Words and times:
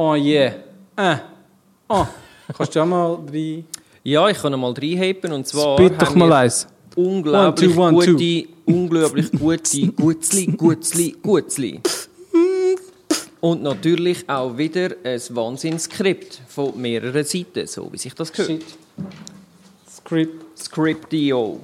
Oh 0.00 0.14
yeah. 0.14 0.54
Äh. 0.96 1.16
Oh. 1.88 2.06
Kannst 2.56 2.76
du 2.76 2.80
auch 2.80 2.86
mal 2.86 3.18
drei... 3.26 3.64
Ja, 4.04 4.28
ich 4.28 4.38
kann 4.38 4.52
mal 4.60 4.72
reinheben 4.72 5.32
und 5.32 5.44
zwar 5.44 5.76
Spit 5.76 6.00
doch 6.00 6.14
mal 6.14 6.32
eins. 6.32 6.68
unglaublich 6.94 7.76
One, 7.76 7.90
two, 7.90 7.98
one, 7.98 8.16
gute, 8.16 8.48
unglaublich 8.64 9.32
gute 9.32 9.86
Gutzli, 9.96 10.46
Gutzli, 10.46 11.16
Gutzli. 11.20 11.80
Und 13.40 13.64
natürlich 13.64 14.28
auch 14.28 14.56
wieder 14.56 14.90
ein 15.02 15.20
Wahnsinnsskript 15.30 16.42
von 16.46 16.80
mehreren 16.80 17.24
Seiten, 17.24 17.66
so 17.66 17.92
wie 17.92 17.98
sich 17.98 18.14
das 18.14 18.32
gehört. 18.32 18.50
Shit. 18.50 18.64
Script. 19.90 20.58
Scriptio. 20.60 21.58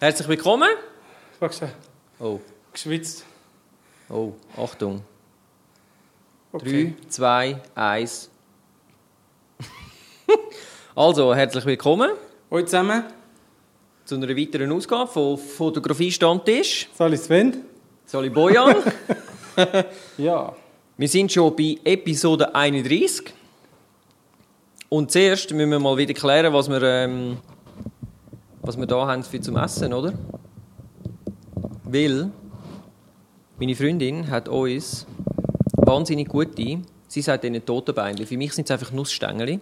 Herzlich 0.00 0.28
willkommen. 0.28 0.70
Du, 1.38 1.46
Oh, 2.18 2.40
geschwitzt. 2.72 3.24
oh, 4.08 4.32
Achtung. 4.56 5.02
Okay. 6.52 6.94
3, 7.08 7.08
2, 7.10 7.60
1. 7.74 8.30
Also, 10.96 11.34
herzlich 11.34 11.66
willkommen 11.66 12.12
Hallo 12.50 12.62
zusammen. 12.64 13.04
zu 14.06 14.14
einer 14.14 14.28
weiteren 14.34 14.72
Ausgabe 14.72 15.06
von 15.10 15.36
Fotografie 15.36 16.10
Stammtisch. 16.10 16.88
Sali 16.96 17.18
Sven. 17.18 17.64
Sali 18.06 18.30
Bojan. 18.30 18.76
Ja. 20.16 20.56
wir 20.96 21.08
sind 21.08 21.30
schon 21.30 21.54
bei 21.54 21.76
Episode 21.84 22.54
31. 22.54 23.34
Und 24.88 25.10
zuerst 25.12 25.52
müssen 25.52 25.70
wir 25.70 25.78
mal 25.78 25.96
wieder 25.98 26.14
klären, 26.14 26.52
was 26.54 26.70
wir, 26.70 26.80
ähm, 26.82 27.36
was 28.62 28.76
wir 28.76 28.86
da 28.86 29.06
haben 29.06 29.22
für 29.22 29.40
zum 29.40 29.56
Essen, 29.56 29.92
oder? 29.92 30.12
Weil 31.84 32.30
meine 33.58 33.74
Freundin 33.74 34.30
hat 34.30 34.48
uns 34.48 35.06
wahnsinnig 35.72 36.28
gute, 36.28 36.80
sie 37.08 37.22
sagt 37.22 37.44
ihnen 37.44 37.64
Totenbeinchen. 37.64 38.26
Für 38.26 38.36
mich 38.36 38.52
sind 38.52 38.64
es 38.64 38.70
einfach 38.70 38.92
Nussstängel. 38.92 39.60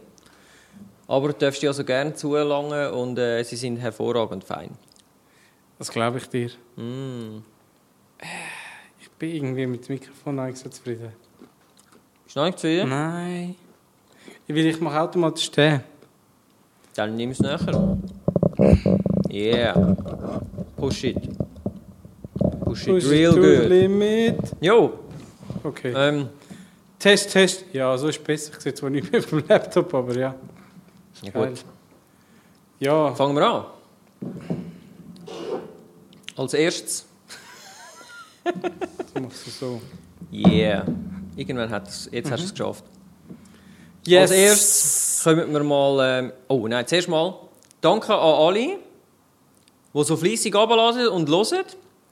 Aber 1.07 1.29
du 1.29 1.35
darfst 1.35 1.63
die 1.63 1.69
also 1.69 1.85
gerne 1.85 2.15
zulangen 2.15 2.93
und 2.93 3.19
äh, 3.19 3.43
sie 3.43 3.57
sind 3.57 3.79
hervorragend 3.79 4.45
fein. 4.45 4.71
Das 5.79 5.91
glaube 5.91 6.19
ich 6.19 6.29
dir. 6.29 6.51
Mm. 6.77 7.43
Ich 9.01 9.11
bin 9.13 9.31
irgendwie 9.31 9.67
mit 9.67 9.89
dem 9.89 9.95
Mikrofon 9.95 10.37
nicht 10.37 10.59
so 10.59 10.69
zufrieden. 10.69 11.13
Ist 12.27 12.37
noch 12.37 12.45
nicht 12.45 12.59
zufrieden? 12.59 12.91
Nein. 12.91 13.55
Ich 14.47 14.55
will, 14.55 14.67
ich 14.67 14.81
mache 14.81 15.01
automatisch 15.01 15.51
den. 15.51 15.81
Dann 16.95 17.17
nimm 17.17 17.31
es 17.31 17.41
nachher. 17.41 17.97
Yeah. 19.31 19.75
Push 20.77 21.05
it. 21.05 21.17
Push 22.65 22.87
it 22.87 22.87
Push 22.87 23.05
it 23.05 23.11
real 23.11 23.35
good. 23.35 23.69
Limit. 23.69 24.55
Jo. 24.61 24.99
Okay. 25.63 25.93
Ähm, 25.95 26.29
Test, 26.99 27.31
Test. 27.31 27.65
Ja, 27.73 27.97
so 27.97 28.09
ist 28.09 28.23
besser. 28.25 28.53
Ich 28.57 28.61
sehe 28.61 28.75
zwar 28.75 28.91
nicht 28.91 29.13
mehr 29.13 29.21
dem 29.21 29.45
Laptop, 29.47 29.95
aber 29.95 30.17
ja. 30.17 30.35
ja 31.23 31.31
Geil. 31.31 31.49
gut. 31.51 31.65
Ja. 32.81 33.15
Fangen 33.15 33.37
wir 33.37 33.47
an. 33.47 33.65
Als 36.37 36.55
erstes. 36.55 37.07
Jetzt 38.45 39.21
machst 39.21 39.47
du 39.47 39.51
so. 39.51 39.81
Yeah. 40.33 40.85
Irgendwann 41.37 41.71
hat 41.71 41.89
es, 41.89 42.09
jetzt 42.11 42.31
hast 42.31 42.41
du 42.41 42.47
es 42.47 42.53
geschafft. 42.53 42.85
Yes. 44.05 44.31
Als 44.31 44.31
erstes 44.31 45.21
kommen 45.23 45.53
wir 45.53 45.63
mal. 45.63 46.19
Ähm, 46.19 46.33
oh 46.49 46.67
nein, 46.67 46.87
zuerst 46.87 47.09
mal. 47.09 47.48
Danke 47.81 48.13
an 48.15 48.21
alle, 48.21 48.79
die 49.95 50.05
so 50.05 50.17
fleissig 50.17 50.55
runterlassen 50.55 51.09
und 51.09 51.29
hören. 51.29 51.65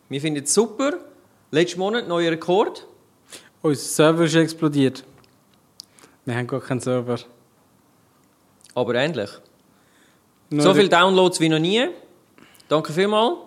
Wir 0.08 0.20
finden 0.20 0.44
es 0.44 0.54
super. 0.54 0.94
Letzten 1.50 1.80
Monat 1.80 2.06
neuer 2.08 2.30
Rekord. 2.32 2.86
Unser 3.62 3.80
Server 3.80 4.24
ist 4.24 4.34
explodiert. 4.34 5.04
Wir 6.24 6.36
haben 6.36 6.46
gar 6.46 6.60
keinen 6.60 6.80
Server. 6.80 7.18
Aber 8.74 8.94
ähnlich. 8.94 9.30
Nur 10.50 10.62
So 10.62 10.74
viele 10.74 10.88
Downloads 10.88 11.40
wie 11.40 11.48
noch 11.48 11.58
nie. 11.58 11.88
Danke 12.68 12.92
vielmals 12.92 13.38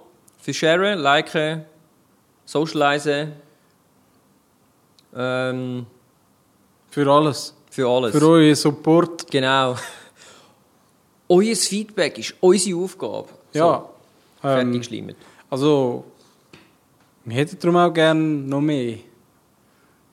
für 0.41 0.53
Sharen, 0.53 0.99
Liken, 0.99 1.65
Socialisen. 2.45 3.33
Ähm, 5.15 5.85
Für 6.89 7.07
alles. 7.11 7.55
für 7.69 7.87
alles. 7.87 8.17
Für 8.17 8.27
euren 8.27 8.55
Support. 8.55 9.29
Genau. 9.31 9.75
Euer 11.31 11.55
Feedback 11.55 12.17
ist 12.17 12.33
unsere 12.39 12.79
Aufgabe. 12.79 13.27
Ja. 13.53 13.61
So, 13.61 13.89
fertig 14.41 14.91
Ähm, 14.91 15.15
also, 15.49 16.03
wir 17.23 17.37
hätten 17.37 17.59
darum 17.59 17.77
auch 17.77 17.93
gerne 17.93 18.19
noch 18.19 18.61
mehr. 18.61 18.97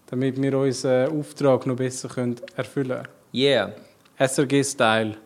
Damit 0.08 0.40
wir 0.40 0.58
unseren 0.58 1.18
Auftrag 1.18 1.66
noch 1.66 1.76
besser 1.76 2.08
können 2.08 2.36
erfüllen 2.54 2.88
können. 2.88 3.08
Yeah. 3.34 3.72
SRG-Style. 4.18 5.16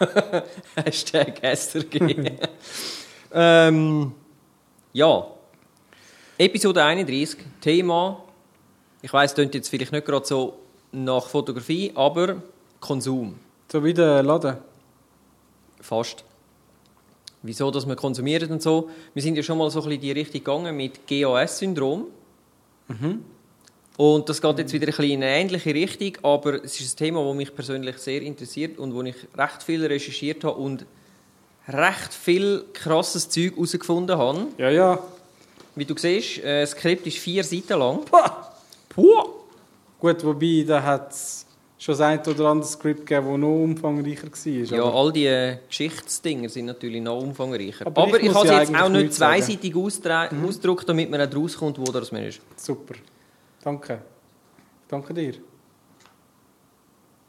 Hashtag 0.76 1.40
SRG. 1.42 2.00
ähm, 3.32 4.12
ja. 4.94 5.26
Episode 6.38 6.82
31. 6.82 7.36
Thema. 7.60 8.24
Ich 9.02 9.12
weiß, 9.12 9.34
klingt 9.34 9.54
jetzt 9.54 9.68
vielleicht 9.68 9.92
nicht 9.92 10.06
gerade 10.06 10.26
so 10.26 10.58
nach 10.92 11.26
Fotografie, 11.26 11.92
aber 11.94 12.36
Konsum. 12.80 13.38
So 13.70 13.84
wie 13.84 13.94
der 13.94 14.22
Laden. 14.22 14.69
Fast. 15.80 16.24
Wieso, 17.42 17.70
dass 17.70 17.86
wir 17.86 17.96
konsumieren 17.96 18.50
und 18.50 18.62
so. 18.62 18.90
Wir 19.14 19.22
sind 19.22 19.36
ja 19.36 19.42
schon 19.42 19.56
mal 19.56 19.70
so 19.70 19.80
ein 19.80 19.84
bisschen 19.84 19.94
in 19.94 20.00
die 20.00 20.12
Richtung 20.12 20.44
gegangen 20.44 20.76
mit 20.76 21.06
GAS-Syndrom. 21.06 22.06
Und 23.96 24.28
das 24.28 24.40
geht 24.40 24.58
jetzt 24.58 24.72
wieder 24.72 24.86
ein 24.86 24.96
bisschen 24.96 25.10
in 25.10 25.22
eine 25.22 25.36
ähnliche 25.36 25.74
Richtung, 25.74 26.12
aber 26.22 26.64
es 26.64 26.80
ist 26.80 26.94
ein 26.94 26.96
Thema, 27.04 27.24
das 27.24 27.36
mich 27.36 27.54
persönlich 27.54 27.98
sehr 27.98 28.22
interessiert 28.22 28.78
und 28.78 28.94
wo 28.94 29.02
ich 29.02 29.14
recht 29.36 29.62
viel 29.62 29.84
recherchiert 29.84 30.42
habe 30.44 30.56
und 30.56 30.86
recht 31.68 32.14
viel 32.14 32.64
krasses 32.72 33.28
Zeug 33.28 33.52
herausgefunden 33.56 34.16
habe. 34.16 34.46
Ja, 34.58 34.70
ja. 34.70 34.98
Wie 35.76 35.84
du 35.84 35.94
siehst, 35.96 36.38
äh, 36.38 36.62
das 36.62 36.70
Skript 36.72 37.06
ist 37.06 37.18
vier 37.18 37.44
Seiten 37.44 37.78
lang. 37.78 38.04
Pah! 38.04 38.54
Puh. 38.88 39.24
Gut, 39.98 40.24
wobei, 40.24 40.64
da 40.66 40.82
hat 40.82 41.12
es 41.12 41.46
schon 41.82 41.92
das 41.92 42.00
ein 42.02 42.20
oder 42.20 42.44
andere 42.50 42.68
Skript 42.68 43.06
gegeben, 43.06 43.26
das 43.30 43.38
noch 43.38 43.48
umfangreicher 43.62 44.30
war. 44.30 44.76
Ja, 44.78 44.84
all 44.84 45.12
die 45.12 45.24
äh, 45.26 45.56
Geschichtsdinger 45.66 46.48
sind 46.50 46.66
natürlich 46.66 47.00
noch 47.00 47.20
umfangreicher. 47.22 47.86
Aber 47.86 48.02
Aber, 48.02 48.20
ich 48.20 48.26
ich, 48.26 48.34
habe 48.34 48.46
ja 48.46 48.60
jetzt 48.60 48.74
auch 48.74 48.88
nicht. 48.90 49.04
Mhm. 49.06 49.10
zweiseitig 49.12 49.74
ausdre- 49.74 50.28
ausgedruckt, 50.46 50.86
damit 50.88 51.10
man 51.10 51.20
auch 51.22 51.34
rauskommt, 51.34 51.78
wo 51.78 51.84
das 51.84 52.12
man 52.12 52.22
ist. 52.24 52.40
Super. 52.56 52.94
Danke. 53.64 54.02
Danke 54.88 55.14
dir. 55.14 55.34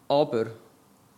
Aber, 0.09 0.47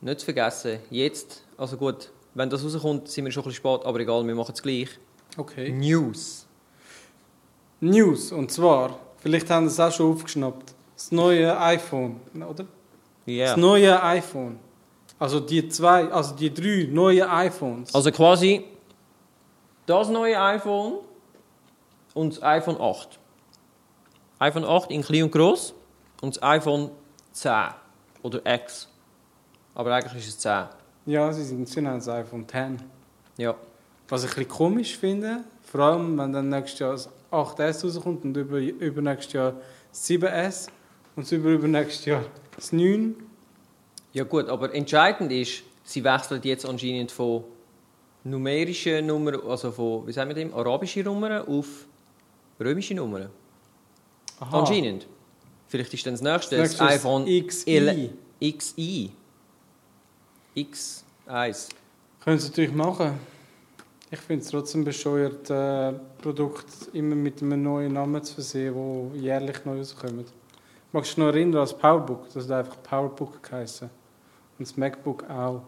nicht 0.01 0.19
zu 0.19 0.25
vergessen, 0.25 0.79
jetzt, 0.91 1.43
also 1.57 1.75
gut, 1.77 2.11
wenn 2.35 2.49
das 2.49 2.63
rauskommt, 2.63 3.07
sind 3.07 3.25
wir 3.25 3.31
schon 3.31 3.41
ein 3.43 3.49
bisschen 3.49 3.63
spät, 3.73 3.85
aber 3.85 3.99
egal, 3.99 4.25
wir 4.27 4.35
machen 4.35 4.53
es 4.53 4.61
gleich. 4.61 4.89
Okay. 5.37 5.71
News. 5.71 6.45
News, 7.79 8.31
und 8.31 8.51
zwar, 8.51 8.99
vielleicht 9.17 9.49
haben 9.49 9.67
Sie 9.67 9.73
es 9.73 9.79
auch 9.79 9.91
schon 9.91 10.13
aufgeschnappt, 10.13 10.75
das 10.95 11.11
neue 11.11 11.59
iPhone, 11.59 12.19
oder? 12.47 12.65
Ja. 13.25 13.47
Das 13.47 13.57
neue 13.57 14.01
iPhone. 14.03 14.59
Also 15.19 15.39
die 15.39 15.67
zwei, 15.69 16.11
also 16.11 16.35
die 16.35 16.53
drei 16.53 16.87
neuen 16.91 17.23
iPhones. 17.29 17.93
Also 17.95 18.11
quasi 18.11 18.65
das 19.85 20.09
neue 20.09 20.39
iPhone 20.39 20.99
und 22.13 22.35
das 22.35 22.43
iPhone 22.43 22.79
8. 22.79 23.19
iPhone 24.39 24.65
8 24.65 24.91
in 24.91 25.01
klein 25.01 25.23
und 25.23 25.31
gross 25.31 25.73
und 26.21 26.35
das 26.35 26.43
iPhone 26.43 26.89
10 27.31 27.51
oder 28.21 28.41
X. 28.45 28.87
Aber 29.75 29.93
eigentlich 29.93 30.27
ist 30.27 30.29
es 30.29 30.39
10. 30.39 30.65
ja, 31.05 31.31
sie 31.31 31.43
sind 31.43 31.67
sie 31.67 31.81
nennen 31.81 31.99
das 31.99 32.09
iPhone 32.09 32.47
10. 32.47 32.81
Ja. 33.37 33.55
Was 34.09 34.23
ich 34.23 34.31
ein 34.31 34.35
bisschen 34.35 34.49
komisch 34.49 34.97
finde, 34.97 35.43
vor 35.61 35.81
allem 35.81 36.17
wenn 36.17 36.33
dann 36.33 36.49
nächstes 36.49 36.79
Jahr 36.79 36.91
das 36.91 37.09
8S 37.31 37.85
rauskommt 37.85 38.25
und 38.25 38.37
über, 38.37 38.57
übernächstes 38.59 39.33
Jahr 39.33 39.53
das 39.89 40.09
7S 40.09 40.67
und 41.15 41.25
das 41.25 41.31
über 41.31 41.49
übernächstes 41.49 42.05
Jahr 42.05 42.23
das 42.55 42.71
9. 42.71 43.15
Ja 44.13 44.23
gut, 44.23 44.47
aber 44.47 44.73
entscheidend 44.73 45.31
ist, 45.31 45.63
sie 45.83 46.03
wechseln 46.03 46.41
jetzt 46.43 46.65
anscheinend 46.65 47.11
von 47.11 47.43
numerischen 48.23 49.05
Nummern, 49.05 49.41
also 49.47 49.71
von, 49.71 50.07
wie 50.07 50.13
sagen 50.13 50.29
wir 50.29 50.35
dem, 50.35 50.53
arabischen 50.53 51.03
Nummern 51.03 51.45
auf 51.47 51.85
römische 52.59 52.93
Nummern. 52.95 53.29
Aha. 54.39 54.59
Anscheinend. 54.59 55.07
Vielleicht 55.67 55.93
ist 55.93 56.05
dann 56.05 56.13
das 56.13 56.21
nächste 56.21 56.57
Das 56.57 56.69
nächste 56.69 56.85
iPhone 56.85 57.25
XI. 57.25 58.11
XI. 58.39 59.11
X1. 60.55 61.69
Können 62.23 62.39
sie 62.39 62.49
natürlich 62.49 62.73
machen. 62.73 63.19
Ich 64.11 64.19
finde 64.19 64.43
es 64.43 64.51
trotzdem 64.51 64.83
bescheuert, 64.83 65.49
äh, 65.49 65.93
Produkte 66.21 66.71
immer 66.93 67.15
mit 67.15 67.41
einem 67.41 67.63
neuen 67.63 67.93
Namen 67.93 68.23
zu 68.23 68.35
versehen, 68.35 69.11
die 69.13 69.21
jährlich 69.21 69.65
neu 69.65 69.79
rauskommen. 69.79 70.25
Magst 70.93 71.11
du 71.11 71.15
dich 71.15 71.17
noch 71.17 71.33
erinnern 71.33 71.61
als 71.61 71.75
Powerbook? 71.75 72.31
Das 72.31 72.47
hat 72.47 72.51
einfach 72.51 72.83
Powerbook 72.83 73.41
geheißen. 73.41 73.89
Und 74.59 74.67
das 74.67 74.77
MacBook 74.77 75.27
auch. 75.27 75.63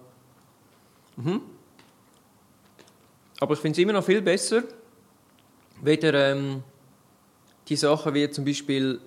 Mhm. 1.18 1.42
Aber 3.40 3.56
ich 3.56 3.60
finde 3.60 3.76
es 3.76 3.84
immer 3.84 3.94
noch 3.94 4.04
viel 4.04 4.22
besser, 4.22 4.64
weder 5.82 6.32
ähm, 6.32 6.64
die 7.68 7.76
Sachen 7.76 8.14
wie 8.14 8.30
zum 8.30 8.46
Beispiel 8.46 9.02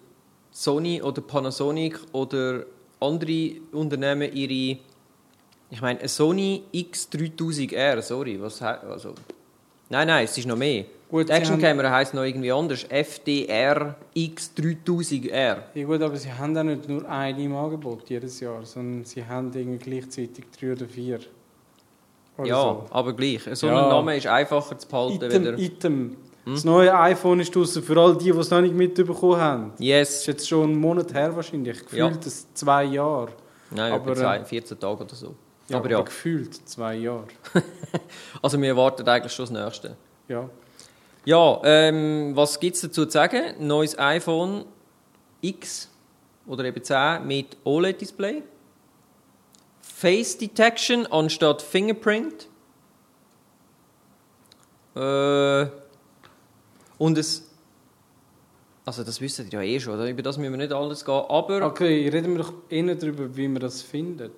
Sony 0.51 1.01
oder 1.01 1.23
Panasonic 1.23 2.01
oder 2.13 2.67
andere 2.99 3.61
Unternehmen 3.71 4.33
ihre, 4.33 4.81
ich 5.71 5.81
meine, 5.81 6.01
eine 6.01 6.09
Sony 6.09 6.65
X3000R, 6.75 8.03
sorry, 8.03 8.41
was 8.41 8.61
also, 8.61 9.15
nein, 9.89 10.09
nein, 10.09 10.25
es 10.25 10.37
ist 10.37 10.47
noch 10.47 10.57
mehr. 10.57 10.85
Gut, 11.11 11.31
Actionkamera 11.31 11.91
heisst 11.91 12.13
noch 12.13 12.23
irgendwie 12.23 12.53
anders, 12.53 12.85
FDR 12.85 13.95
X3000R. 14.15 15.57
Ja 15.75 15.87
gut, 15.87 16.03
aber 16.03 16.17
sie 16.17 16.31
haben 16.33 16.57
auch 16.57 16.63
nicht 16.63 16.87
nur 16.89 17.09
eine 17.09 17.43
im 17.43 17.57
Angebot 17.57 18.09
jedes 18.11 18.41
Jahr, 18.41 18.65
sondern 18.65 19.05
sie 19.05 19.25
haben 19.25 19.51
irgendwie 19.55 19.79
gleichzeitig 19.79 20.45
drei 20.59 20.73
oder 20.73 20.87
vier. 20.87 21.21
Oder 22.37 22.47
Ja, 22.49 22.61
so. 22.61 22.85
aber 22.91 23.15
gleich. 23.15 23.41
So 23.53 23.69
Ja. 23.69 23.85
ein 23.85 23.89
Name 23.89 24.17
ist 24.17 24.27
einfacher 24.27 24.77
zu 24.79 24.87
behalten. 24.87 25.25
Item, 25.25 25.43
wieder. 25.45 25.59
Item. 25.59 26.17
Hm? 26.45 26.55
Das 26.55 26.65
neue 26.65 26.95
iPhone 26.99 27.41
ist 27.41 27.55
draussen 27.57 27.83
für 27.83 27.97
all 27.99 28.17
die, 28.17 28.31
die 28.31 28.39
es 28.39 28.51
noch 28.51 28.61
nicht 28.61 28.75
mitbekommen 28.75 29.37
haben. 29.41 29.71
Das 29.73 29.81
Yes. 29.81 30.11
ist 30.21 30.27
jetzt 30.27 30.49
schon 30.49 30.65
einen 30.65 30.79
Monat 30.81 31.13
her 31.15 31.35
wahrscheinlich. 31.35 31.81
Gefühlt 31.81 31.99
Ja. 32.01 32.11
das 32.11 32.53
zwei 32.55 32.85
Jahre. 32.85 33.31
Nein, 33.71 33.93
aber, 33.93 34.03
aber, 34.13 34.15
zwei, 34.15 34.37
äh, 34.39 34.45
14 34.45 34.79
Tage 34.79 35.05
oder 35.05 35.15
so. 35.15 35.35
Ja, 35.69 35.79
aber 35.79 35.91
ja, 35.91 36.01
gefühlt 36.01 36.55
zwei 36.69 36.95
Jahre. 36.97 37.25
also 38.43 38.61
wir 38.61 38.69
erwarten 38.69 39.07
eigentlich 39.09 39.33
schon 39.33 39.47
das 39.47 39.65
Nächste. 39.65 39.97
Ja. 40.29 40.49
Ja, 41.29 41.61
ähm, 41.63 42.35
was 42.35 42.59
gibt 42.59 42.77
es 42.77 42.81
dazu 42.81 43.05
zu 43.05 43.11
sagen? 43.11 43.55
Neues 43.59 43.99
iPhone 43.99 44.65
X 45.43 45.91
oder 46.47 46.65
eben 46.65 46.83
10 46.83 47.27
mit 47.27 47.55
OLED-Display. 47.65 48.43
Face 49.83 50.39
Detection 50.39 51.07
anstatt 51.09 51.61
Fingerprint. 51.61 52.49
Äh, 54.97 55.67
und 56.97 57.19
es. 57.19 57.47
Also, 58.87 59.05
das 59.05 59.21
wisst 59.21 59.39
ihr 59.41 59.45
ja 59.51 59.61
eh 59.61 59.79
schon, 59.81 59.97
oder? 59.97 60.09
über 60.09 60.23
das 60.23 60.39
müssen 60.39 60.53
wir 60.53 60.57
nicht 60.57 60.73
alles 60.73 61.05
gehen. 61.05 61.25
Aber 61.29 61.61
Okay, 61.61 62.09
reden 62.09 62.39
wir 62.39 62.43
doch 62.43 62.55
eher 62.71 62.95
darüber, 62.95 63.37
wie 63.37 63.49
man 63.49 63.61
das 63.61 63.83
findet. 63.83 64.33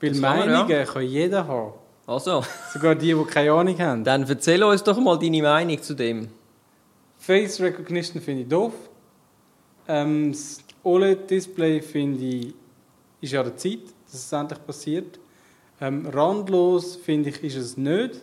Weil 0.00 0.14
Meinungen 0.16 0.86
kann 0.86 1.02
jeder 1.04 1.46
haben. 1.46 1.81
Also, 2.06 2.44
Sogar 2.72 2.94
die, 2.94 3.14
die 3.14 3.24
keine 3.24 3.52
Ahnung 3.52 3.78
haben. 3.78 4.04
dann 4.04 4.24
erzähl 4.28 4.62
uns 4.62 4.82
doch 4.82 4.98
mal 4.98 5.18
deine 5.18 5.42
Meinung 5.42 5.80
zu 5.80 5.94
dem. 5.94 6.28
Face 7.16 7.60
Recognition 7.60 8.20
finde 8.20 8.42
ich 8.42 8.48
doof. 8.48 8.72
Ähm, 9.86 10.32
das 10.32 10.58
OLED-Display 10.82 11.80
finde 11.80 12.24
ich, 12.24 12.54
ist 13.20 13.34
an 13.34 13.44
der 13.44 13.56
Zeit, 13.56 13.84
dass 14.06 14.14
es 14.14 14.32
endlich 14.32 14.66
passiert. 14.66 15.20
Ähm, 15.80 16.06
randlos 16.06 16.96
finde 16.96 17.30
ich, 17.30 17.42
ist 17.42 17.56
es 17.56 17.76
nicht. 17.76 18.20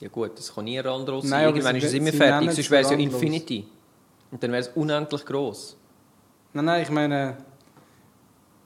Ja 0.00 0.08
gut, 0.08 0.32
das 0.36 0.54
kann 0.54 0.64
nie 0.64 0.78
ein 0.78 0.86
anderes 0.86 1.28
sein. 1.28 1.44
Irgendwann 1.44 1.76
ist 1.76 1.84
es 1.84 1.94
immer 1.94 2.12
fertig, 2.12 2.52
sonst 2.52 2.70
wäre 2.70 2.82
es 2.82 2.90
ja 2.90 2.96
randlos. 2.96 3.22
Infinity. 3.22 3.66
Und 4.30 4.42
dann 4.42 4.50
wäre 4.50 4.62
es 4.62 4.68
unendlich 4.68 5.24
groß. 5.24 5.76
Nein, 6.54 6.64
nein, 6.64 6.82
ich 6.82 6.90
meine, 6.90 7.36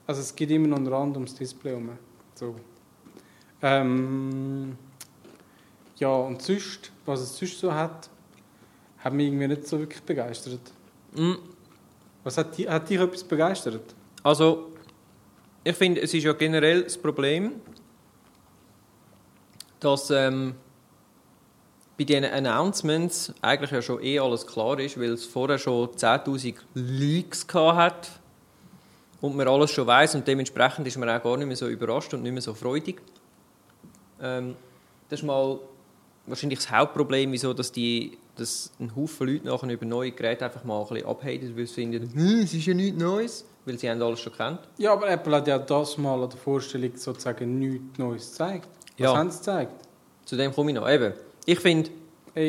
also 0.05 0.21
es 0.21 0.35
gibt 0.35 0.51
immer 0.51 0.67
noch 0.67 0.77
ein 0.77 0.87
Rand 0.87 1.15
ums 1.15 1.35
Display 1.35 1.71
herum. 1.71 1.91
So. 2.35 2.55
Ähm, 3.61 4.77
ja, 5.97 6.09
und 6.09 6.41
sonst, 6.41 6.91
was 7.05 7.21
es 7.21 7.37
sonst 7.37 7.59
so 7.59 7.73
hat, 7.73 8.09
hat 8.99 9.13
mich 9.13 9.27
irgendwie 9.27 9.47
nicht 9.47 9.67
so 9.67 9.79
wirklich 9.79 10.03
begeistert. 10.03 10.59
Mm, 11.13 11.33
Was 12.23 12.37
hat, 12.37 12.57
die, 12.57 12.69
hat 12.69 12.89
dich 12.89 12.99
etwas 12.99 13.23
begeistert? 13.23 13.95
Also, 14.23 14.73
ich 15.63 15.75
finde, 15.75 16.01
es 16.01 16.13
ist 16.13 16.23
ja 16.23 16.33
generell 16.33 16.83
das 16.83 16.97
Problem, 16.97 17.53
dass 19.79 20.09
ähm, 20.11 20.55
bei 21.97 22.03
diesen 22.03 22.25
Announcements 22.25 23.33
eigentlich 23.41 23.71
ja 23.71 23.81
schon 23.81 24.03
eh 24.03 24.19
alles 24.19 24.45
klar 24.45 24.79
ist, 24.79 24.99
weil 24.99 25.13
es 25.13 25.25
vorher 25.25 25.57
schon 25.57 25.89
10'000 25.89 26.55
Leaks 26.75 27.47
hat 27.53 28.11
und 29.19 29.35
man 29.35 29.47
alles 29.47 29.71
schon 29.71 29.87
weiß 29.87 30.15
und 30.15 30.27
dementsprechend 30.27 30.87
ist 30.87 30.97
man 30.97 31.09
auch 31.09 31.23
gar 31.23 31.37
nicht 31.37 31.47
mehr 31.47 31.55
so 31.55 31.67
überrascht 31.67 32.13
und 32.13 32.21
nicht 32.21 32.33
mehr 32.33 32.41
so 32.41 32.53
freudig. 32.53 33.01
Ähm, 34.21 34.55
das 35.09 35.19
ist 35.21 35.25
mal 35.25 35.59
wahrscheinlich 36.25 36.59
das 36.59 36.71
Hauptproblem, 36.71 37.31
wieso 37.31 37.53
dass 37.53 37.71
die, 37.71 38.17
dass 38.35 38.71
ein 38.79 38.95
Haufen 38.95 39.27
Leute 39.27 39.45
nachher 39.47 39.69
über 39.69 39.85
neue 39.85 40.11
Geräte 40.11 40.45
einfach 40.45 40.63
mal 40.63 40.81
ein 40.81 40.87
bisschen 40.87 41.07
abhaten, 41.07 41.57
weil 41.57 41.67
sie 41.67 41.73
finden, 41.73 42.11
«Hm, 42.13 42.39
es 42.43 42.53
ist 42.53 42.65
ja 42.65 42.73
nichts 42.73 42.99
Neues, 43.01 43.45
weil 43.65 43.77
sie 43.77 43.89
haben 43.89 44.01
alles 44.01 44.19
schon 44.19 44.33
kennt. 44.33 44.59
Ja, 44.77 44.93
aber 44.93 45.09
Apple 45.09 45.35
hat 45.35 45.47
ja 45.47 45.57
das 45.59 45.97
mal 45.97 46.21
an 46.21 46.29
der 46.29 46.37
Vorstellung 46.39 46.91
sozusagen 46.95 47.57
nichts 47.59 47.97
Neues 47.97 48.31
gezeigt. 48.31 48.67
Was 48.97 49.03
Ja. 49.03 49.15
haben 49.17 49.31
sie 49.31 49.37
gezeigt? 49.37 49.71
Zu 50.25 50.35
dem 50.35 50.53
komme 50.53 50.71
ich 50.71 50.75
noch. 50.75 50.89
Eben, 50.89 51.13
ich 51.45 51.59
finde, 51.59 51.89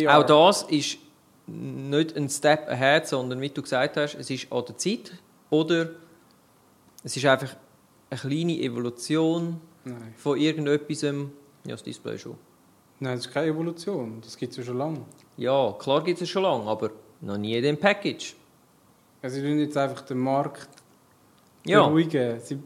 auch 0.08 0.24
das 0.24 0.64
ist 0.64 0.98
nicht 1.46 2.16
ein 2.16 2.28
Step 2.28 2.68
ahead, 2.68 3.06
sondern 3.06 3.40
wie 3.40 3.48
du 3.48 3.62
gesagt 3.62 3.96
hast, 3.96 4.14
es 4.16 4.28
ist 4.30 4.52
an 4.52 4.64
der 4.66 4.76
Zeit 4.76 5.12
oder 5.50 5.90
es 7.04 7.16
ist 7.16 7.24
einfach 7.24 7.54
eine 8.10 8.20
kleine 8.20 8.58
Evolution 8.60 9.60
Nein. 9.84 10.14
von 10.16 10.38
irgendetwas. 10.38 11.04
Ja, 11.64 11.72
das 11.72 11.82
Display 11.82 12.18
schon. 12.18 12.36
Nein, 13.00 13.16
das 13.16 13.26
ist 13.26 13.32
keine 13.32 13.48
Evolution. 13.48 14.20
Das 14.22 14.36
gibt 14.36 14.52
es 14.52 14.58
ja 14.58 14.64
schon 14.64 14.78
lange. 14.78 15.00
Ja, 15.36 15.72
klar 15.78 16.02
gibt 16.02 16.20
es 16.20 16.28
schon 16.28 16.42
lange, 16.42 16.64
aber 16.68 16.90
noch 17.20 17.36
nie 17.38 17.54
in 17.56 17.62
dem 17.62 17.76
Package. 17.76 18.34
Also 19.22 19.36
sie 19.36 19.42
wollen 19.44 19.60
jetzt 19.60 19.76
einfach 19.76 20.00
den 20.02 20.18
Markt 20.18 20.68
Ja, 21.64 21.86
beruhigen. 21.86 22.40
Sie, 22.40 22.58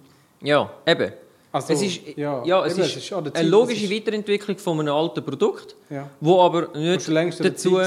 ja, 0.42 0.70
eben. 0.86 1.12
also, 1.50 1.72
es 1.72 1.82
ist, 1.82 2.16
ja, 2.16 2.42
ja, 2.44 2.64
es 2.64 2.74
eben, 2.78 2.82
ist, 2.86 3.12
an 3.12 3.24
der 3.24 3.34
eine 3.34 3.42
Zeit, 3.44 3.50
logische 3.50 3.84
ist- 3.84 3.90
Weiterentwicklung 3.92 4.58
von 4.58 4.80
einem 4.80 4.94
alten 4.94 5.24
Produkt, 5.24 5.74
Ja. 5.90 6.08
wo 6.20 6.40
aber 6.40 6.68
nicht 6.78 7.08
dazu... 7.44 7.78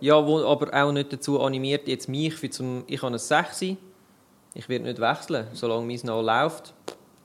Ja, 0.00 0.26
wo 0.26 0.44
aber 0.44 0.72
auch 0.74 0.92
nicht 0.92 1.12
dazu 1.12 1.40
animiert, 1.40 1.86
jetzt 1.88 2.08
mich 2.08 2.34
für 2.34 2.48
zum, 2.50 2.84
ich 2.86 3.02
habe 3.02 3.14
ein 3.14 3.18
6, 3.18 3.62
ich 3.62 4.68
werde 4.68 4.84
nicht 4.84 5.00
wechseln, 5.00 5.46
solange 5.54 5.86
mein 5.86 6.00
noch 6.04 6.22
läuft, 6.22 6.72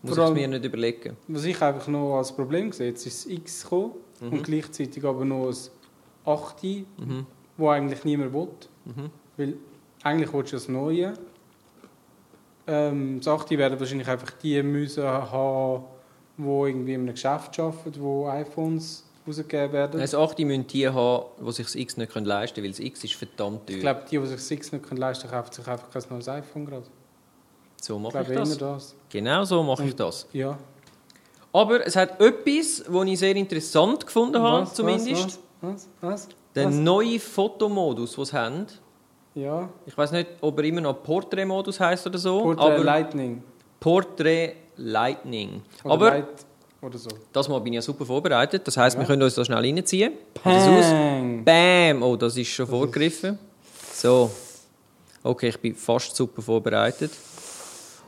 muss 0.02 0.18
ich 0.18 0.30
mir 0.34 0.48
nicht 0.48 0.66
überlegen. 0.66 1.18
Was 1.28 1.44
ich 1.46 1.62
einfach 1.62 1.88
noch 1.88 2.18
als 2.18 2.32
Problem 2.32 2.72
sehe, 2.72 2.88
jetzt 2.90 3.06
ist 3.06 3.26
das 3.26 3.32
X 3.32 3.64
gekommen 3.64 3.92
Mhm. 4.22 4.32
und 4.34 4.44
gleichzeitig 4.44 5.04
aber 5.06 5.24
noch 5.26 5.48
ein 5.50 5.56
8, 6.26 6.64
Mhm. 6.64 7.26
wo 7.58 7.70
eigentlich 7.70 8.04
niemand 8.04 8.34
will. 8.34 8.48
Mhm. 8.86 9.10
Weil 9.38 9.54
eigentlich 10.04 10.34
willst 10.34 10.52
du 10.54 10.56
das 10.58 10.68
Neue. 10.68 11.14
Ähm, 12.68 13.18
das 13.20 13.28
8 13.28 13.52
werden 13.58 13.80
wahrscheinlich 13.80 14.08
einfach 14.08 14.32
die 14.32 14.62
müssen 14.62 15.04
haben, 15.04 15.84
die 16.38 16.44
irgendwie 16.44 16.94
in 16.94 17.02
einem 17.02 17.14
Geschäft 17.14 17.60
arbeiten, 17.60 18.00
wo 18.02 18.28
iPhones 18.28 19.06
rausgegeben 19.28 19.74
werden. 19.74 20.00
Das 20.00 20.14
8 20.14 20.40
müssen 20.40 20.68
die 20.68 20.88
haben, 20.88 21.26
die 21.46 21.52
sich 21.52 21.66
das 21.66 21.76
X 21.76 21.98
nicht 21.98 22.14
leisten 22.16 22.56
können, 22.56 22.66
weil 22.66 22.72
das 22.72 22.80
X 22.80 23.04
ist 23.04 23.14
verdammt 23.16 23.68
teuer. 23.68 23.76
ich 23.76 23.82
glaube, 23.82 24.02
die, 24.10 24.18
die 24.20 24.26
sich 24.28 24.36
das 24.36 24.52
X 24.52 24.72
nicht 24.72 24.90
leisten 24.98 25.30
können, 25.30 25.42
kaufen 25.44 25.54
sich 25.54 25.68
einfach 25.68 25.90
kein 25.90 26.04
neues 26.10 26.28
iPhone 26.30 26.66
gerade. 26.66 26.86
So 27.82 27.96
Ich 27.98 28.02
mache 28.02 28.22
ich 28.24 28.30
eher 28.30 28.40
das. 28.40 28.58
das. 28.58 28.96
Genau 29.10 29.44
so 29.44 29.64
mache 29.64 29.86
ich 29.86 29.96
das. 29.96 30.28
Ja. 30.34 30.58
Aber 31.52 31.86
es 31.86 31.96
hat 31.96 32.22
etwas, 32.22 32.84
was 32.88 33.08
ich 33.08 33.20
sehr 33.20 33.36
interessant 33.36 34.06
gefunden 34.06 34.42
habe, 34.42 34.62
Was, 34.64 34.74
zumindest. 34.74 35.40
Was? 35.62 35.88
Was? 36.02 36.28
Der 36.56 36.68
was? 36.68 36.76
neue 36.76 37.20
Fotomodus, 37.20 38.16
den 38.16 38.26
sie 38.26 38.38
haben. 38.38 38.66
Ja. 39.36 39.70
Ich 39.86 39.98
weiß 39.98 40.12
nicht, 40.12 40.28
ob 40.42 40.58
er 40.60 40.66
immer 40.66 40.82
noch 40.82 41.02
Portrait-Modus 41.04 41.80
heißt 41.80 42.06
oder 42.08 42.18
so. 42.20 42.42
Portrait 42.42 42.74
aber 42.76 42.84
Lightning. 42.84 43.44
Portrait 43.80 44.56
Lightning. 44.78 45.62
Oder 45.84 45.94
aber 45.94 46.10
Light 46.12 46.26
oder 46.82 46.98
so. 46.98 47.10
Das 47.34 47.48
Mal 47.50 47.60
bin 47.60 47.74
ich 47.74 47.78
ja 47.78 47.82
super 47.82 48.06
vorbereitet. 48.06 48.68
Das 48.68 48.78
heisst, 48.78 48.96
Ja. 48.96 49.02
wir 49.02 49.08
können 49.08 49.24
uns 49.24 49.36
da 49.36 49.44
schnell 49.46 49.60
reinziehen. 49.60 50.14
Das. 50.44 50.44
Pang! 50.44 51.44
Bam! 51.46 52.04
Oh, 52.04 52.16
das 52.16 52.36
ist 52.38 52.48
schon 52.50 52.68
vorgegriffen. 52.68 53.38
So. 53.94 54.30
Okay, 55.24 55.50
ich 55.50 55.60
bin 55.60 55.76
fast 55.76 56.16
super 56.16 56.42
vorbereitet. 56.42 57.12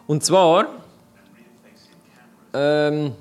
Und 0.08 0.24
zwar 0.24 0.67
ähm, 2.53 3.13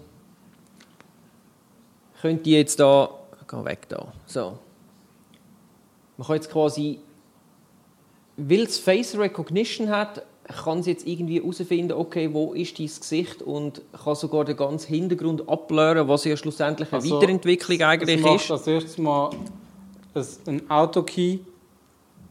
könnt 2.20 2.46
ihr 2.46 2.58
jetzt 2.58 2.80
da. 2.80 3.10
Geh 3.48 3.64
weg 3.64 3.88
da. 3.88 4.12
So. 4.26 4.58
Man 6.16 6.26
kann 6.26 6.36
jetzt 6.36 6.50
quasi. 6.50 6.98
Weil 8.36 8.62
es 8.62 8.78
Face 8.78 9.16
Recognition 9.18 9.90
hat, 9.90 10.22
kann 10.64 10.78
es 10.80 10.86
jetzt 10.86 11.06
irgendwie 11.06 11.40
herausfinden, 11.40 11.92
okay, 11.92 12.32
wo 12.32 12.54
ist 12.54 12.78
dein 12.78 12.86
Gesicht 12.86 13.42
und 13.42 13.82
kann 14.02 14.14
sogar 14.14 14.44
den 14.44 14.56
ganzen 14.56 14.88
Hintergrund 14.88 15.46
abblurren, 15.48 16.08
was 16.08 16.24
ja 16.24 16.36
schlussendlich 16.36 16.88
eine 16.92 17.02
Also, 17.02 17.16
Weiterentwicklung 17.16 17.80
eigentlich 17.82 18.24
es 18.24 18.42
ist. 18.44 18.50
als 18.50 18.66
erstes 18.66 18.98
mal 18.98 19.30
ein- 20.14 20.24
ein 20.46 20.70
Autokey 20.70 21.40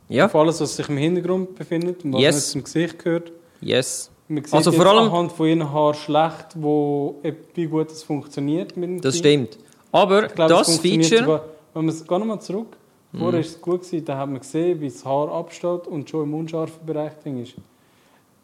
Ja, 0.09 0.25
auf 0.25 0.35
alles, 0.35 0.59
was 0.61 0.75
sich 0.75 0.89
im 0.89 0.97
Hintergrund 0.97 1.55
befindet 1.55 2.03
und 2.03 2.13
was 2.13 2.21
Yes. 2.21 2.35
nicht 2.35 2.47
zum 2.47 2.63
Gesicht 2.63 2.99
gehört. 2.99 3.31
yes. 3.61 4.09
Man 4.31 4.43
sieht 4.43 4.53
Also 4.53 4.71
vor 4.71 4.85
allem- 4.85 5.11
anhand 5.11 5.31
von 5.31 5.47
ihren 5.47 5.71
Haaren 5.73 5.95
schlecht, 5.95 6.47
wo, 6.55 7.15
wie 7.55 7.65
gut 7.65 7.91
es 7.91 8.03
funktioniert 8.03 8.77
mit 8.77 8.89
dem 8.89 9.01
Das 9.01 9.17
stimmt. 9.17 9.57
Aber 9.91 10.27
glaube, 10.27 10.49
das 10.53 10.77
Feature... 10.77 11.19
Sogar, 11.23 11.41
wenn 11.73 11.85
man 11.85 11.95
es 11.95 12.05
gar 12.05 12.19
nochmal 12.19 12.39
zurück. 12.41 12.77
Vorher 13.11 13.33
war 13.33 13.39
es 13.39 13.59
gut, 13.59 13.81
gewesen, 13.81 14.05
da 14.05 14.17
hat 14.19 14.29
man 14.29 14.39
gesehen, 14.39 14.79
wie 14.79 14.87
das 14.87 15.03
Haar 15.03 15.31
absteht 15.31 15.87
und 15.87 16.07
schon 16.07 16.23
im 16.25 16.33
unscharfen 16.35 16.85
Bereich 16.85 17.13
ist. 17.41 17.55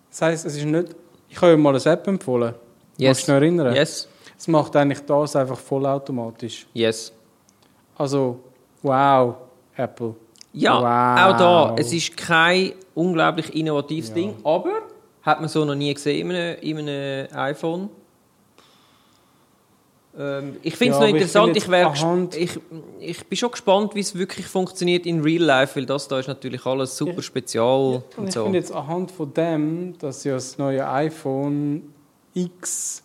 Das 0.10 0.22
heisst, 0.24 0.46
es 0.46 0.58
ist 0.58 0.66
nicht. 0.66 0.96
Ich 1.30 1.38
habe 1.40 1.52
euch 1.54 1.58
mal 1.60 1.76
eine 1.76 1.86
App 1.86 2.08
empfohlen. 2.08 2.56
Yes. 2.98 3.10
Magst 3.10 3.28
du 3.28 3.32
dich 3.34 3.42
erinnern? 3.42 3.76
Yes, 3.76 4.08
Es 4.38 4.48
macht 4.48 4.76
eigentlich 4.76 5.02
das 5.06 5.36
einfach 5.36 5.58
vollautomatisch. 5.60 6.66
yes. 6.74 7.12
Also, 7.98 8.40
wow, 8.82 9.36
Apple. 9.78 10.16
Ja, 10.54 10.78
Wow. 10.80 11.34
auch 11.36 11.38
da. 11.38 11.76
Es 11.78 11.94
ist 11.94 12.18
kein 12.18 12.72
unglaublich 12.96 13.54
innovatives 13.56 14.10
Ja. 14.10 14.16
Ding, 14.16 14.34
aber 14.44 14.72
hat 15.26 15.40
man 15.40 15.50
so 15.50 15.66
noch 15.66 15.76
nie 15.76 15.94
gesehen 15.94 16.30
in 16.30 16.36
einem, 16.36 16.60
in 16.62 16.78
einem 16.90 17.28
iPhone. 17.36 17.90
Ähm, 20.18 20.58
ich 20.62 20.76
finde 20.78 20.94
es 20.94 21.00
Ja, 21.34 21.42
noch 21.42 21.48
ich 21.50 21.68
interessant. 21.68 22.36
Ich, 22.36 22.52
gesp- 22.52 22.60
ich, 23.00 23.20
ich 23.20 23.26
bin 23.26 23.38
schon 23.38 23.52
gespannt, 23.52 23.96
wie 23.96 24.00
es 24.00 24.16
wirklich 24.16 24.48
funktioniert 24.48 25.06
in 25.06 25.22
Real 25.22 25.44
Life, 25.44 25.76
weil 25.76 25.86
das 25.86 26.08
da 26.08 26.20
ist 26.20 26.28
natürlich 26.28 26.66
alles 26.66 26.96
super 26.96 27.22
spezial 27.22 27.96
Und 27.96 28.18
und 28.18 28.28
ich 28.28 28.34
so. 28.34 28.44
finde 28.44 28.60
jetzt 28.60 28.72
anhand 28.72 29.12
von 29.12 29.34
dem, 29.34 29.98
dass 30.00 30.24
ja 30.24 30.36
das 30.36 30.58
neue 30.58 30.88
iPhone 30.88 31.94
X 32.34 33.04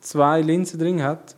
zwei 0.00 0.40
Linsen 0.40 0.78
drin 0.78 1.02
hat, 1.02 1.34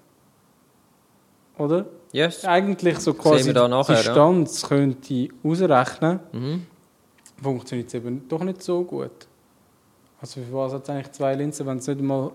oder? 1.59 1.87
Yes. 2.13 2.45
Eigentlich 2.45 2.99
so 2.99 3.15
quasi 3.15 3.53
da 3.53 3.67
nachher, 3.69 3.95
die 3.95 4.07
ja. 4.07 4.13
Distanz 4.13 4.63
könnte 4.69 5.29
ausrechnen, 5.45 6.21
Mhm. 6.33 6.67
funktioniert 7.43 7.89
es 7.89 7.95
eben 7.95 8.29
doch 8.29 8.43
nicht 8.45 8.63
so 8.63 8.83
gut. 8.85 9.11
Also 10.21 10.41
für 10.43 10.53
was 10.53 10.73
hat 10.73 10.83
es 10.83 10.91
eigentlich 10.91 11.13
zwei 11.13 11.35
Linsen, 11.35 11.67
wenn 11.67 11.79
es 11.79 11.87
nicht 11.87 12.01
mal 12.01 12.33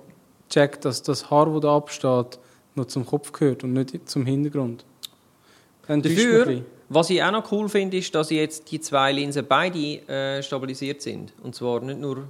checkt, 0.49 0.85
dass 0.85 1.03
das 1.03 1.29
Haar, 1.29 1.45
das 1.47 1.61
da 1.61 1.75
absteht, 1.75 2.39
nur 2.75 2.87
zum 2.87 3.05
Kopf 3.05 3.31
gehört 3.31 3.63
und 3.63 3.73
nicht 3.73 4.09
zum 4.09 4.25
Hintergrund. 4.25 4.85
Dann 5.87 6.01
Dafür, 6.01 6.63
was 6.89 7.09
ich 7.09 7.21
auch 7.21 7.31
noch 7.31 7.51
cool 7.51 7.69
finde, 7.69 7.97
ist, 7.97 8.13
dass 8.15 8.29
jetzt 8.31 8.71
die 8.71 8.79
zwei 8.79 9.11
Linsen 9.11 9.45
beide 9.47 9.77
äh, 10.07 10.41
stabilisiert 10.41 11.01
sind. 11.01 11.33
Und 11.43 11.55
zwar 11.55 11.79
nicht 11.81 11.99
nur 11.99 12.27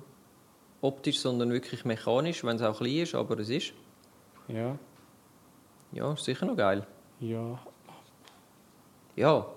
optisch, 0.81 1.19
sondern 1.19 1.51
wirklich 1.51 1.85
mechanisch, 1.85 2.43
wenn 2.43 2.57
es 2.57 2.61
auch 2.61 2.77
klein 2.77 2.97
ist, 2.97 3.15
aber 3.15 3.39
es 3.39 3.49
ist. 3.49 3.73
Ja, 4.47 4.77
Ja, 5.91 6.13
ist 6.13 6.25
sicher 6.25 6.45
noch 6.45 6.57
geil. 6.57 6.85
ja. 7.19 7.59
Ja. 9.15 9.47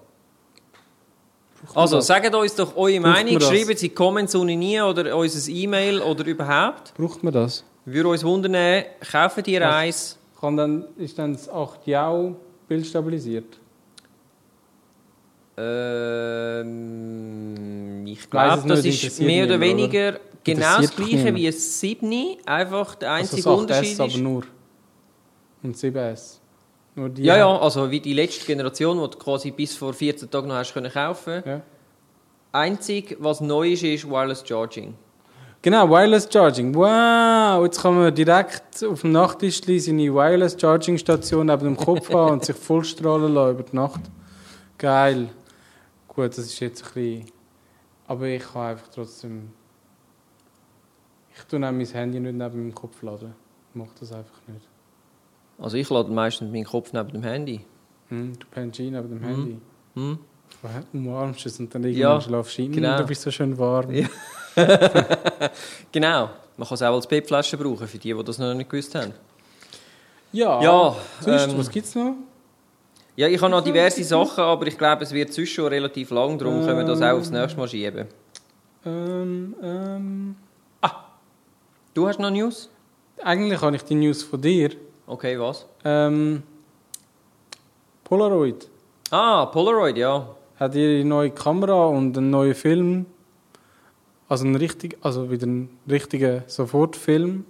Also, 1.75 2.01
sagt 2.01 2.35
uns 2.35 2.55
doch 2.55 2.77
eure 2.77 3.01
Braucht 3.01 3.13
Meinung, 3.15 3.41
schreibt 3.41 3.79
sie 3.79 3.87
in 3.87 3.91
die 3.91 3.95
Comments 3.95 4.35
unten 4.35 4.63
rein 4.63 4.83
oder 4.83 5.17
unser 5.17 5.51
E-Mail 5.51 6.01
oder 6.01 6.25
überhaupt. 6.25 6.95
Braucht 6.95 7.23
man 7.25 7.33
das? 7.33 7.65
Würde 7.85 8.09
uns 8.11 8.23
wundern, 8.25 8.85
kaufen 9.11 9.43
die 9.43 9.59
Was? 9.61 9.75
eins? 9.75 10.19
Kann 10.41 10.57
dann, 10.57 10.85
ist 10.99 11.19
dann 11.19 11.33
das 11.33 11.49
8 11.49 11.87
Jau 11.87 12.37
Bild 12.69 12.87
stabilisiert? 12.87 13.59
Ähm, 16.69 18.07
ich 18.07 18.31
glaube, 18.31 18.63
das 18.69 18.83
nicht, 18.85 19.05
ist 19.05 19.21
mehr 19.21 19.47
oder 19.47 19.59
weniger 19.59 20.21
genau 20.45 20.81
das 20.81 20.95
gleiche 20.95 21.35
wie 21.35 21.47
ein 21.47 21.53
7. 21.53 22.37
Einfach 22.47 22.95
der 22.95 23.11
Also 23.13 23.37
einzige 23.37 23.43
das 23.43 23.53
8S 23.53 23.59
Unterschied 23.61 24.01
aber 24.01 24.09
ist. 24.09 24.17
nur. 24.19 24.43
Und 25.63 25.77
7S. 25.77 26.38
Nur 26.99 27.11
die 27.11 27.23
Ja, 27.23 27.37
ja, 27.37 27.59
also 27.59 27.91
wie 27.93 28.01
die 28.01 28.13
letzte 28.13 28.45
Generation, 28.45 29.01
die 29.01 29.09
du 29.09 29.19
quasi 29.19 29.53
bis 29.53 29.77
vor 29.77 29.93
14 29.93 30.29
Tagen 30.31 30.49
noch 30.49 30.57
hast 30.57 30.75
können 30.75 30.91
kaufen. 30.91 31.43
Ja. 31.47 31.63
Einzig, 32.51 33.17
was 33.21 33.41
neu 33.41 33.71
ist, 33.71 33.85
ist 33.85 34.11
Wireless 34.11 34.43
Charging. 34.45 34.95
Genau, 35.63 35.89
Wireless 35.89 36.29
Charging. 36.31 36.75
Wow, 36.75 37.65
jetzt 37.65 37.81
kann 37.81 37.95
man 37.95 38.13
direkt 38.13 38.83
auf 38.85 39.03
dem 39.03 39.13
Nachttisch 39.13 39.61
seine 39.63 40.13
Wireless 40.13 40.57
Charging 40.61 40.99
Station 40.99 41.47
neben 41.47 41.65
dem 41.65 41.77
Kopf 41.77 42.09
haben 42.13 42.33
und 42.33 42.45
sich 42.45 42.57
vollstrahlen 42.57 43.33
lassen 43.33 43.55
über 43.55 43.63
die 43.63 43.77
Nacht. 43.77 44.01
Geil. 44.77 45.29
Gut, 46.09 46.31
das 46.31 46.39
ist 46.39 46.59
jetzt 46.59 46.83
ein 46.85 46.95
bisschen... 46.95 47.27
Aber 48.09 48.27
ich 48.27 48.43
kann 48.43 48.63
einfach 48.63 48.89
trotzdem... 48.93 49.51
Ich 51.37 51.45
tue 51.45 51.59
auch 51.59 51.71
mein 51.71 51.87
Handy 51.87 52.19
nicht 52.19 52.35
neben 52.35 52.59
meinem 52.59 52.75
Kopf 52.75 53.01
laden. 53.03 53.35
Ich 53.71 53.77
mache 53.77 53.91
das 54.01 54.11
einfach 54.11 54.41
nicht. 54.49 54.68
Also 55.59 55.77
ich 55.77 55.89
lade 55.91 56.11
meistens 56.11 56.51
meinen 56.53 56.65
Kopf 56.65 56.93
neben 56.93 57.11
dem 57.13 57.23
Handy. 57.23 57.61
Hm, 58.09 58.33
du 58.39 58.47
pennst 58.51 58.79
ein 58.81 58.93
neben 58.93 59.09
dem 59.09 59.19
Mhm. 59.21 59.25
Handy. 59.25 59.59
Hm? 59.95 60.19
Du 60.63 60.99
umarmst 60.99 61.47
es 61.47 61.61
und 61.61 61.75
dann 61.75 61.85
irgendwann 61.85 62.01
Ja, 62.01 62.21
schlafst 62.21 62.59
du 62.59 62.63
rein 62.63 62.73
genau. 62.73 62.93
und 62.93 63.01
du 63.01 63.07
bist 63.07 63.23
so 63.23 63.31
schön 63.31 63.57
warm. 63.59 63.91
Ja. 63.93 64.09
Genau. 65.93 66.31
Man 66.57 66.67
kann 66.67 66.75
es 66.75 66.83
auch 66.83 66.95
als 66.95 67.07
PET-Flasche 67.07 67.57
brauchen, 67.57 67.87
für 67.87 67.99
die, 67.99 68.13
die 68.13 68.25
das 68.25 68.39
noch 68.39 68.53
nicht 68.55 68.69
gewusst 68.69 68.95
haben. 68.95 69.13
Ja, 70.33 70.61
Ja, 70.61 70.97
sonst, 71.21 71.45
ähm, 71.53 71.59
was 71.59 71.71
gibt 71.71 71.87
es 71.87 71.95
noch? 71.95 72.15
Ja, 73.15 73.29
ich 73.29 73.41
habe 73.41 73.51
noch 73.51 73.63
diverse 73.63 74.03
Sachen, 74.05 74.43
aber 74.43 74.67
ich 74.67 74.77
glaube, 74.77 75.05
es 75.05 75.13
wird 75.13 75.33
sonst 75.33 75.51
schon 75.51 75.67
relativ 75.69 76.11
lang, 76.11 76.37
darum 76.39 76.65
können 76.65 76.79
wir 76.79 76.85
das 76.85 77.01
auch 77.03 77.17
aufs 77.19 77.31
nächste 77.31 77.59
Mal 77.59 77.69
schieben. 77.69 78.07
Ähm, 78.85 79.55
ähm, 79.63 80.37
Du 81.95 82.07
hast 82.07 82.21
noch 82.21 82.31
News? 82.31 82.69
eigentlich 83.25 83.61
habe 83.61 83.75
ich 83.75 83.83
die 83.83 83.95
News 83.97 84.23
von 84.23 84.41
dir. 84.41 84.71
Okay, 85.09 85.39
was? 85.41 85.65
Ähm, 85.85 86.43
Polaroid 88.05 88.69
Ah, 89.11 89.47
Polaroid, 89.47 89.97
ja. 89.97 90.29
hat 90.61 90.75
ihre 90.75 91.03
neue 91.03 91.31
Kamera 91.31 91.87
und 91.87 92.17
einen 92.19 92.29
neuen 92.29 92.55
Film. 92.55 93.07
Also, 94.29 94.45
ein 94.45 94.55
richtig, 94.55 94.99
also 95.01 95.31
wieder 95.31 95.47
ein 95.47 95.71
richtiger 95.89 96.43
Sofortfilm. 96.47 97.47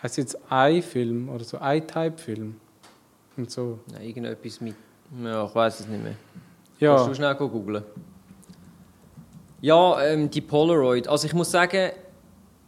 Heißt 0.00 0.16
jetzt 0.18 0.38
i-Film 0.50 1.28
oder 1.28 1.42
so 1.44 1.58
i-Type-Film. 1.60 2.54
Und 3.36 3.50
so. 3.50 3.80
Nein, 3.92 4.02
irgendetwas 4.02 4.60
mit... 4.60 4.76
Ja, 5.24 5.44
ich 5.46 5.54
weiß 5.54 5.80
es 5.80 5.88
nicht 5.88 6.02
mehr. 6.04 6.14
Ja, 6.78 6.94
Kannst 6.94 7.10
du 7.10 7.14
schnell 7.14 7.34
googeln? 7.34 7.82
Ja, 9.60 10.00
ähm, 10.04 10.30
die 10.30 10.40
Polaroid. 10.40 11.08
Also 11.08 11.26
ich 11.26 11.34
muss 11.34 11.50
sagen, 11.50 11.90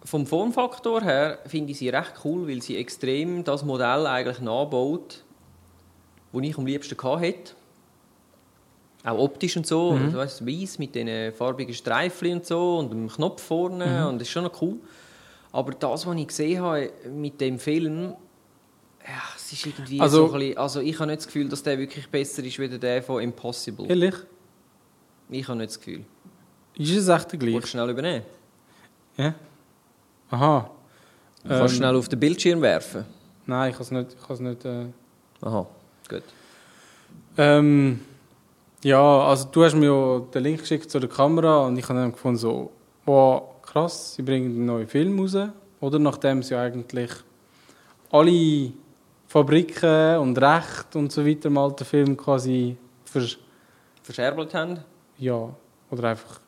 vom 0.04 0.26
Formfaktor 0.26 1.02
her 1.02 1.38
finde 1.46 1.73
ich 1.73 1.78
sie 1.78 1.88
recht 1.88 2.12
cool, 2.25 2.46
weil 2.49 2.61
sie 2.62 2.76
extrem 2.76 3.42
das 3.44 3.64
Modell 3.64 4.06
eigentlich 4.06 4.40
nachbaut, 4.40 5.23
das 6.32 6.42
ich 6.42 6.58
am 6.58 6.66
liebsten 6.66 6.96
hatte. 7.02 7.34
Auch 9.04 9.18
optisch 9.18 9.56
und 9.56 9.66
so. 9.66 9.92
Mhm. 9.92 10.14
Weißt, 10.14 10.46
weiß 10.46 10.78
mit 10.78 10.94
den 10.94 11.32
farbigen 11.32 11.75
Streifen 11.75 12.32
und 12.34 12.46
so 12.46 12.78
und 12.78 12.90
dem 12.90 13.08
Knopf 13.08 13.42
vorne. 13.42 13.87
Mhm. 13.87 14.06
Und 14.08 14.18
das 14.18 14.28
ist 14.28 14.32
schon 14.32 14.44
noch 14.44 14.62
cool. 14.62 14.76
Aber 15.52 15.73
das, 15.73 16.06
was 16.06 16.16
ich 16.16 16.26
gesehen 16.26 16.62
habe 16.62 16.90
mit 17.11 17.40
dem 17.40 17.58
Film, 17.58 18.14
ja, 19.06 19.23
es 19.37 19.52
ist 19.52 19.66
irgendwie 19.66 20.00
Also- 20.00 20.26
so 20.28 20.32
ein 20.34 20.38
bisschen, 20.40 20.58
Also 20.58 20.80
ich 20.80 20.99
habe 20.99 21.06
nicht 21.06 21.18
das 21.18 21.26
Gefühl, 21.26 21.49
dass 21.49 21.62
der 21.62 21.78
wirklich 21.78 22.08
besser 22.08 22.42
ist 22.42 22.58
als 22.58 22.80
der 22.80 23.02
von 23.02 23.23
Impossible. 23.23 23.87
ehrlich? 23.88 24.14
Ich 25.28 25.46
habe 25.49 25.58
nicht 25.58 25.68
das 25.70 25.78
Gefühl. 25.78 26.04
Ist 26.76 26.90
es 26.90 27.08
echt 27.08 27.32
der 27.32 27.40
Willst 27.40 27.52
gleich? 27.52 27.61
du 27.61 27.66
schnell 27.68 27.90
übernehmen? 27.90 28.25
Ja? 29.16 29.34
Aha. 30.31 30.71
Du 31.43 31.49
kannst 31.49 31.75
Ähm, 31.75 31.78
schnell 31.78 31.97
auf 31.97 32.09
den 32.09 32.21
Bildschirm 32.21 32.62
werfen. 32.62 33.04
Nein, 33.47 33.71
ich 33.71 33.76
kann 33.76 33.83
es 33.85 33.90
nicht. 33.90 34.16
Ich 34.31 34.40
nicht 34.40 34.64
äh, 34.64 34.87
Aha, 35.43 35.66
gut. 36.09 36.23
Ähm, 37.37 38.00
ja, 38.83 39.02
also 39.26 39.49
du 39.50 39.64
hast 39.64 39.75
mir 39.75 39.87
ja 39.87 40.21
den 40.33 40.43
Link 40.43 40.61
geschickt 40.61 40.90
zu 40.90 40.99
der 40.99 41.09
Kamera 41.09 41.66
und 41.66 41.76
ich 41.76 41.88
habe 41.88 41.99
dann 41.99 42.12
gefunden 42.12 42.38
so, 42.38 42.71
wow, 43.04 43.43
krass, 43.62 44.14
sie 44.14 44.23
bringen 44.23 44.47
einen 44.54 44.66
neuen 44.66 44.88
Film 44.88 45.19
raus. 45.19 45.37
Oder 45.81 45.99
nachdem 45.99 46.43
sie 46.43 46.54
eigentlich 46.57 47.11
alle 48.11 48.73
Fabriken 49.28 50.19
und 50.19 50.38
Recht 50.38 50.95
und 50.97 51.12
so 51.12 51.26
weiter 51.26 51.47
im 51.49 51.59
alten 51.59 51.85
Film 51.85 52.16
quasi 52.16 52.76
vers 53.04 53.37
Verscherbelt 54.02 54.52
haben? 54.54 54.78
ja, 55.19 55.49
oder 55.90 56.09
einfach, 56.11 56.40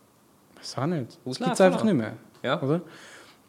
ich 0.54 0.61
weiß 0.61 0.78
auch 0.78 0.87
nicht, 0.87 1.18
es 1.25 1.38
gibt 1.38 1.50
es 1.52 1.61
einfach 1.61 1.85
nicht 1.85 1.95
mehr, 1.95 2.12
Ja. 2.42 2.61
oder? 2.61 2.80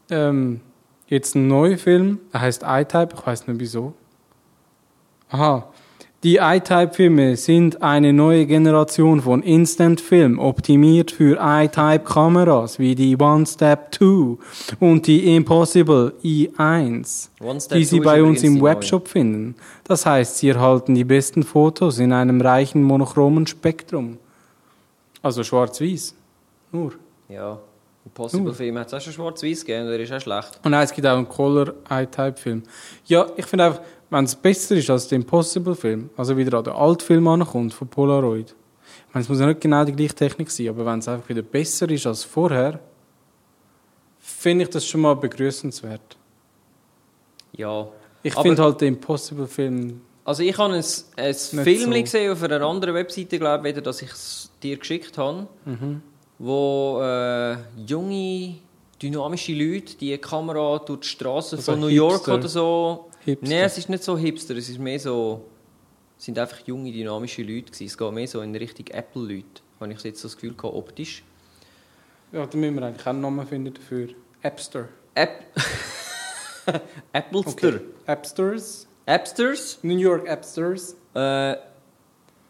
Ähm, 0.09 0.61
jetzt 1.07 1.35
ein 1.35 1.47
neuer 1.47 1.77
Film, 1.77 2.19
der 2.33 2.41
heißt 2.41 2.63
iType, 2.65 3.15
ich 3.17 3.25
weiß 3.25 3.47
nicht 3.47 3.59
wieso. 3.59 3.93
Aha. 5.29 5.67
Die 6.23 6.37
iType-Filme 6.37 7.37
sind 7.37 7.83
eine 7.83 8.11
neue 8.11 8.47
Generation 8.47 9.21
von 9.21 9.43
Instant-Film, 9.43 10.39
optimiert 10.39 11.11
für 11.11 11.37
iType-Kameras 11.39 12.79
wie 12.79 12.95
die 12.95 13.15
One 13.15 13.45
Step 13.45 13.93
2 13.93 14.37
und 14.79 15.05
die 15.05 15.35
Impossible 15.35 16.13
i1, 16.23 17.29
One 17.39 17.61
Step 17.61 17.77
die 17.77 17.85
Sie 17.85 17.99
bei 17.99 18.23
uns 18.23 18.41
im. 18.41 18.59
Webshop 18.61 19.07
finden. 19.07 19.55
Das 19.83 20.07
heißt, 20.07 20.39
Sie 20.39 20.49
erhalten 20.49 20.95
die 20.95 21.03
besten 21.03 21.43
Fotos 21.43 21.99
in 21.99 22.11
einem 22.11 22.41
reichen 22.41 22.81
monochromen 22.81 23.45
Spektrum. 23.45 24.17
Also 25.21 25.43
schwarz-weiß. 25.43 26.15
Nur. 26.71 26.93
Ja. 27.29 27.59
Impossible 28.07 28.51
Uh. 28.51 28.53
Film 28.53 28.77
hat 28.77 28.87
es 28.87 28.93
auch 28.93 29.01
schon 29.01 29.13
schwarz-weiß 29.13 29.65
gegeben, 29.65 29.87
der 29.87 29.99
ist 29.99 30.11
auch 30.13 30.21
schlecht. 30.21 30.59
Und 30.63 30.71
nein, 30.71 30.83
es 30.83 30.91
gibt 30.93 31.05
auch 31.07 31.17
einen 31.17 31.27
Color 31.27 31.73
i-Type-Film. 31.91 32.63
Ja, 33.05 33.27
ich 33.35 33.45
finde 33.45 33.65
einfach, 33.65 33.81
wenn 34.09 34.25
es 34.25 34.35
besser 34.35 34.75
ist 34.75 34.89
als 34.89 35.07
der 35.07 35.17
Impossible-Film, 35.17 36.09
also 36.15 36.37
wieder 36.37 36.57
an 36.57 36.63
den 36.63 36.73
Altfilm 36.73 37.27
ankommt 37.27 37.73
von 37.73 37.87
Polaroid, 37.87 38.55
ich 39.09 39.13
meine, 39.13 39.23
es 39.23 39.29
muss 39.29 39.39
ja 39.39 39.45
nicht 39.47 39.61
genau 39.61 39.83
die 39.83 39.91
gleiche 39.93 40.15
Technik 40.15 40.49
sein, 40.49 40.69
aber 40.69 40.85
wenn 40.85 40.99
es 40.99 41.07
einfach 41.07 41.27
wieder 41.29 41.41
besser 41.41 41.89
ist 41.89 42.05
als 42.07 42.23
vorher, 42.23 42.79
finde 44.19 44.63
ich 44.65 44.69
das 44.69 44.85
schon 44.85 45.01
mal 45.01 45.15
begrüßenswert. 45.15 46.17
Ja. 47.53 47.87
Ich 48.23 48.33
finde 48.35 48.61
halt 48.61 48.81
den 48.81 48.95
Impossible-Film 48.95 50.01
Also 50.25 50.43
ich 50.43 50.57
habe 50.57 50.73
ein, 50.73 50.83
ein 51.17 51.33
so. 51.33 51.57
Film 51.63 51.91
gesehen 52.03 52.31
auf 52.31 52.43
einer 52.43 52.61
anderen 52.61 52.93
Webseite, 52.93 53.39
glaube 53.39 53.67
ich, 53.67 53.73
weder, 53.75 53.81
dass 53.81 54.01
ich 54.01 54.11
es 54.11 54.51
dir 54.61 54.77
geschickt 54.77 55.17
habe, 55.17 55.47
Mhm. 55.65 56.01
Wo 56.39 56.99
äh, 57.01 57.57
junge, 57.85 58.55
dynamische 59.01 59.53
Leute 59.53 59.95
die 59.97 60.17
Kamera 60.17 60.79
durch 60.79 61.01
die 61.01 61.07
Straße 61.07 61.57
Also 61.57 61.71
von 61.71 61.79
New 61.79 61.87
York 61.87 62.13
Hipster. 62.13 62.35
oder 62.35 62.47
so... 62.47 63.09
Hipster. 63.25 63.47
Nein, 63.47 63.63
es 63.65 63.77
ist 63.77 63.89
nicht 63.89 64.03
so 64.03 64.17
hipster, 64.17 64.55
es 64.55 64.69
ist 64.69 64.79
mehr 64.79 64.99
so... 64.99 65.45
Es 66.17 66.25
sind 66.25 66.39
einfach 66.39 66.59
junge, 66.65 66.91
dynamische 66.91 67.43
Leute 67.43 67.71
gewesen. 67.71 67.85
Es 67.85 67.97
geht 67.97 68.11
mehr 68.11 68.27
so 68.27 68.41
in 68.41 68.55
Richtung 68.55 68.87
Apple-Leute, 68.87 69.61
habe 69.79 69.93
ich 69.93 70.03
jetzt 70.03 70.21
so 70.21 70.27
das 70.27 70.35
Gefühl 70.35 70.55
gehabt, 70.55 70.75
optisch. 70.75 71.23
Ja, 72.31 72.45
da 72.45 72.57
müssen 72.57 72.75
wir 72.75 72.83
eigentlich 72.85 73.01
auch 73.03 73.07
einen 73.11 73.21
Namen 73.21 73.45
finden 73.45 73.73
dafür. 73.73 74.09
Appster. 74.41 74.89
App... 75.13 75.43
Applester. 77.13 77.79
Appsters. 78.05 78.87
Appsters. 79.05 79.79
New 79.83 79.97
York 79.97 80.27
Appsters. 80.27 80.95
Äh, 81.13 81.55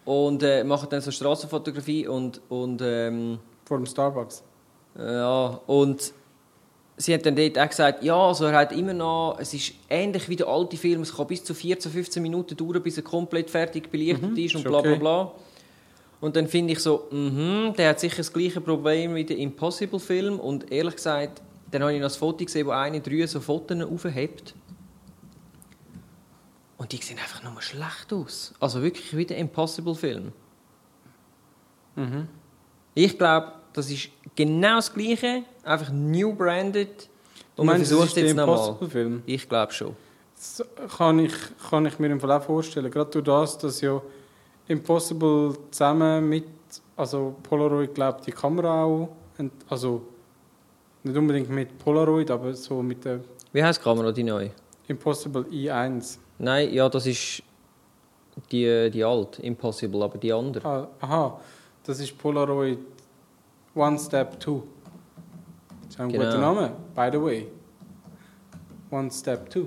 und 0.05 0.41
äh, 0.41 0.63
machen 0.63 0.87
dann 0.89 1.01
so 1.01 1.11
Straßenfotografie 1.11 2.07
und, 2.07 2.41
und 2.49 2.81
ähm, 2.83 3.39
Vor 3.67 3.77
dem 3.77 3.85
Starbucks. 3.85 4.43
ja, 4.97 5.59
und 5.67 6.13
sie 6.97 7.13
hat 7.13 7.25
dann 7.25 7.35
dort 7.35 7.59
auch 7.59 7.69
gesagt, 7.69 8.03
ja, 8.03 8.15
also 8.15 8.45
er 8.45 8.57
hat 8.57 8.71
immer 8.71 8.93
noch, 8.93 9.37
es 9.39 9.53
ist 9.53 9.73
ähnlich 9.89 10.27
wie 10.29 10.35
der 10.35 10.47
alte 10.47 10.77
Film, 10.77 11.01
es 11.01 11.15
kann 11.15 11.27
bis 11.27 11.43
zu 11.43 11.53
14, 11.53 11.91
15 11.91 12.21
Minuten 12.21 12.57
dauern, 12.57 12.81
bis 12.81 12.97
er 12.97 13.03
komplett 13.03 13.49
fertig 13.49 13.91
belichtet 13.91 14.37
ist 14.37 14.55
und 14.55 14.63
bla 14.63 14.81
bla 14.81 14.91
okay. 14.91 14.99
bla. 14.99 15.31
Und 16.19 16.35
dann 16.35 16.47
finde 16.47 16.73
ich 16.73 16.79
so, 16.79 17.07
mhm, 17.11 17.73
der 17.77 17.89
hat 17.89 17.99
sicher 17.99 18.17
das 18.17 18.33
gleiche 18.33 18.59
Problem 18.59 19.13
wie 19.13 19.23
der 19.23 19.37
Impossible-Film 19.37 20.39
und 20.39 20.71
ehrlich 20.71 20.95
gesagt, 20.95 21.43
dann 21.69 21.83
habe 21.83 21.93
ich 21.93 22.01
noch 22.01 22.09
ein 22.09 22.17
Foto 22.17 22.43
gesehen, 22.43 22.65
wo 22.65 22.71
eine 22.71 23.01
drei 23.01 23.27
so 23.27 23.39
Fotos 23.39 23.83
aufhebt. 23.83 24.55
Und 26.77 26.91
die 26.91 26.97
sehen 26.97 27.17
einfach 27.19 27.43
nur 27.43 27.61
schlecht 27.61 28.13
aus. 28.13 28.53
Also 28.59 28.81
wirklich 28.81 29.15
wie 29.15 29.25
der 29.25 29.37
Impossible-Film. 29.37 30.31
Mhm. 31.95 32.27
Ich 32.93 33.17
glaube, 33.17 33.53
das 33.77 33.89
ist 33.91 34.09
genau 34.35 34.75
das 34.77 34.91
Gleiche, 34.93 35.43
einfach 35.63 35.91
new 35.91 36.33
branded. 36.33 37.07
Du 37.55 37.61
Und 37.61 37.67
man 37.67 37.77
meinst, 37.77 37.91
versucht 37.91 38.17
jetzt 38.17 38.35
nochmal. 38.35 38.75
Ich 39.25 39.47
glaube 39.47 39.71
schon. 39.71 39.95
Das 40.35 40.63
kann 40.97 41.19
ich, 41.19 41.33
kann 41.69 41.85
ich 41.85 41.97
mir 41.99 42.07
im 42.07 42.19
Fall 42.19 42.31
auch 42.31 42.43
vorstellen. 42.43 42.89
Gerade 42.91 43.09
durch 43.11 43.25
das, 43.25 43.57
dass 43.57 43.81
ja 43.81 44.01
Impossible 44.67 45.55
zusammen 45.71 46.27
mit, 46.27 46.45
also 46.95 47.35
Polaroid, 47.43 47.93
glaube 47.95 48.19
die 48.25 48.31
Kamera 48.31 48.83
auch, 48.83 49.09
ent- 49.37 49.53
also 49.69 50.01
nicht 51.03 51.15
unbedingt 51.15 51.49
mit 51.49 51.77
Polaroid, 51.79 52.29
aber 52.31 52.53
so 52.53 52.81
mit 52.83 53.03
der 53.05 53.21
Wie 53.53 53.63
heißt 53.63 53.79
die 53.79 53.83
Kamera, 53.83 54.11
die 54.11 54.23
neue? 54.23 54.51
Impossible 54.87 55.43
i1. 55.51 56.17
Nein, 56.39 56.73
ja, 56.73 56.87
das 56.89 57.05
ist 57.07 57.41
die, 58.51 58.89
die 58.91 59.03
alte, 59.03 59.41
Impossible, 59.41 60.03
aber 60.03 60.17
die 60.17 60.31
andere. 60.33 60.67
Ah, 60.67 60.87
aha, 60.99 61.39
das 61.83 61.99
ist 61.99 62.17
Polaroid 62.17 62.77
One 63.77 63.97
Step 63.99 64.41
2. 64.41 64.61
Das 65.83 65.89
ist 65.95 65.99
ein 65.99 66.09
Genau. 66.09 66.25
guter 66.25 66.37
Name, 66.39 66.71
by 66.95 67.09
the 67.11 67.21
way. 67.21 67.47
One 68.91 69.11
Step 69.11 69.51
2. 69.51 69.61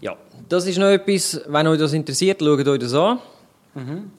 Ja, 0.00 0.16
das 0.48 0.66
ist 0.66 0.78
noch 0.78 0.86
etwas, 0.88 1.40
wenn 1.46 1.66
euch 1.66 1.78
das 1.78 1.92
interessiert, 1.92 2.40
schaut 2.40 2.66
euch 2.66 2.78
das 2.78 2.94
an. 2.94 3.18
Mhm. 3.74 4.10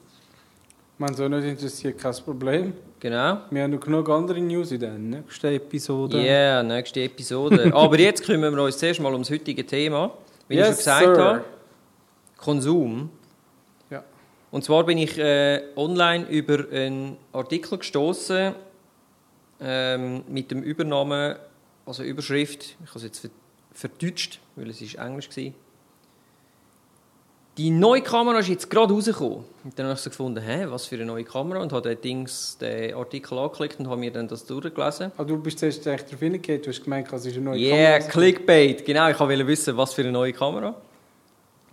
Wenn 0.98 1.10
es 1.14 1.20
euch 1.20 1.30
nicht 1.30 1.44
interessiert, 1.44 1.98
kein 1.98 2.14
Problem. 2.24 2.72
Genau. 2.98 3.38
Wir 3.50 3.62
haben 3.62 3.70
noch 3.70 3.80
genug 3.80 4.08
andere 4.10 4.40
News 4.40 4.72
in 4.72 4.80
der 4.80 4.92
nächsten 4.92 5.46
Episode. 5.54 6.18
Ja, 6.18 6.24
yeah, 6.24 6.62
nächste 6.62 7.00
Episode. 7.02 7.70
aber 7.74 7.98
jetzt 7.98 8.22
kümmern 8.22 8.54
wir 8.54 8.62
uns 8.62 8.76
zuerst 8.76 9.00
mal 9.00 9.12
ums 9.12 9.30
heutige 9.30 9.64
Thema. 9.66 10.10
Wie 10.48 10.54
ich 10.54 10.60
schon 10.60 10.68
Yes, 10.68 10.78
gesagt 10.78 11.16
sir. 11.16 11.24
habe, 11.24 11.44
Konsum. 12.36 13.08
Ja. 13.88 14.04
Und 14.50 14.64
zwar 14.64 14.84
bin 14.84 14.98
ich 14.98 15.16
äh, 15.18 15.62
online 15.76 16.26
über 16.28 16.66
einen 16.70 17.16
Artikel 17.32 17.78
gestoßen 17.78 18.54
ähm, 19.60 20.22
mit 20.28 20.50
dem 20.50 20.62
Übernamen, 20.62 21.36
also 21.86 22.02
Überschrift, 22.02 22.76
ich 22.82 22.88
habe 22.88 22.98
es 22.98 23.02
jetzt 23.04 23.18
ver- 23.20 23.28
verdeutscht, 23.72 24.40
weil 24.56 24.70
es 24.70 24.80
ist 24.80 24.94
Englisch 24.96 25.28
war. 25.36 25.52
Die 27.58 27.70
neue 27.70 28.00
Kamera 28.00 28.38
ist 28.38 28.48
jetzt 28.48 28.70
gerade 28.70 28.94
rausgekommen. 28.94 29.44
Und 29.64 29.78
dann 29.78 29.86
habe 29.86 29.94
ich 29.94 30.00
so 30.00 30.08
gefunden, 30.08 30.40
hä, 30.42 30.66
was 30.68 30.86
für 30.86 30.94
eine 30.94 31.04
neue 31.04 31.24
Kamera? 31.24 31.60
Und 31.60 31.72
habe 31.72 31.88
den, 31.94 32.00
Dings, 32.00 32.56
den 32.58 32.94
Artikel 32.94 33.36
angeklickt 33.38 33.78
und 33.80 33.88
habe 33.88 34.00
mir 34.00 34.10
dann 34.12 34.28
das 34.28 34.46
durchgelesen. 34.46 35.12
Ah, 35.18 35.24
du 35.24 35.36
bist 35.36 35.58
zuerst 35.58 35.86
echt 35.86 36.06
darauf 36.08 36.20
hingegangen, 36.20 36.62
du 36.62 36.68
hast 36.70 36.82
gemeint, 36.82 37.12
es 37.12 37.26
ist 37.26 37.36
eine 37.36 37.44
neue 37.44 37.58
Yeah, 37.60 37.98
Kamera. 37.98 38.10
Clickbait. 38.12 38.84
Genau, 38.86 39.10
ich 39.10 39.20
wollte 39.20 39.46
wissen, 39.46 39.76
was 39.76 39.92
für 39.92 40.02
eine 40.02 40.12
neue 40.12 40.32
Kamera. 40.32 40.74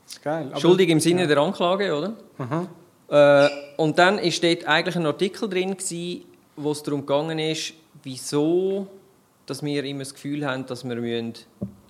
Das 0.06 0.14
ist 0.14 0.24
geil. 0.24 0.48
Aber- 0.52 0.60
Schuldig 0.60 0.90
im 0.90 1.00
Sinne 1.00 1.22
ja. 1.22 1.28
der 1.28 1.38
Anklage, 1.38 1.96
oder? 1.96 2.14
Aha. 2.40 3.46
Äh, 3.46 3.50
und 3.78 3.98
dann 3.98 4.18
war 4.18 4.24
dort 4.42 4.66
eigentlich 4.68 4.96
ein 4.96 5.06
Artikel 5.06 5.48
drin, 5.48 5.78
gewesen, 5.78 6.26
wo 6.58 6.72
es 6.72 6.84
darum 6.84 7.06
gegangen 7.06 7.40
ist, 7.40 7.74
wieso 8.04 8.88
dass 9.48 9.64
wir 9.64 9.84
immer 9.86 10.00
das 10.00 10.14
Gefühl 10.14 10.46
haben, 10.46 10.66
dass 10.68 10.88
wir 10.88 10.96
müssen 10.98 11.34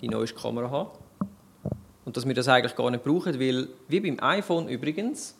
die 0.00 0.08
neueste 0.08 0.38
Kamera 0.38 0.70
haben 0.70 0.90
Und 2.04 2.16
dass 2.16 2.26
wir 2.26 2.34
das 2.34 2.48
eigentlich 2.48 2.74
gar 2.74 2.90
nicht 2.90 3.04
brauchen, 3.04 3.38
weil, 3.38 3.68
wie 3.88 4.00
beim 4.00 4.16
iPhone 4.20 4.68
übrigens, 4.68 5.36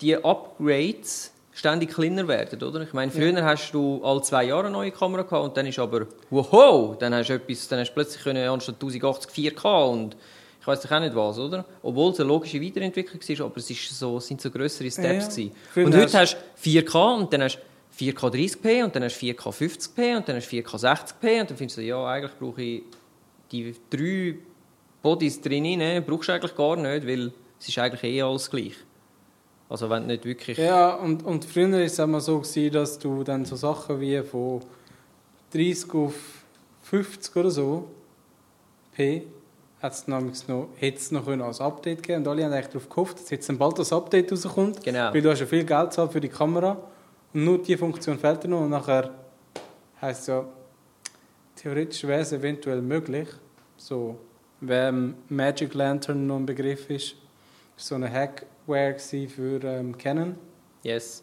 die 0.00 0.16
Upgrades 0.16 1.32
ständig 1.52 1.92
kleiner 1.92 2.26
werden, 2.26 2.62
oder? 2.62 2.80
Ich 2.80 2.94
meine, 2.94 3.12
früher 3.12 3.44
hast 3.44 3.72
du 3.72 4.00
alle 4.02 4.22
zwei 4.22 4.44
Jahre 4.44 4.64
eine 4.64 4.70
neue 4.70 4.90
Kamera 4.90 5.22
gehabt 5.22 5.44
und 5.44 5.56
dann 5.56 5.66
ist 5.66 5.78
aber, 5.78 6.06
wow, 6.30 6.96
dann 6.98 7.14
hast 7.14 7.28
du 7.28 7.34
etwas, 7.34 7.68
dann 7.68 7.80
hast 7.80 7.90
du 7.90 7.94
plötzlich 7.94 8.22
können, 8.22 8.48
anstatt 8.48 8.76
1080 8.76 9.30
4K 9.30 9.90
und 9.90 10.16
ich 10.58 10.66
weiß 10.66 10.80
doch 10.82 10.90
auch 10.90 11.00
nicht 11.00 11.14
was, 11.14 11.38
oder? 11.38 11.64
Obwohl 11.82 12.12
es 12.12 12.20
eine 12.20 12.28
logische 12.28 12.62
Weiterentwicklung 12.62 13.20
war, 13.20 13.46
aber 13.46 13.56
es, 13.58 13.70
ist 13.70 13.98
so, 13.98 14.18
es 14.18 14.26
sind 14.26 14.40
so 14.40 14.50
größere 14.50 14.90
Steps. 14.90 15.36
Ja, 15.36 15.44
ja. 15.74 15.84
Und 15.84 15.94
heute 15.94 16.18
hast 16.18 16.36
du 16.62 16.70
4K 16.70 17.16
und 17.18 17.32
dann 17.32 17.42
hast 17.42 17.56
du 17.56 17.60
4K 18.00 18.30
30p 18.32 18.84
und 18.84 18.94
dann 18.96 19.04
hast 19.04 19.20
du 19.20 19.26
4K 19.26 19.50
50p 19.52 20.16
und 20.16 20.28
dann 20.28 20.36
hast 20.36 20.50
du 20.50 20.56
4K 20.56 20.76
60p 20.78 21.40
und 21.40 21.50
dann 21.50 21.56
findest 21.56 21.76
du, 21.78 21.82
ja, 21.82 22.04
eigentlich 22.06 22.38
brauche 22.38 22.62
ich 22.62 22.82
die 23.52 23.74
drei 23.90 24.36
Bodies 25.02 25.40
drin, 25.40 25.62
ne, 25.78 26.02
brauchst 26.06 26.28
du 26.28 26.32
eigentlich 26.32 26.54
gar 26.54 26.76
nicht, 26.76 27.06
weil 27.06 27.32
es 27.58 27.68
ist 27.68 27.78
eigentlich 27.78 28.04
eh 28.04 28.22
alles 28.22 28.50
gleich. 28.50 28.74
Also 29.68 29.88
wenn 29.88 30.06
nicht 30.06 30.24
wirklich... 30.24 30.58
Ja, 30.58 30.94
und, 30.94 31.24
und 31.24 31.44
früher 31.44 31.70
war 31.70 31.78
es 31.80 31.98
immer 31.98 32.20
so, 32.20 32.40
gewesen, 32.40 32.72
dass 32.72 32.98
du 32.98 33.22
dann 33.22 33.44
so 33.44 33.54
Sachen 33.56 34.00
wie 34.00 34.20
von 34.22 34.60
30 35.52 35.94
auf 35.94 36.14
50 36.82 37.36
oder 37.36 37.50
so, 37.50 37.88
P, 38.94 39.22
hat's 39.80 40.06
nämlich 40.08 40.46
noch, 40.48 40.68
hätte 40.76 40.98
es 40.98 41.10
noch 41.12 41.26
als 41.26 41.60
Update 41.60 42.02
geben 42.02 42.18
und 42.22 42.28
alle 42.28 42.44
haben 42.44 42.52
eigentlich 42.52 42.66
darauf 42.66 42.88
gehofft, 42.88 43.20
dass 43.20 43.30
jetzt 43.30 43.48
dann 43.48 43.58
bald 43.58 43.78
das 43.78 43.92
Update 43.92 44.32
rauskommt, 44.32 44.82
Genau. 44.82 45.12
weil 45.14 45.22
du 45.22 45.30
hast 45.30 45.40
ja 45.40 45.46
viel 45.46 45.64
Geld 45.64 45.90
gezahlt 45.90 46.12
für 46.12 46.20
die 46.20 46.28
Kamera 46.28 46.76
nur 47.32 47.58
diese 47.58 47.78
Funktion 47.78 48.18
fehlt 48.18 48.44
noch 48.48 48.62
und 48.62 48.70
nachher 48.70 49.10
heisst 50.00 50.22
es 50.22 50.26
ja, 50.28 50.44
theoretisch 51.56 52.04
wäre 52.04 52.20
es 52.20 52.32
eventuell 52.32 52.80
möglich, 52.82 53.28
so, 53.76 54.18
wenn 54.60 55.14
Magic 55.28 55.74
Lantern 55.74 56.26
noch 56.26 56.36
ein 56.36 56.46
Begriff 56.46 56.90
ist, 56.90 57.16
so 57.76 57.94
eine 57.94 58.10
Hackware 58.12 58.98
für 58.98 59.62
ähm, 59.64 59.96
Canon. 59.96 60.34
Yes. 60.82 61.22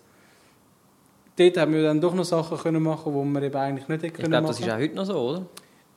Dort 1.35 1.57
haben 1.57 1.73
wir 1.73 1.83
dann 1.83 2.01
doch 2.01 2.15
noch 2.15 2.25
Sachen 2.25 2.57
können 2.57 2.81
machen, 2.81 3.13
die 3.13 3.39
wir 3.39 3.43
eben 3.43 3.55
eigentlich 3.55 3.87
nicht 3.87 4.01
hätten 4.01 4.05
Ich 4.07 4.13
können 4.13 4.29
glaube, 4.29 4.47
machen. 4.47 4.55
das 4.55 4.59
ist 4.59 4.71
auch 4.71 4.77
heute 4.77 4.95
noch 4.95 5.05
so, 5.05 5.19
oder? 5.19 5.45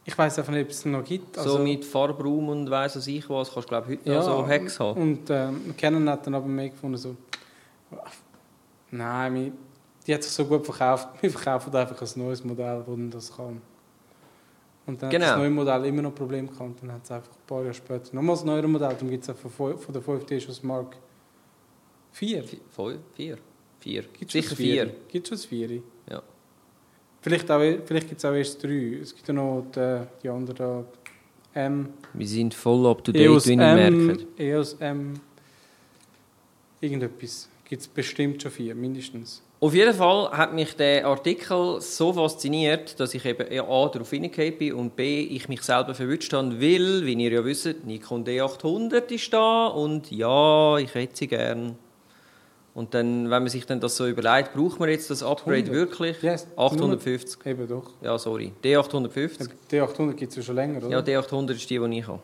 Ich 0.04 0.16
weiß 0.16 0.38
einfach 0.38 0.52
nicht, 0.52 0.64
ob 0.64 0.70
es 0.70 0.84
noch 0.84 1.04
gibt. 1.04 1.38
Also, 1.38 1.58
so 1.58 1.62
mit 1.62 1.84
Farbraum 1.84 2.48
und 2.48 2.70
weiss 2.70 2.96
was 2.96 3.06
ich 3.06 3.28
was, 3.28 3.52
kannst 3.52 3.68
du 3.68 3.70
glaube 3.70 3.88
heute 3.88 4.10
noch 4.10 4.22
so 4.22 4.46
Hacks 4.46 4.80
haben. 4.80 5.00
Und 5.00 5.30
ähm, 5.30 5.74
Canon 5.76 6.08
hat 6.10 6.26
dann 6.26 6.34
aber 6.34 6.46
mehr 6.46 6.68
gefunden, 6.68 6.96
so, 6.96 7.16
nein, 8.90 9.52
die 10.10 10.14
hat 10.14 10.24
sich 10.24 10.32
so 10.32 10.44
gut 10.44 10.64
verkauft, 10.64 11.08
wir 11.22 11.30
verkaufen 11.30 11.72
einfach 11.74 12.02
ein 12.02 12.08
neues 12.20 12.42
Modell, 12.44 12.82
das 12.84 13.28
das 13.28 13.36
kann. 13.36 13.62
Und 14.86 15.00
dann 15.00 15.10
Genau. 15.10 15.24
hat 15.26 15.32
das 15.34 15.38
neue 15.38 15.50
Modell 15.50 15.84
immer 15.84 16.02
noch 16.02 16.14
Probleme 16.14 16.48
gehabt. 16.48 16.82
Dann 16.82 16.90
hat 16.92 17.04
es 17.04 17.10
einfach 17.12 17.30
ein 17.30 17.46
paar 17.46 17.60
Jahre 17.62 17.74
später 17.74 18.12
nochmals 18.16 18.40
ein 18.42 18.46
neues 18.46 18.66
Modell. 18.66 18.96
Dann 18.98 19.08
gibt 19.10 19.28
es 19.28 19.36
von, 19.38 19.78
von 19.78 19.92
der 19.94 20.02
5D 20.02 20.40
schon 20.40 20.48
das 20.48 20.62
Mark 20.64 20.96
4. 22.12 22.42
Vi- 22.44 22.60
Voll? 22.70 22.98
Vier? 23.14 23.38
Vier. 23.78 24.02
Gibt's 24.18 24.32
Sicher 24.32 24.48
schon 24.48 24.56
das 24.56 24.58
vier. 24.58 24.84
Vieri? 24.86 24.96
Gibt 25.08 25.28
schon 25.28 25.36
das 25.36 25.44
4? 25.46 25.82
Ja. 26.10 26.22
Vielleicht, 27.20 27.50
auch, 27.50 27.60
vielleicht 27.84 28.08
gibt 28.08 28.18
es 28.18 28.24
auch 28.24 28.32
erst 28.32 28.62
drei. 28.64 28.98
Es 29.00 29.14
gibt 29.14 29.28
ja 29.28 29.34
noch 29.34 29.64
die, 29.72 30.00
die 30.22 30.28
anderen 30.28 30.86
M. 31.54 31.88
Wir 32.14 32.26
sind 32.26 32.54
voll 32.54 32.86
up 32.86 33.04
to 33.04 33.12
date, 33.12 33.22
EOS 33.26 33.46
wie 33.46 33.52
ihr 33.54 33.60
M. 33.60 34.06
merkt. 34.06 34.26
EOS 34.40 34.74
M. 34.80 35.20
Irgendetwas. 36.80 37.48
Gibt 37.64 37.82
es 37.82 37.88
bestimmt 37.88 38.42
schon 38.42 38.50
vier, 38.50 38.74
mindestens. 38.74 39.42
Auf 39.62 39.74
jeden 39.74 39.92
Fall 39.92 40.30
hat 40.30 40.54
mich 40.54 40.74
der 40.74 41.06
Artikel 41.06 41.82
so 41.82 42.14
fasziniert, 42.14 42.98
dass 42.98 43.12
ich 43.12 43.26
eben 43.26 43.46
A 43.60 43.88
darauf 43.88 44.08
hingekommen 44.08 44.56
bin 44.56 44.72
und 44.72 44.96
B 44.96 45.20
ich 45.20 45.50
mich 45.50 45.60
selber 45.60 45.94
verwünscht 45.94 46.32
habe, 46.32 46.58
weil, 46.58 47.04
wie 47.04 47.12
ihr 47.12 47.30
ja 47.30 47.44
wisst, 47.44 47.84
Nikon 47.84 48.24
D800 48.24 49.12
ist 49.12 49.30
da 49.34 49.66
und 49.66 50.10
ja, 50.10 50.78
ich 50.78 50.94
hätte 50.94 51.14
sie 51.14 51.28
gern. 51.28 51.76
Und 52.72 52.94
dann, 52.94 53.24
wenn 53.24 53.42
man 53.42 53.48
sich 53.48 53.66
dann 53.66 53.80
das 53.80 53.96
so 53.96 54.06
überlegt, 54.06 54.54
braucht 54.54 54.80
man 54.80 54.88
jetzt 54.88 55.10
das 55.10 55.22
Upgrade 55.22 55.58
100? 55.58 55.74
wirklich? 55.74 56.22
Yes, 56.22 56.46
850. 56.56 57.44
Eben 57.44 57.68
doch. 57.68 57.90
Ja, 58.00 58.16
sorry. 58.16 58.52
D850. 58.64 59.50
Die 59.70 59.80
800 59.80 60.16
gibt 60.16 60.30
es 60.30 60.36
ja 60.36 60.42
schon 60.42 60.54
länger, 60.54 60.78
oder? 60.78 60.88
Ja, 60.88 61.20
D800 61.20 61.50
ist 61.50 61.68
die, 61.68 61.78
die 61.78 61.98
ich 61.98 62.06
habe. 62.06 62.20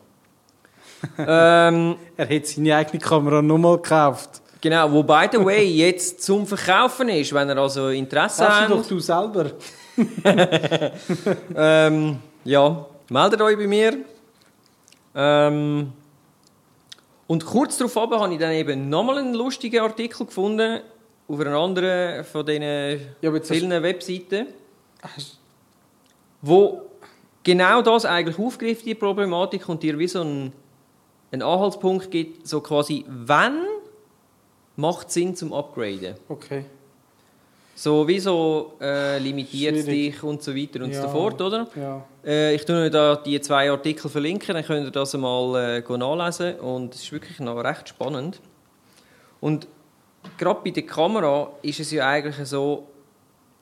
ähm, 1.19 1.97
Er 2.15 2.29
hat 2.35 2.47
seine 2.47 2.75
eigene 2.75 2.99
Kamera 2.99 3.43
nochmal 3.43 3.75
gekauft. 3.75 4.41
Genau, 4.61 4.91
wo 4.91 5.03
by 5.03 5.27
the 5.31 5.43
way 5.43 5.65
jetzt 5.65 6.21
zum 6.23 6.45
Verkaufen 6.47 7.09
ist, 7.09 7.33
wenn 7.33 7.49
ihr 7.49 7.57
also 7.57 7.89
Interesse 7.89 8.47
Hast 8.47 8.61
habt. 8.61 8.69
du 8.71 8.75
doch 8.75 8.87
du 8.87 8.99
selber. 8.99 9.51
Ähm, 11.55 12.17
ja, 12.43 12.85
meldet 13.09 13.41
euch 13.41 13.57
bei 13.57 13.67
mir. 13.67 13.97
Ähm, 15.15 15.91
und 17.25 17.45
kurz 17.45 17.77
darauf 17.77 17.95
habe 17.95 18.33
ich 18.33 18.39
dann 18.39 18.51
eben 18.53 18.89
nochmal 18.89 19.17
einen 19.17 19.33
lustigen 19.33 19.81
Artikel 19.81 20.25
gefunden 20.27 20.81
auf 21.27 21.39
einer 21.39 21.57
anderen 21.57 22.23
von 22.23 22.45
diesen 22.45 22.61
Ja, 22.61 23.33
jetzt 23.33 23.49
hast- 23.49 23.57
vielen 23.57 23.83
Webseiten, 23.83 24.47
Hast- 25.01 25.39
wo 26.41 26.83
genau 27.43 27.81
das 27.81 28.05
eigentlich 28.05 28.37
aufgreift, 28.39 28.85
die 28.85 28.95
Problematik, 28.95 29.67
und 29.67 29.81
dir 29.83 29.97
wie 29.99 30.07
so 30.07 30.21
einen, 30.21 30.53
einen 31.31 31.41
Anhaltspunkt 31.41 32.11
gibt, 32.11 32.47
so 32.47 32.61
quasi, 32.61 33.03
wann 33.07 33.59
macht 34.77 35.11
Sinn 35.11 35.35
zum 35.35 35.51
Upgraden? 35.51 36.15
Okay. 36.29 36.63
So 37.75 38.07
wie 38.07 38.19
so 38.19 38.73
äh, 38.81 39.19
limitiert 39.19 39.75
Schwierig. 39.75 40.13
dich 40.15 40.23
und 40.23 40.41
so 40.41 40.55
weiter 40.55 40.83
und 40.83 40.91
Ja. 40.93 41.01
so 41.03 41.09
fort, 41.09 41.39
oder? 41.41 41.67
Ja. 41.75 42.03
Äh, 42.25 42.55
ich 42.55 42.65
tue 42.65 42.75
euch 42.85 42.91
da 42.91 43.15
die 43.17 43.39
zwei 43.41 43.69
Artikel 43.69 44.09
verlinken, 44.09 44.55
dann 44.55 44.63
könnt 44.65 44.87
ihr 44.87 44.91
das 44.91 45.13
mal 45.15 45.81
äh, 45.87 45.97
nachlesen 45.97 46.59
und 46.59 46.95
es 46.95 47.03
ist 47.03 47.11
wirklich 47.11 47.39
noch 47.39 47.55
recht 47.63 47.89
spannend. 47.89 48.41
Und 49.41 49.67
gerade 50.39 50.59
bei 50.63 50.71
der 50.71 50.83
Kamera 50.87 51.51
ist 51.61 51.79
es 51.79 51.91
ja 51.91 52.07
eigentlich 52.07 52.47
so, 52.47 52.87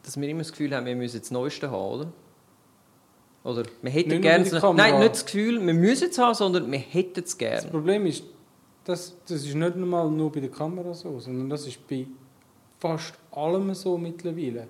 dass 0.03 0.15
wir 0.19 0.29
immer 0.29 0.39
das 0.41 0.51
Gefühl 0.51 0.73
haben, 0.73 0.85
wir 0.85 0.95
müssen 0.95 1.19
das 1.19 1.31
Neueste 1.31 1.69
haben, 1.69 1.99
oder? 1.99 2.07
Oder 3.43 3.63
wir 3.81 3.91
hätten 3.91 4.21
gerne... 4.21 4.45
das-. 4.49 4.63
Nein, 4.75 4.99
nicht 4.99 5.11
das 5.11 5.25
Gefühl, 5.25 5.65
wir 5.65 5.73
müssen 5.73 6.09
es 6.09 6.17
haben, 6.17 6.33
sondern 6.35 6.71
wir 6.71 6.79
hätten 6.79 7.19
es 7.19 7.31
Das 7.31 7.37
gerne. 7.37 7.67
Problem 7.69 8.05
ist, 8.05 8.23
das, 8.85 9.15
das 9.27 9.43
ist 9.43 9.55
nicht 9.55 9.73
einmal 9.73 10.09
nur 10.09 10.31
bei 10.31 10.39
der 10.39 10.51
Kamera 10.51 10.93
so, 10.93 11.19
sondern 11.19 11.49
das 11.49 11.67
ist 11.67 11.85
bei 11.87 12.07
fast 12.79 13.15
allem 13.31 13.73
so 13.73 13.97
mittlerweile. 13.97 14.67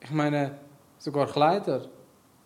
Ich 0.00 0.10
meine, 0.10 0.58
sogar 0.98 1.26
Kleider, 1.26 1.88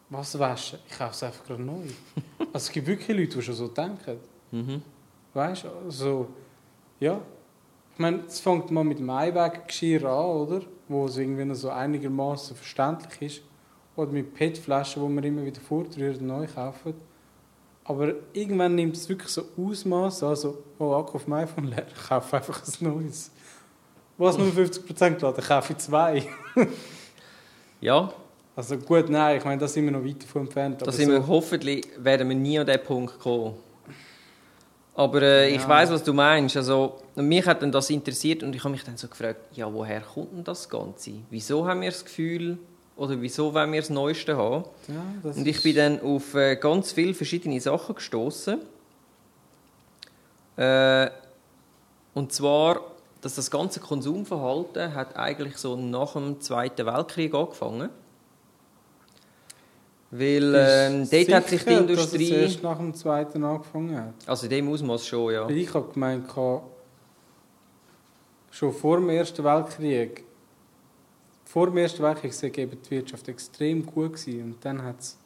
was 0.08 0.38
waschen, 0.38 0.78
ich 0.88 0.96
kaufe 0.96 1.10
es 1.10 1.22
einfach 1.22 1.44
gerade 1.44 1.62
neu. 1.62 1.82
also 2.38 2.48
es 2.54 2.70
gibt 2.70 2.86
wirklich 2.86 3.16
Leute, 3.16 3.38
die 3.38 3.42
schon 3.42 3.54
so 3.54 3.68
denken. 3.68 4.18
Mhm. 4.52 4.82
Weißt 5.34 5.64
du, 5.64 5.68
also, 5.84 6.28
ja. 7.00 7.20
Ich 7.92 7.98
meine, 7.98 8.22
es 8.26 8.38
fängt 8.38 8.70
mal 8.70 8.84
mit 8.84 9.00
dem 9.00 9.10
Einweggeschirr 9.10 10.04
an, 10.04 10.24
oder? 10.24 10.62
Wo 10.86 11.06
es 11.06 11.16
irgendwie 11.18 11.44
noch 11.44 11.56
so 11.56 11.70
einigermaßen 11.70 12.56
verständlich 12.56 13.38
ist. 13.38 13.42
Oder 13.96 14.12
mit 14.12 14.32
PET-Flaschen, 14.32 15.02
die 15.02 15.12
man 15.12 15.24
immer 15.24 15.44
wieder 15.44 15.60
fortrühren 15.60 16.20
und 16.20 16.26
neu 16.28 16.46
kaufen. 16.46 16.94
Aber 17.88 18.12
irgendwann 18.34 18.74
nimmt 18.74 18.96
es 18.96 19.08
wirklich 19.08 19.30
so 19.30 19.44
Ausmaß, 19.56 20.22
also, 20.22 20.62
oh, 20.78 20.92
Akku 20.94 21.16
auf 21.16 21.24
dem 21.24 21.32
iPhone 21.32 21.64
leer, 21.64 21.86
ich 21.88 22.08
kaufe 22.08 22.36
einfach 22.36 22.62
ein 22.62 22.72
neues. 22.84 23.30
Was 24.18 24.36
nur 24.36 24.48
50% 24.48 25.14
geladen, 25.16 25.42
kaufe 25.44 25.72
ich 25.72 25.78
zwei. 25.78 26.26
Ja, 27.80 28.12
Also 28.56 28.76
gut, 28.76 29.08
nein, 29.08 29.38
ich 29.38 29.44
meine, 29.44 29.60
da 29.60 29.68
sind 29.68 29.84
wir 29.84 29.92
noch 29.92 30.04
weit 30.04 30.20
davon 30.22 30.42
entfernt. 30.42 30.82
da 30.84 30.90
sind 30.90 31.06
so, 31.06 31.12
wir, 31.12 31.26
hoffentlich 31.28 31.86
werden 31.98 32.28
wir 32.28 32.34
nie 32.36 32.58
an 32.58 32.66
diesen 32.66 32.82
Punkt 32.82 33.18
kommen. 33.20 33.54
Aber 34.96 35.22
äh, 35.22 35.50
ich 35.54 35.62
Ja. 35.62 35.68
weiß, 35.68 35.90
was 35.92 36.02
du 36.02 36.12
meinst. 36.12 36.56
Also, 36.56 36.96
mich 37.14 37.46
hat 37.46 37.62
dann 37.62 37.70
das 37.70 37.88
interessiert 37.88 38.42
und 38.42 38.52
ich 38.56 38.64
habe 38.64 38.72
mich 38.72 38.82
dann 38.82 38.96
so 38.96 39.06
gefragt, 39.06 39.56
ja, 39.56 39.72
woher 39.72 40.00
kommt 40.00 40.32
denn 40.32 40.42
das 40.42 40.68
Ganze? 40.68 41.12
Wieso 41.30 41.64
haben 41.68 41.82
wir 41.82 41.90
das 41.90 42.04
Gefühl, 42.04 42.58
oder 42.98 43.20
wieso 43.20 43.54
wollen 43.54 43.72
wir 43.72 43.80
das 43.80 43.90
Neueste 43.90 44.36
haben? 44.36 44.64
ja, 44.88 45.30
Und 45.30 45.46
ich 45.46 45.62
bin 45.62 45.76
dann 45.76 46.00
auf 46.02 46.34
äh, 46.34 46.56
ganz 46.56 46.92
viele 46.92 47.14
verschiedene 47.14 47.60
Sachen 47.60 47.94
gestoßen. 47.94 48.58
Äh, 50.56 51.10
und 52.14 52.32
zwar, 52.32 52.80
dass 53.20 53.36
das 53.36 53.50
ganze 53.50 53.78
Konsumverhalten 53.78 54.94
hat 54.94 55.16
eigentlich 55.16 55.56
so 55.56 55.76
nach 55.76 56.14
dem 56.14 56.40
Zweiten 56.40 56.84
Weltkrieg 56.86 57.32
angefangen. 57.32 57.88
Weil 60.10 60.54
ähm, 60.56 61.08
dort 61.10 61.32
hat 61.34 61.48
sich 61.48 61.62
die 61.64 61.68
sicher, 61.70 61.82
Dass 61.82 61.90
Industrie, 61.90 62.24
es 62.32 62.42
erst 62.52 62.62
nach 62.62 62.78
dem 62.78 62.94
Zweiten 62.94 63.44
angefangen 63.44 63.96
hat. 63.96 64.14
also 64.26 64.46
in 64.46 64.50
dem 64.50 64.72
Ausmaß 64.72 65.06
schon, 65.06 65.34
ja. 65.34 65.46
Weil 65.46 65.56
Ich 65.58 65.72
habe 65.72 65.92
gemeint, 65.92 66.24
schon 68.50 68.72
vor 68.72 68.96
dem 68.96 69.10
Ersten 69.10 69.44
Weltkrieg, 69.44 70.24
vor 71.48 71.66
dem 71.66 71.78
Ersten 71.78 72.02
Weltkrieg 72.02 72.58
eben 72.58 72.82
die 72.82 72.90
Wirtschaft 72.90 73.26
extrem 73.28 73.84
gut 73.86 74.12
gewesen. 74.12 74.42
Und 74.42 74.64
dann 74.64 74.82
hat 74.82 75.00
es 75.00 75.18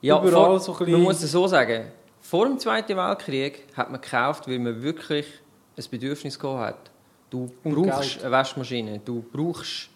Ja, 0.00 0.18
überall 0.18 0.46
vor, 0.46 0.60
so 0.60 0.72
ein 0.72 0.78
bisschen- 0.78 0.92
man 0.94 1.02
muss 1.02 1.22
es 1.22 1.30
so 1.30 1.46
sagen, 1.46 1.92
vor 2.20 2.46
dem 2.46 2.58
Zweiten 2.58 2.96
Weltkrieg 2.96 3.66
hat 3.76 3.90
man 3.90 4.00
gekauft, 4.00 4.48
weil 4.48 4.58
man 4.58 4.82
wirklich 4.82 5.26
ein 5.78 5.84
Bedürfnis 5.90 6.38
gehabt 6.38 6.60
hat. 6.60 6.90
Du 7.30 7.48
brauchst 7.62 8.14
Geld. 8.14 8.22
eine 8.24 8.32
Waschmaschine, 8.32 8.98
du 9.04 9.22
brauchst 9.32 9.88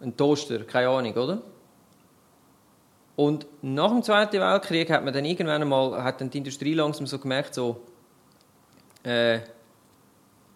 einen 0.00 0.16
Toaster, 0.16 0.64
keine 0.64 0.88
Ahnung, 0.88 1.14
oder? 1.14 1.42
Und 3.16 3.46
nach 3.62 3.90
dem 3.90 4.02
Zweiten 4.02 4.40
Weltkrieg 4.40 4.90
hat 4.90 5.04
man 5.04 5.14
dann 5.14 5.24
irgendwann 5.24 5.62
einmal, 5.62 6.02
hat 6.02 6.20
dann 6.20 6.28
die 6.30 6.38
Industrie 6.38 6.74
langsam 6.74 7.06
so 7.06 7.20
gemerkt, 7.20 7.54
so, 7.54 7.80
äh, 9.04 9.38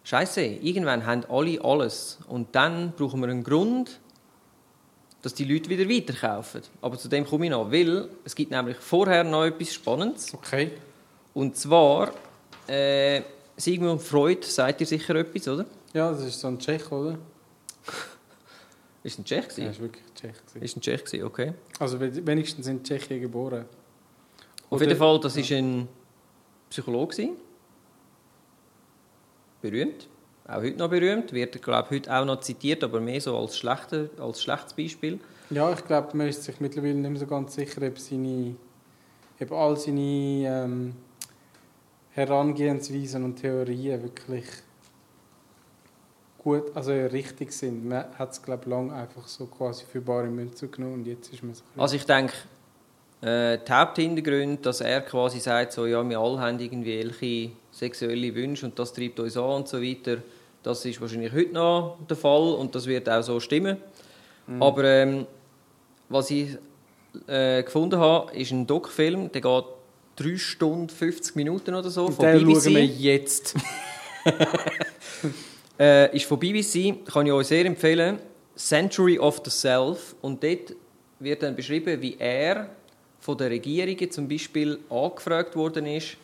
Scheiße, 0.09 0.41
irgendwann 0.41 1.05
haben 1.05 1.25
alle 1.29 1.63
alles. 1.63 2.17
Und 2.29 2.55
dann 2.55 2.93
brauchen 2.93 3.21
wir 3.21 3.29
einen 3.29 3.45
Grund, 3.45 4.01
dass 5.21 5.35
die 5.35 5.45
Leute 5.45 5.69
wieder 5.69 5.87
weiterkaufen. 5.87 6.63
Aber 6.81 6.97
zu 6.97 7.09
dem 7.09 7.27
komme 7.27 7.45
ich 7.45 7.51
noch, 7.51 7.71
weil 7.71 8.09
es 8.25 8.35
gibt 8.35 8.51
nämlich 8.51 8.79
vorher 8.79 9.23
noch 9.23 9.45
etwas 9.45 9.75
Spannendes. 9.75 10.33
okay. 10.33 10.71
Und 11.35 11.57
zwar, 11.57 12.11
äh, 12.67 13.21
Sigmund 13.59 14.01
Freud 14.01 14.45
sagt 14.47 14.81
dir 14.81 14.87
sicher 14.87 15.15
etwas, 15.17 15.47
oder? 15.47 15.67
Ja, 15.93 16.11
das 16.11 16.23
ist 16.25 16.41
so 16.41 16.49
ein 16.49 16.59
Tschech, 16.59 16.91
oder? 16.91 17.19
Ist 19.03 19.19
ein 19.19 19.25
Tschech 19.27 19.45
Ja, 19.45 19.49
gewesen? 19.49 19.71
ist 19.71 19.81
wirklich 19.81 20.05
ein 20.05 20.15
Tschech. 20.15 20.33
gewesen. 20.47 20.63
Ist 20.65 20.77
ein 20.77 20.81
Tschech 20.81 21.05
gewesen, 21.05 21.25
okay. 21.25 21.53
Also 21.79 22.01
we- 22.01 22.27
wenigstens 22.27 22.67
in 22.67 22.83
Tschechien 22.83 23.21
geboren. 23.21 23.67
Auf 24.71 24.73
Oder- 24.73 24.87
jeden 24.87 24.99
Fall, 24.99 25.21
das 25.21 25.37
ist 25.37 25.53
ein 25.53 25.87
Psychologe 26.71 27.15
gewesen. 27.15 27.37
Berühmt. 29.61 30.09
Auch 30.47 30.63
heute 30.63 30.79
noch 30.79 30.89
berühmt. 30.89 31.33
Wird, 31.33 31.61
glaube 31.63 31.91
heute 31.91 32.15
auch 32.15 32.25
noch 32.25 32.41
zitiert, 32.41 32.83
aber 32.83 33.01
mehr 33.01 33.21
so 33.21 33.37
als, 33.37 33.57
schlechte, 33.57 34.11
als 34.19 34.43
schlechtes 34.43 34.73
Beispiel. 34.73 35.21
Ja, 35.51 35.73
ich 35.73 35.85
glaube, 35.85 36.17
man 36.17 36.29
ist 36.29 36.45
sich 36.45 36.61
mittlerweile 36.61 36.95
nicht 36.95 37.11
mehr 37.11 37.21
so 37.21 37.27
ganz 37.27 37.55
sicher, 37.55 37.87
ob, 37.87 37.99
seine, 37.99 38.55
ob 39.41 39.53
all 39.53 39.77
seine 39.77 40.01
ähm, 40.01 40.95
Herangehensweisen 42.13 43.25
und 43.25 43.37
Theorien 43.37 44.03
wirklich 44.03 44.45
gut, 46.39 46.75
also 46.75 46.93
richtig 46.93 47.53
sind. 47.53 47.87
Man 47.87 48.05
hat 48.19 48.33
es, 48.33 48.43
glaube 48.43 48.63
ich, 48.65 48.71
lange 48.71 48.93
einfach 48.95 49.27
so 49.27 49.47
quasi 49.47 49.85
für 49.85 50.01
bare 50.01 50.27
Münze 50.27 50.69
genommen 50.69 50.95
und 50.95 51.07
jetzt 51.07 51.33
ist 51.33 51.43
man 51.43 51.55
so 51.55 51.63
Also 51.77 51.97
ich 51.97 52.05
denke, 52.05 52.33
äh, 53.21 53.59
die 53.59 53.73
Haupthintergründe, 53.73 54.63
dass 54.63 54.81
er 54.81 55.01
quasi 55.03 55.41
sagt, 55.41 55.73
so, 55.73 55.87
ja, 55.87 56.09
wir 56.09 56.19
alle 56.19 56.41
haben 56.41 56.59
irgendwie 56.59 56.99
welche 56.99 57.51
sexuelle 57.79 58.35
Wünsche 58.35 58.67
und 58.67 58.79
das 58.79 58.93
treibt 58.93 59.21
uns 59.21 59.37
an 59.37 59.45
und 59.45 59.69
so 59.69 59.81
weiter, 59.81 60.19
das 60.63 60.85
ist 60.85 61.01
wahrscheinlich 61.01 61.33
heute 61.33 61.53
noch 61.53 61.99
der 62.09 62.17
Fall 62.17 62.55
und 62.55 62.75
das 62.75 62.87
wird 62.87 63.09
auch 63.09 63.23
so 63.23 63.39
stimmen. 63.39 63.77
Mhm. 64.47 64.63
Aber 64.63 64.85
ähm, 64.85 65.27
was 66.09 66.31
ich 66.31 66.57
äh, 67.27 67.63
gefunden 67.63 67.99
habe, 67.99 68.35
ist 68.37 68.51
ein 68.51 68.67
Doc-Film, 68.67 69.31
der 69.31 69.41
geht 69.41 69.65
3 70.17 70.37
Stunden 70.37 70.89
50 70.89 71.37
Minuten 71.37 71.75
oder 71.75 71.91
so 71.91 72.11
von 72.11 72.27
den 72.27 72.45
BBC. 72.45 72.63
schauen 72.63 72.75
wir 72.75 72.85
jetzt. 72.85 73.55
Äh, 75.81 76.17
ist 76.17 76.25
von 76.25 76.41
BBC, 76.41 77.07
kann 77.07 77.25
ich 77.27 77.33
euch 77.33 77.47
sehr 77.47 77.65
empfehlen. 77.65 78.19
Century 78.57 79.17
of 79.17 79.41
the 79.45 79.51
Self. 79.51 80.17
Und 80.21 80.43
dort 80.43 80.75
wird 81.21 81.45
dann 81.45 81.55
beschrieben, 81.55 82.03
wie 82.03 82.17
er 82.19 82.71
von 83.21 83.39
den 83.39 83.47
Regierungen 83.47 84.11
zum 84.11 84.27
Beispiel 84.27 84.81
angefragt 84.91 85.55
worden 85.55 85.87
ist, 85.87 86.17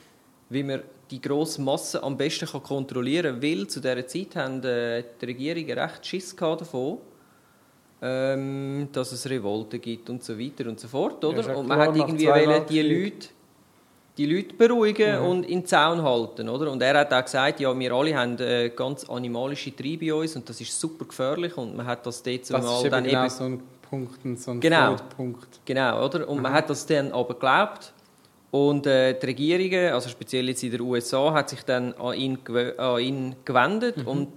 wie 0.54 0.62
man 0.62 0.82
die 1.10 1.20
grosse 1.20 1.60
Masse 1.60 2.02
am 2.02 2.16
besten 2.16 2.46
kann 2.46 2.62
kontrollieren 2.62 3.40
kann. 3.40 3.42
Weil 3.42 3.66
zu 3.66 3.80
dieser 3.80 4.06
Zeit 4.06 4.36
haben 4.36 4.62
äh, 4.64 5.04
die 5.20 5.26
Regierungen 5.26 5.78
recht 5.78 6.06
Schiss 6.06 6.34
davon, 6.34 6.98
ähm, 8.02 8.88
dass 8.92 9.12
es 9.12 9.28
Revolte 9.28 9.78
gibt 9.78 10.10
und 10.10 10.22
so 10.22 10.38
weiter 10.38 10.68
und 10.68 10.80
so 10.80 10.88
fort. 10.88 11.24
Oder? 11.24 11.42
ja 11.42 11.54
und 11.54 11.66
man 11.68 11.78
klar, 11.78 11.88
hat 11.88 11.96
irgendwie 11.96 12.26
wollen, 12.26 12.62
die. 12.68 12.82
Leute 12.82 13.28
die 14.16 14.26
Leute 14.26 14.54
beruhigen 14.54 15.20
Mhm. 15.20 15.26
und 15.26 15.42
in 15.42 15.58
den 15.62 15.66
Zaun 15.66 16.00
halten. 16.00 16.48
Oder? 16.48 16.70
Und 16.70 16.80
er 16.80 16.96
hat 17.00 17.12
auch 17.12 17.24
gesagt, 17.24 17.58
ja, 17.58 17.76
wir 17.76 17.92
alle 17.92 18.16
haben 18.16 18.38
äh, 18.38 18.68
ganz 18.70 19.02
animalische 19.10 19.74
Triebe 19.74 20.04
in 20.06 20.12
uns 20.12 20.36
und 20.36 20.48
das 20.48 20.60
ist 20.60 20.78
super 20.78 21.04
gefährlich 21.04 21.56
und 21.56 21.76
man 21.76 21.84
hat 21.84 22.06
das 22.06 22.22
dort 22.22 22.38
Das 22.42 22.46
zumal 22.46 22.62
ist 22.78 22.80
eben 22.84 22.90
dann 22.92 23.04
genau 23.04 23.20
eben... 23.22 23.30
so 23.30 23.44
ein 23.44 23.62
Punkt, 23.90 24.38
so 24.38 24.50
ein 24.52 24.60
Genau. 24.60 24.94
Punkt. 25.16 25.48
Genau, 25.64 26.04
oder? 26.06 26.28
Und 26.28 26.40
man 26.40 26.52
Mhm. 26.52 26.56
hat 26.56 26.70
das 26.70 26.86
dann 26.86 27.10
aber 27.10 27.34
geglaubt 27.34 27.92
und 28.54 28.86
äh, 28.86 29.18
die 29.18 29.26
Regierungen, 29.26 29.92
also 29.92 30.08
speziell 30.08 30.48
jetzt 30.48 30.62
in 30.62 30.70
den 30.70 30.80
USA, 30.80 31.32
hat 31.32 31.50
sich 31.50 31.64
dann 31.64 31.92
an 31.94 32.14
ihn, 32.14 32.38
an 32.78 33.00
ihn 33.00 33.34
gewendet 33.44 33.96
Mhm. 33.96 34.06
und 34.06 34.28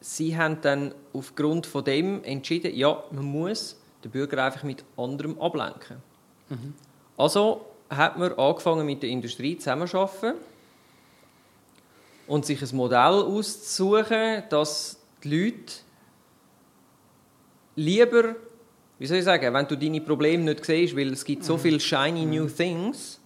sie 0.00 0.34
haben 0.34 0.56
dann 0.62 0.94
aufgrund 1.12 1.66
von 1.66 1.84
dem 1.84 2.24
entschieden, 2.24 2.74
ja, 2.74 3.02
man 3.10 3.24
muss 3.26 3.76
den 4.02 4.10
Bürger 4.12 4.42
einfach 4.46 4.62
mit 4.62 4.82
anderem 4.96 5.38
ablenken. 5.38 5.98
Mhm. 6.48 6.72
Also 7.18 7.66
hat 7.90 8.18
man 8.18 8.32
angefangen 8.32 8.86
mit 8.86 9.02
der 9.02 9.10
Industrie 9.10 9.58
zusammenzuarbeiten 9.58 10.38
und 12.26 12.46
sich 12.46 12.62
ein 12.62 12.74
Modell 12.76 12.96
auszusuchen, 12.96 14.44
dass 14.48 14.98
die 15.22 15.36
Leute 15.38 15.72
lieber, 17.76 18.36
wie 18.98 19.06
soll 19.06 19.18
ich 19.18 19.24
sagen, 19.24 19.52
wenn 19.52 19.66
du 19.68 19.76
deine 19.76 20.00
Probleme 20.00 20.44
nicht 20.44 20.64
siehst, 20.64 20.96
weil 20.96 21.12
es 21.12 21.26
gibt 21.26 21.44
so 21.44 21.56
Mhm. 21.56 21.60
viele 21.60 21.80
shiny 21.80 22.24
new 22.24 22.46
things, 22.46 23.19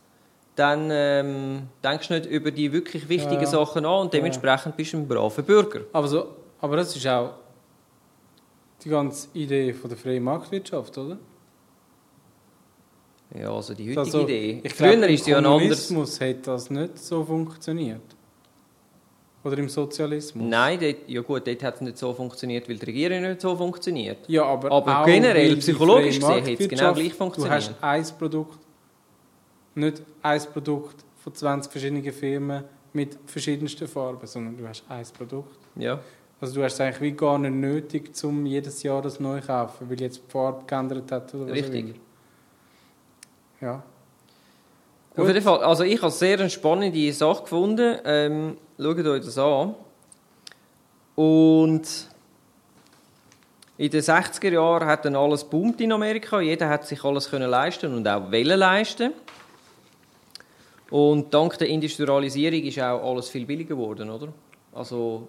dann 0.57 0.89
ähm, 0.93 1.63
denkst 1.83 2.09
du 2.09 2.15
nicht 2.15 2.27
über 2.27 2.51
die 2.51 2.73
wirklich 2.73 3.09
wichtigen 3.09 3.43
Ja. 3.43 3.47
Sachen 3.47 3.85
an 3.85 4.03
und 4.03 4.13
dementsprechend 4.13 4.77
bist 4.77 4.93
du 4.93 4.99
ein 4.99 5.09
braver 5.09 5.43
Bürger. 5.43 5.81
Aber, 5.93 6.07
so, 6.09 6.27
aber 6.61 6.77
das 6.77 6.95
ist 6.95 7.07
auch 7.07 7.31
die 8.83 8.89
ganze 8.89 9.29
Idee 9.35 9.73
von 9.73 9.89
der 9.89 9.99
freien 9.99 10.23
Marktwirtschaft, 10.23 10.97
oder? 10.99 11.19
Ja, 13.37 13.53
also 13.53 13.75
die 13.75 13.85
heutige 13.85 14.01
Also, 14.01 14.21
Idee. 14.23 14.61
Ich 14.63 14.75
Früher 14.75 14.91
glaube, 14.91 15.07
im 15.07 15.15
ist 15.15 15.27
ja 15.27 15.39
ein 15.39 15.47
anderes... 15.47 15.89
Kommunismus 15.89 16.21
hat 16.21 16.47
das 16.47 16.71
nicht 16.71 16.99
so 16.99 17.25
funktioniert. 17.25 18.03
Oder 19.43 19.59
im 19.59 19.69
Sozialismus. 19.69 20.47
Nein, 20.49 20.79
dort, 20.81 21.09
ja 21.09 21.21
gut, 21.21 21.47
dort 21.47 21.63
hat 21.63 21.75
es 21.75 21.81
nicht 21.83 21.99
so 21.99 22.15
funktioniert, 22.15 22.69
weil 22.69 22.77
die 22.77 22.87
Regierung 22.87 23.23
nicht 23.23 23.41
so 23.41 23.55
funktioniert. 23.57 24.19
Ja, 24.29 24.45
aber, 24.45 24.71
Aber 24.71 25.05
generell, 25.05 25.57
psychologisch 25.57 26.19
gesehen, 26.19 26.45
hätte 26.45 26.63
es 26.63 26.69
genau 26.69 26.95
gleich 26.95 27.13
funktioniert. 27.13 27.53
Du 27.53 27.83
hast 27.83 27.83
ein 27.83 28.19
Produkt, 28.19 28.59
nicht 29.75 30.03
ein 30.23 30.41
Produkt 30.53 31.05
von 31.23 31.35
20 31.35 31.71
verschiedenen 31.71 32.13
Firmen 32.13 32.65
mit 32.93 33.19
verschiedensten 33.27 33.89
Farben, 33.89 34.27
sondern 34.27 34.57
du 34.57 34.69
hast 34.69 34.85
ein 34.89 35.05
Produkt. 35.17 35.59
Ja. 35.77 36.01
Also 36.41 36.57
du 36.57 36.65
hast 36.65 36.75
es 36.75 36.81
eigentlich 36.81 37.01
wie 37.01 37.13
gar 37.13 37.39
nicht 37.39 37.55
nötig, 37.55 38.13
um 38.23 38.45
jedes 38.47 38.83
Jahr 38.83 39.03
das 39.03 39.19
neu 39.19 39.41
zu 39.41 39.47
kaufen, 39.47 39.89
weil 39.89 40.01
jetzt 40.01 40.23
die 40.27 40.31
Farbe 40.31 40.65
geändert 40.67 41.11
hat 41.11 41.35
oder 41.35 41.53
Richtig. 41.53 41.87
immer. 41.87 41.95
Ja. 43.61 43.83
Auf 45.11 45.17
Gut. 45.17 45.29
jeden 45.29 45.43
Fall, 45.43 45.63
also 45.63 45.85
ich 45.85 46.03
habe 46.03 46.11
sehr 46.11 46.39
eine 46.39 46.51
spannende 46.51 47.13
Sache 47.13 47.43
gefunden. 47.43 47.99
Ähm, 48.05 48.57
schaut 48.79 48.99
euch 48.99 49.25
das 49.25 49.39
an. 49.39 49.75
Und 51.15 52.09
in 53.77 53.91
den 53.91 54.03
60er 54.03 54.51
Jahren 54.51 54.87
hat 54.87 55.05
dann 55.05 55.17
alles 55.17 55.45
boomt 55.45 55.81
in 55.81 55.93
Amerika. 55.93 56.41
Jeder 56.41 56.69
hat 56.69 56.87
sich 56.87 57.03
alles 57.05 57.31
können 57.31 57.49
leisten 57.49 57.95
und 57.95 58.07
auch 58.07 58.31
wollen 58.31 58.59
leisten. 58.59 59.13
Und 60.91 61.33
dank 61.33 61.59
der 61.59 61.69
Industrialisierung 61.69 62.63
ist 62.63 62.79
auch 62.79 63.11
alles 63.11 63.29
viel 63.29 63.47
billiger 63.47 63.75
geworden, 63.75 64.11
oder? 64.11 64.33
Also 64.73 65.29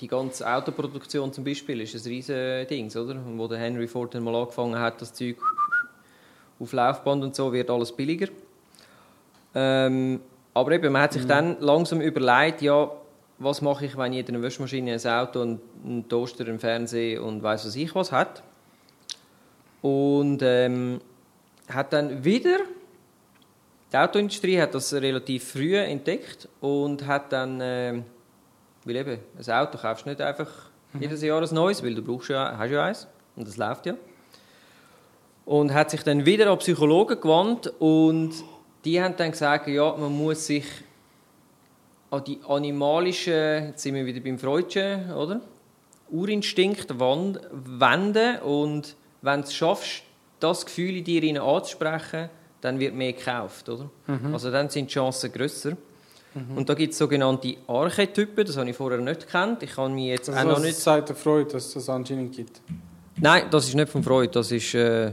die 0.00 0.08
ganze 0.08 0.48
Autoproduktion 0.50 1.32
zum 1.32 1.44
Beispiel 1.44 1.80
ist 1.80 1.94
ein 1.94 2.10
riesen 2.10 2.66
Ding, 2.66 2.88
oder? 2.90 3.14
Und 3.14 3.38
Wo 3.38 3.46
der 3.46 3.58
Henry 3.58 3.86
Ford 3.86 4.14
dann 4.14 4.24
mal 4.24 4.34
angefangen 4.34 4.78
hat, 4.78 5.00
das 5.00 5.12
Zeug 5.12 5.36
auf 6.58 6.72
Laufband 6.72 7.24
und 7.24 7.34
so 7.34 7.52
wird 7.52 7.70
alles 7.70 7.92
billiger. 7.92 8.28
Ähm, 9.54 10.20
aber 10.54 10.72
eben, 10.72 10.92
man 10.92 11.02
hat 11.02 11.12
sich 11.12 11.26
dann 11.26 11.60
langsam 11.60 12.00
überlegt, 12.00 12.62
ja, 12.62 12.90
was 13.38 13.62
mache 13.62 13.86
ich, 13.86 13.96
wenn 13.96 14.12
jeder 14.12 14.34
eine 14.34 14.42
Waschmaschine, 14.42 14.92
ein 14.92 15.06
Auto, 15.06 15.40
einen, 15.40 15.60
einen 15.84 16.08
Toaster, 16.08 16.46
einen 16.46 16.58
Fernseher 16.58 17.22
und 17.22 17.42
weiß 17.42 17.66
was 17.66 17.76
ich 17.76 17.94
was 17.94 18.12
hat. 18.12 18.42
Und 19.80 20.40
ähm, 20.42 21.00
hat 21.68 21.92
dann 21.92 22.22
wieder, 22.22 22.58
die 23.92 23.96
Autoindustrie 23.96 24.60
hat 24.60 24.74
das 24.74 24.92
relativ 24.92 25.52
früh 25.52 25.76
entdeckt 25.76 26.48
und 26.60 27.06
hat 27.06 27.32
dann, 27.32 27.58
ähm, 27.62 28.04
weil 28.84 28.96
eben, 28.96 29.18
ein 29.36 29.52
Auto 29.52 29.78
kaufst 29.78 30.04
du 30.04 30.10
nicht 30.10 30.20
einfach 30.20 30.48
jedes 30.98 31.22
Jahr 31.22 31.42
ein 31.42 31.54
neues, 31.54 31.82
weil 31.82 31.94
du 31.94 32.02
brauchst 32.02 32.30
ja, 32.30 32.56
hast 32.56 32.70
ja 32.70 32.84
eins 32.84 33.06
und 33.36 33.46
das 33.46 33.56
läuft 33.56 33.86
ja 33.86 33.94
und 35.50 35.74
hat 35.74 35.90
sich 35.90 36.04
dann 36.04 36.26
wieder 36.26 36.48
an 36.48 36.58
Psychologen 36.58 37.20
gewandt 37.20 37.72
und 37.80 38.32
die 38.84 39.02
haben 39.02 39.16
dann 39.16 39.32
gesagt, 39.32 39.66
ja, 39.66 39.96
man 39.96 40.16
muss 40.16 40.46
sich 40.46 40.64
an 42.10 42.22
die 42.22 42.38
animalischen, 42.46 43.66
jetzt 43.66 43.82
sind 43.82 43.96
wir 43.96 44.06
wieder 44.06 44.20
beim 44.20 44.38
Freudschen, 44.38 45.12
oder? 45.12 45.40
Urinstinkt 46.08 46.98
wenden 47.00 48.38
und 48.42 48.94
wenn 49.22 49.40
du 49.40 49.46
es 49.46 49.54
schaffst, 49.54 50.02
das 50.38 50.64
Gefühl 50.64 50.98
in 50.98 51.04
dir 51.04 51.42
anzusprechen, 51.42 52.30
dann 52.60 52.78
wird 52.78 52.94
mehr 52.94 53.12
gekauft, 53.12 53.68
oder? 53.68 53.88
Also 54.32 54.50
dann 54.50 54.68
sind 54.68 54.90
die 54.90 54.94
Chancen 54.94 55.32
grösser. 55.32 55.76
Und 56.54 56.68
da 56.68 56.74
gibt 56.74 56.92
es 56.92 56.98
sogenannte 56.98 57.56
Archetypen, 57.66 58.46
das 58.46 58.56
habe 58.56 58.70
ich 58.70 58.76
vorher 58.76 59.00
nicht 59.00 59.22
gekannt. 59.26 59.64
Ich 59.64 59.72
kann 59.72 59.92
mich 59.92 60.06
jetzt 60.06 60.28
Das 60.28 60.36
auch 60.36 60.44
noch 60.44 60.60
nicht... 60.60 60.76
sagt 60.76 61.08
der 61.08 61.16
Freud, 61.16 61.52
dass 61.52 61.66
es 61.66 61.74
das 61.74 61.88
anscheinend 61.88 62.36
gibt. 62.36 62.60
Nein, 63.16 63.46
das 63.50 63.66
ist 63.66 63.74
nicht 63.74 63.88
von 63.88 64.02
Freud, 64.02 64.30
das 64.32 64.52
ist. 64.52 64.72
Äh, 64.74 65.06
ja, 65.06 65.12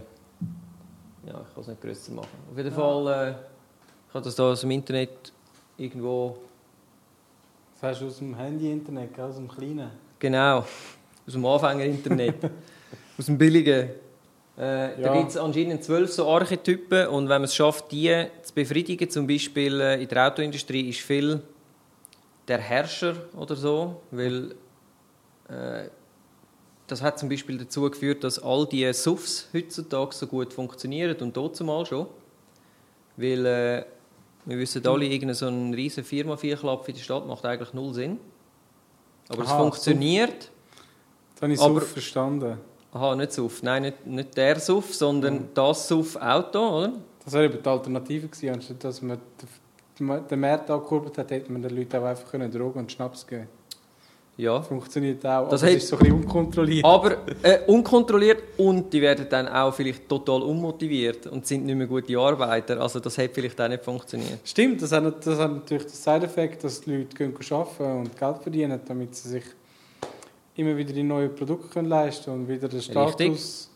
ich 1.26 1.32
kann 1.32 1.62
es 1.62 1.68
nicht 1.68 1.82
grösser 1.82 2.12
machen. 2.12 2.28
Auf 2.52 2.58
jeden 2.58 2.72
Fall, 2.72 3.08
äh, 3.08 3.32
ich 4.10 4.14
habe 4.14 4.24
das 4.26 4.36
da 4.36 4.44
aus 4.52 4.62
dem 4.62 4.72
Internet 4.72 5.34
irgendwo. 5.78 6.38
Das 7.74 7.92
hast 7.92 8.02
du 8.02 8.08
aus 8.08 8.18
dem 8.20 8.36
Handy-Internet, 8.36 9.20
aus 9.20 9.36
dem 9.36 9.48
kleinen. 9.48 9.90
Genau, 10.20 10.60
aus 10.60 11.34
dem 11.34 11.46
Anfänger-Internet. 11.46 12.36
aus 13.18 13.26
dem 13.26 13.38
billigen. 13.40 13.90
Äh, 14.58 14.62
Da 14.62 14.94
Ja. 14.98 15.14
gibt 15.14 15.30
es 15.30 15.38
anscheinend 15.38 15.84
zwölf 15.84 16.12
so 16.12 16.28
Archetypen 16.28 17.08
und 17.10 17.26
wenn 17.30 17.42
man 17.42 17.44
es 17.44 17.56
schafft, 17.56 17.92
die 17.92 18.26
zu 18.42 18.54
befriedigen, 18.56 19.08
zum 19.10 19.28
Beispiel 19.28 19.80
äh, 19.80 20.02
in 20.02 20.08
der 20.08 20.28
Autoindustrie, 20.28 20.90
ist 20.90 21.00
viel 21.02 21.42
der 22.48 22.58
Herrscher 22.60 23.16
oder 23.36 23.56
so, 23.56 24.02
weil 24.10 24.56
äh, 25.50 25.90
das 26.88 27.02
hat 27.04 27.20
zum 27.20 27.30
Beispiel 27.30 27.58
dazu 27.58 27.82
geführt, 27.90 28.24
dass 28.24 28.40
all 28.42 28.66
die 28.66 28.92
Suffs 28.94 29.48
heutzutage 29.54 30.16
so 30.16 30.26
gut 30.26 30.54
funktionieren 30.54 31.16
und 31.18 31.36
dort 31.38 31.56
zumal 31.56 31.86
schon. 31.86 32.08
Weil 33.18 33.46
äh, 33.46 33.86
wir 34.46 34.58
wissen 34.58 34.86
alle, 34.88 35.06
irgendeine 35.06 35.36
so 35.36 35.48
eine 35.48 35.76
riesige 35.76 36.08
Firma, 36.08 36.38
Vierklapp 36.38 36.88
in 36.88 36.96
der 36.96 37.02
Stadt 37.02 37.28
macht 37.28 37.46
eigentlich 37.46 37.74
null 37.74 37.94
Sinn. 37.94 38.18
Aber 39.30 39.44
es 39.44 39.50
Aha, 39.50 39.58
funktioniert. 39.58 40.50
Das 41.36 41.42
habe 41.44 41.54
ich 41.54 41.60
so 41.60 41.80
verstanden. 41.80 42.58
Aha, 42.94 43.16
nicht 43.16 43.34
Suff. 43.34 43.62
Nein, 43.64 43.84
nicht, 43.84 44.06
nicht 44.08 44.38
der 44.38 44.60
Suff, 44.60 44.94
sondern 44.96 45.50
das 45.54 45.88
Suff-Auto, 45.88 46.60
oder? 46.60 46.94
Das 47.24 47.34
wäre 47.34 47.46
eben 47.46 47.62
die 47.62 47.70
Alternative 47.70 48.28
gewesen, 48.28 48.54
anstatt 48.56 48.84
dass 48.84 49.02
man 49.02 49.18
den- 50.00 50.40
Markt 50.40 50.70
angekurbelt 50.70 51.18
hat, 51.18 51.32
hätte 51.32 51.52
man 51.52 51.62
den 51.62 51.76
Leuten 51.76 51.98
auch 51.98 52.04
einfach 52.06 52.30
können 52.32 52.52
Drogen 52.52 52.80
und 52.80 52.92
Schnaps 52.92 53.26
geben 53.26 53.48
Ja. 54.38 54.62
Funktioniert 54.62 55.26
auch, 55.26 55.50
Das 55.50 55.64
aber 55.64 55.72
es 55.72 55.78
ist 55.84 55.88
so 55.90 55.96
ein 55.98 56.00
bisschen 56.04 56.16
unkontrolliert. 56.24 56.86
Aber 56.86 57.18
äh, 57.42 57.60
unkontrolliert 57.66 58.44
und 58.58 58.94
die 58.94 59.02
werden 59.02 59.26
dann 59.28 59.48
auch 59.48 59.74
vielleicht 59.74 60.08
total 60.08 60.44
unmotiviert 60.44 61.26
und 61.28 61.46
sind 61.48 61.66
nicht 61.66 61.76
mehr 61.76 61.88
gute 61.88 62.16
Arbeiter. 62.18 62.80
Also 62.80 63.00
das 63.00 63.18
hat 63.18 63.32
vielleicht 63.34 63.60
auch 63.60 63.68
nicht 63.68 63.84
funktioniert. 63.84 64.40
Stimmt, 64.46 64.82
das 64.84 64.92
hat, 64.92 65.26
das 65.26 65.40
hat 65.40 65.52
natürlich 65.52 65.86
den 65.86 65.94
Side-Effekt, 65.96 66.64
dass 66.64 66.82
die 66.82 66.96
Leute 66.98 67.16
gehen 67.18 67.34
arbeiten 67.52 67.98
und 68.02 68.16
Geld 68.18 68.38
verdienen, 68.38 68.80
damit 68.88 69.16
sie 69.16 69.30
sich 69.30 69.44
immer 70.58 70.76
wieder 70.76 70.92
die 70.94 71.04
neuen 71.04 71.34
Produkte 71.36 71.68
können 71.70 71.88
leisten 71.90 72.32
und 72.32 72.48
wieder 72.48 72.68
den 72.68 72.82
Status 72.82 73.70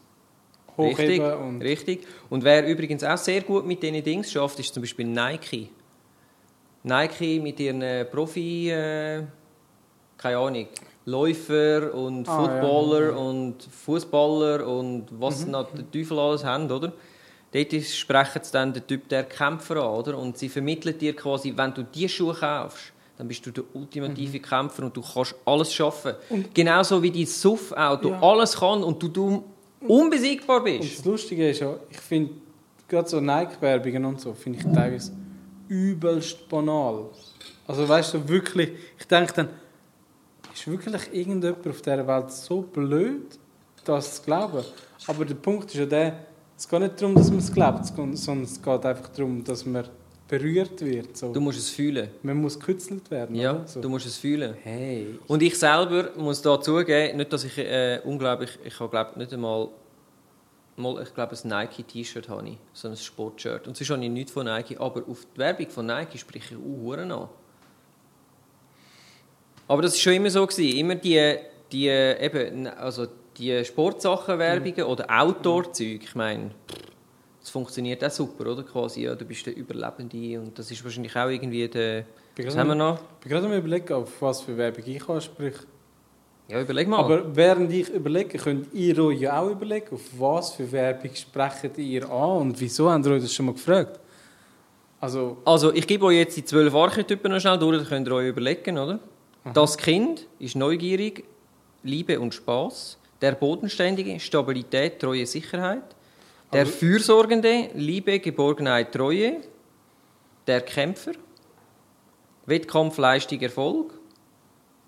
Richtig, 0.77 0.77
hochheben. 0.77 1.33
Und 1.33 1.61
richtig. 1.61 2.07
Und 2.29 2.43
wer 2.43 2.67
übrigens 2.67 3.03
auch 3.03 3.17
sehr 3.17 3.41
gut 3.41 3.65
mit 3.65 3.81
diesen 3.83 4.03
Dings 4.03 4.31
schafft, 4.31 4.59
ist 4.59 4.73
zum 4.73 4.81
Beispiel 4.83 5.05
Nike. 5.05 5.69
Nike 6.83 7.39
mit 7.39 7.59
ihren 7.59 7.81
äh, 7.81 8.05
Profi, 8.05 8.71
äh, 8.71 9.23
keine 10.17 10.37
Ahnung, 10.37 10.67
Läufer 11.05 11.93
und 11.93 12.27
Ah, 12.27 12.35
Footballer 12.37 13.11
ja. 13.11 13.15
und 13.15 13.63
Fußballer 13.63 14.67
und 14.67 15.05
was 15.11 15.45
Mhm. 15.45 15.51
noch 15.51 15.71
der 15.71 15.89
Teufel 15.91 16.17
alles 16.19 16.43
haben, 16.43 16.69
oder? 16.71 16.91
Dort 17.53 17.73
ist- 17.73 17.97
sprechen 17.97 18.39
sie 18.43 18.51
dann 18.51 18.71
den 18.73 18.85
Typ 18.87 19.09
der 19.09 19.23
Kämpfer 19.25 19.75
an, 19.77 19.89
oder? 19.95 20.17
Und 20.17 20.37
sie 20.37 20.47
vermitteln 20.49 20.97
dir 20.97 21.15
quasi, 21.15 21.53
wenn 21.55 21.73
du 21.73 21.83
diese 21.83 22.09
Schuhe 22.09 22.33
kaufst, 22.33 22.93
dann 23.21 23.27
bist 23.27 23.45
du 23.45 23.51
der 23.51 23.63
ultimative 23.75 24.39
Mhm. 24.39 24.41
Kämpfer 24.41 24.83
und 24.85 24.97
du 24.97 25.01
kannst 25.03 25.35
alles 25.45 25.71
schaffen. 25.71 26.13
Genauso 26.55 27.03
wie 27.03 27.11
dein 27.11 27.27
Suff-Auto 27.27 28.09
Ja. 28.09 28.19
alles 28.19 28.55
kann 28.57 28.83
und 28.83 29.01
du, 29.03 29.09
du 29.09 29.43
unbesiegbar 29.87 30.57
Und 30.57 30.63
bist. 30.63 30.97
das 30.97 31.05
Lustige 31.05 31.47
ist 31.51 31.59
ja, 31.59 31.75
ich 31.87 31.97
finde, 31.99 32.31
gerade 32.87 33.07
so 33.07 33.19
Nike-Werbungen 33.19 34.05
und 34.05 34.19
so, 34.19 34.33
finde 34.33 34.57
ich 34.57 34.65
teilweise 34.73 35.11
übelst 35.67 36.49
banal. 36.49 37.05
Also 37.67 37.87
weißt 37.87 38.15
du, 38.15 38.27
wirklich, 38.27 38.71
ich 38.97 39.05
denke 39.05 39.33
dann, 39.35 39.49
ist 40.51 40.65
wirklich 40.67 40.95
irgendjemand 41.13 41.67
auf 41.67 41.79
dieser 41.79 42.07
Welt 42.07 42.31
so 42.31 42.61
blöd, 42.61 43.37
das 43.85 44.15
zu 44.15 44.23
glauben? 44.23 44.63
Aber 45.05 45.25
der 45.25 45.35
Punkt 45.35 45.65
ist 45.69 45.75
ja 45.75 45.85
der, 45.85 46.25
es 46.57 46.67
geht 46.67 46.79
nicht 46.79 46.99
darum, 46.99 47.13
dass 47.13 47.29
man 47.29 47.37
es 47.37 47.53
glaubt, 47.53 47.85
sondern 47.85 48.43
es 48.45 48.59
geht 48.59 48.83
einfach 48.83 49.09
darum, 49.09 49.43
dass 49.43 49.63
man 49.63 49.85
berührt 50.31 50.79
wird. 50.79 51.17
So. 51.17 51.33
Du 51.33 51.41
musst 51.41 51.59
es 51.59 51.69
fühlen. 51.69 52.09
Man 52.23 52.37
muss 52.37 52.57
gekützelt 52.57 53.11
werden. 53.11 53.35
Ja, 53.35 53.67
so. 53.67 53.81
du 53.81 53.89
musst 53.89 54.05
es 54.05 54.17
fühlen. 54.17 54.55
Hey. 54.63 55.19
Und 55.27 55.43
ich 55.43 55.59
selber 55.59 56.11
muss 56.15 56.41
da 56.41 56.59
zugeben, 56.59 57.17
nicht, 57.17 57.33
dass 57.33 57.43
ich 57.43 57.57
äh, 57.57 57.99
unglaublich, 58.05 58.57
ich 58.63 58.79
habe 58.79 58.89
glaube 58.89 59.19
nicht 59.19 59.33
einmal, 59.33 59.67
mal, 60.77 61.03
ich 61.03 61.13
glaube 61.13 61.35
ein 61.35 61.49
Nike-T-Shirt 61.49 62.29
habe 62.29 62.47
ich, 62.47 62.57
so 62.71 62.87
ein 62.87 62.95
Sportshirt. 62.95 63.67
Und 63.67 63.75
sonst 63.75 63.89
habe 63.89 64.03
ich 64.03 64.09
nichts 64.09 64.31
von 64.31 64.45
Nike, 64.45 64.77
aber 64.79 65.03
auf 65.05 65.27
die 65.35 65.37
Werbung 65.37 65.69
von 65.69 65.85
Nike 65.85 66.17
spreche 66.17 66.55
ich 66.55 66.57
auch 66.57 66.93
an. 66.93 67.27
Aber 69.67 69.81
das 69.81 69.93
ist 69.95 70.01
schon 70.01 70.13
immer 70.13 70.29
so 70.29 70.47
gewesen. 70.47 70.77
Immer 70.77 70.95
die, 70.95 71.35
die 71.73 71.87
eben, 71.87 72.67
also 72.67 73.05
die 73.37 73.65
Sportsachen-Werbungen 73.65 74.83
oder 74.85 75.05
Outdoor-Zeug. 75.09 76.03
Ich 76.03 76.15
meine, 76.15 76.51
es 77.43 77.49
funktioniert 77.49 78.03
auch 78.03 78.11
super, 78.11 78.51
oder? 78.51 78.63
Quasi, 78.63 79.03
ja, 79.03 79.15
du 79.15 79.25
bist 79.25 79.45
der 79.45 79.55
Überlebende 79.55 80.39
und 80.39 80.57
das 80.57 80.69
ist 80.69 80.83
wahrscheinlich 80.83 81.15
auch 81.15 81.29
irgendwie 81.29 81.67
der... 81.67 82.05
Was 82.37 82.55
haben 82.55 82.69
wir 82.69 82.75
noch? 82.75 82.99
bin 83.21 83.31
gerade 83.31 83.45
am 83.47 83.53
überlegen, 83.53 83.93
auf 83.93 84.21
was 84.21 84.41
für 84.41 84.55
Werbung 84.55 84.83
ich 84.85 85.09
anspreche. 85.09 85.65
Ja, 86.47 86.61
überleg 86.61 86.87
mal. 86.87 86.99
Aber 86.99 87.35
während 87.35 87.71
ich 87.71 87.89
überlege, 87.89 88.37
könnt 88.37 88.73
ihr 88.73 88.97
euch 88.99 89.21
ja 89.21 89.39
auch 89.39 89.49
überlegen, 89.49 89.93
auf 89.93 90.01
was 90.17 90.53
für 90.53 90.71
Werbung 90.71 91.15
sprecht 91.15 91.77
ihr 91.77 92.09
an 92.09 92.37
und 92.41 92.59
wieso 92.59 92.91
habt 92.91 93.05
ihr 93.05 93.13
euch 93.13 93.21
das 93.21 93.33
schon 93.33 93.47
mal 93.47 93.53
gefragt? 93.53 93.99
Also, 94.99 95.37
Also, 95.45 95.73
ich 95.73 95.87
gebe 95.87 96.05
euch 96.05 96.17
jetzt 96.17 96.37
die 96.37 96.45
zwölf 96.45 96.73
Archetypen 96.75 97.31
noch 97.31 97.39
schnell 97.39 97.57
durch, 97.57 97.77
dann 97.77 97.87
könnt 97.87 98.07
ihr 98.07 98.13
euch 98.13 98.27
überlegen, 98.27 98.77
oder? 98.77 98.99
Das 99.53 99.77
Kind 99.77 100.27
ist 100.37 100.55
neugierig, 100.55 101.23
Liebe 101.83 102.19
und 102.19 102.33
Spaß. 102.33 102.97
Der 103.21 103.31
Bodenständige, 103.31 104.19
Stabilität, 104.19 104.99
Treue, 104.99 105.25
Sicherheit. 105.25 105.95
Der 106.53 106.65
Fürsorgende, 106.65 107.69
Liebe, 107.75 108.19
Geborgenheit, 108.19 108.91
Treue. 108.93 109.37
Der 110.47 110.61
Kämpfer, 110.61 111.13
Wettkampf, 112.45 112.97
Leistung, 112.97 113.39
Erfolg. 113.41 113.93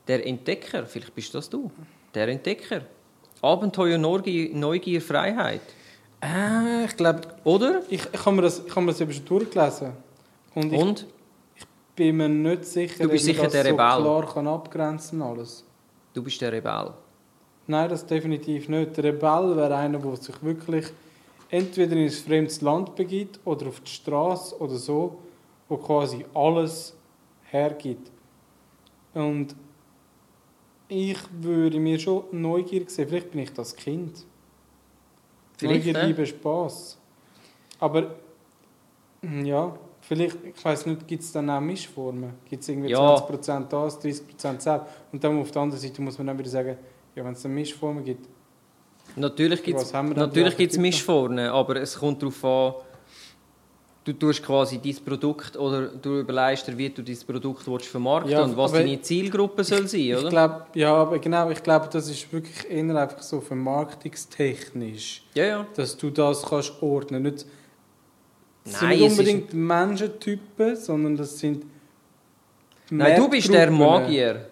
Der 0.07 0.25
Entdecker, 0.25 0.85
vielleicht 0.85 1.15
bist 1.15 1.33
das 1.33 1.49
du. 1.49 1.71
Der 2.13 2.27
Entdecker. 2.27 2.81
Abenteuer, 3.41 3.97
Neugier, 3.97 4.53
Neugier 4.53 5.01
Freiheit. 5.01 5.61
äh, 6.21 6.85
ich 6.85 6.95
glaube, 6.97 7.21
Oder? 7.43 7.81
ich, 7.89 8.01
ich 8.11 8.25
habe 8.25 8.35
mir 8.35 8.41
das, 8.41 8.59
ich 8.65 8.71
habe 8.71 8.81
mir 8.81 8.91
das 8.91 9.01
eben 9.01 9.13
schon 9.13 9.25
durchgelesen. 9.25 9.91
Und 10.55 10.73
ich 10.73 10.79
Und? 10.81 11.05
bin 11.95 12.17
mir 12.17 12.29
nicht 12.29 12.65
sicher, 12.65 13.03
Du 13.03 13.09
bist 13.09 13.25
sicher 13.25 13.43
das 13.43 13.53
der 13.53 13.63
so 13.63 13.69
Rebell. 13.69 14.01
klar 14.01 14.33
kann 14.33 14.47
abgrenzen 14.47 15.21
alles. 15.21 15.63
Du 16.13 16.21
bist 16.23 16.41
der 16.41 16.51
Rebell. 16.51 16.91
Nein, 17.67 17.89
das 17.89 18.05
definitiv 18.05 18.67
nicht. 18.67 18.97
Der 18.97 19.05
Rebell 19.05 19.55
wäre 19.55 19.75
einer, 19.75 19.99
der 19.99 20.15
sich 20.17 20.35
wirklich 20.43 20.87
entweder 21.53 21.95
in 21.95 22.05
ein 22.05 22.09
fremdes 22.09 22.61
Land 22.61 22.95
begibt 22.95 23.39
oder 23.45 23.67
auf 23.67 23.79
die 23.81 23.91
Straße 23.91 24.57
oder 24.59 24.75
so, 24.75 25.19
wo 25.69 25.77
quasi 25.77 26.25
alles 26.33 26.95
hergibt. 27.43 28.09
Und 29.13 29.55
ich 30.87 31.19
würde 31.31 31.79
mir 31.79 31.99
schon 31.99 32.23
neugierig 32.31 32.89
sehen. 32.89 33.07
Vielleicht 33.07 33.29
bin 33.31 33.41
ich 33.41 33.53
das 33.53 33.75
Kind. 33.75 34.25
Vielleicht, 35.57 35.85
Neugier? 35.85 36.03
Liebe, 36.07 36.25
Spaß. 36.25 36.97
Aber 37.79 38.15
mm, 39.21 39.45
ja, 39.45 39.77
vielleicht, 40.01 40.37
ich 40.43 40.65
weiß 40.65 40.87
nicht, 40.87 41.07
gibt 41.07 41.21
es 41.21 41.31
dann 41.31 41.51
auch 41.51 41.61
Mischformen? 41.61 42.33
Gibt 42.49 42.63
es 42.63 42.69
irgendwie 42.69 42.89
Ja. 42.89 43.15
20% 43.15 43.67
das, 43.69 44.01
30% 44.01 44.59
selbst? 44.59 44.87
Und 45.11 45.23
dann 45.23 45.39
auf 45.39 45.51
der 45.51 45.61
anderen 45.61 45.79
Seite 45.79 46.01
muss 46.01 46.17
man 46.17 46.25
dann 46.27 46.39
wieder 46.39 46.49
sagen, 46.49 46.77
ja, 47.15 47.23
wenn 47.23 47.33
es 47.33 47.43
dann 47.43 47.53
Mischformen 47.53 48.03
gibt, 48.03 48.27
Natürlich 49.15 49.61
gibt 49.63 49.79
es 49.79 49.93
natürlich 49.93 50.57
gibt's? 50.57 50.77
Mischformen, 50.77 51.47
aber 51.49 51.75
es 51.77 51.97
kommt 51.97 52.21
darauf 52.21 52.43
an, 52.45 52.73
du 54.05 54.13
tust 54.13 54.43
quasi 54.43 54.79
dein 54.83 54.95
Produkt 55.05 55.55
oder 55.55 55.87
du 55.87 56.19
überlegst 56.19 56.67
dir, 56.67 56.77
wie 56.77 56.89
du 56.89 57.01
dein 57.03 57.17
Produkt 57.25 57.65
willst 57.67 57.87
vermarkten 57.87 58.31
Ja, 58.31 58.43
und 58.43 58.57
was 58.57 58.71
deine 58.73 58.99
Zielgruppe 59.01 59.63
soll 59.63 59.87
sein, 59.87 59.99
Ich 60.01 60.15
oder? 60.17 60.29
glaube, 60.29 60.65
ja, 60.73 60.93
aber 60.93 61.19
genau, 61.19 61.49
ich 61.51 61.61
glaube, 61.63 61.87
das 61.91 62.09
ist 62.09 62.31
wirklich 62.33 62.69
eher 62.69 62.95
einfach 62.95 63.21
so 63.21 63.39
vermarktungstechnisch, 63.39 65.23
Ja, 65.35 65.45
ja. 65.45 65.67
dass 65.75 65.95
du 65.97 66.09
das 66.09 66.41
kannst 66.43 66.73
ordnen. 66.81 67.23
Nicht, 67.23 67.45
das 68.65 68.79
sind 68.79 68.89
nicht 68.89 69.01
es 69.01 69.13
ist- 69.13 69.19
unbedingt 69.19 69.53
Menschentypen, 69.53 70.75
sondern 70.75 71.15
das 71.17 71.37
sind 71.39 71.65
Nein, 72.89 73.15
du 73.19 73.29
bist 73.29 73.51
der. 73.51 73.71
Magier. 73.71 74.47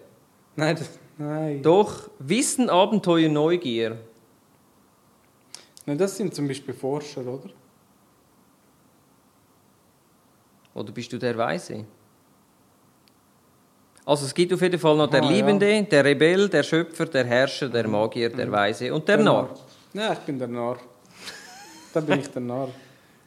Nein, 0.56 0.76
das, 0.76 0.90
nein. 1.18 1.62
Doch, 1.62 2.08
Wissen, 2.18 2.68
Abenteuer, 2.70 3.28
Neugier. 3.28 3.98
Nein, 5.86 5.98
das 5.98 6.16
sind 6.16 6.34
zum 6.34 6.46
Beispiel 6.48 6.74
Forscher, 6.74 7.20
oder? 7.26 7.50
Oder 10.74 10.92
bist 10.92 11.12
du 11.12 11.18
der 11.18 11.36
Weise? 11.36 11.84
Also 14.04 14.24
es 14.26 14.34
gibt 14.34 14.52
auf 14.52 14.60
jeden 14.62 14.78
Fall 14.80 14.96
noch 14.96 15.08
der 15.08 15.22
Ah, 15.22 15.26
ja. 15.26 15.30
Liebende, 15.30 15.82
der 15.84 16.04
Rebell, 16.04 16.48
der 16.48 16.62
Schöpfer, 16.62 17.06
der 17.06 17.24
Herrscher, 17.24 17.68
der 17.68 17.86
Magier, 17.86 18.30
der 18.30 18.50
Weise 18.50 18.92
und 18.92 19.06
der 19.06 19.18
Narr. 19.18 19.50
Nein, 19.92 20.12
ich 20.14 20.18
bin 20.20 20.38
der 20.38 20.48
Narr. 20.48 20.78
da 21.92 22.00
bin 22.00 22.18
ich 22.20 22.28
der 22.30 22.42
Narr. 22.42 22.68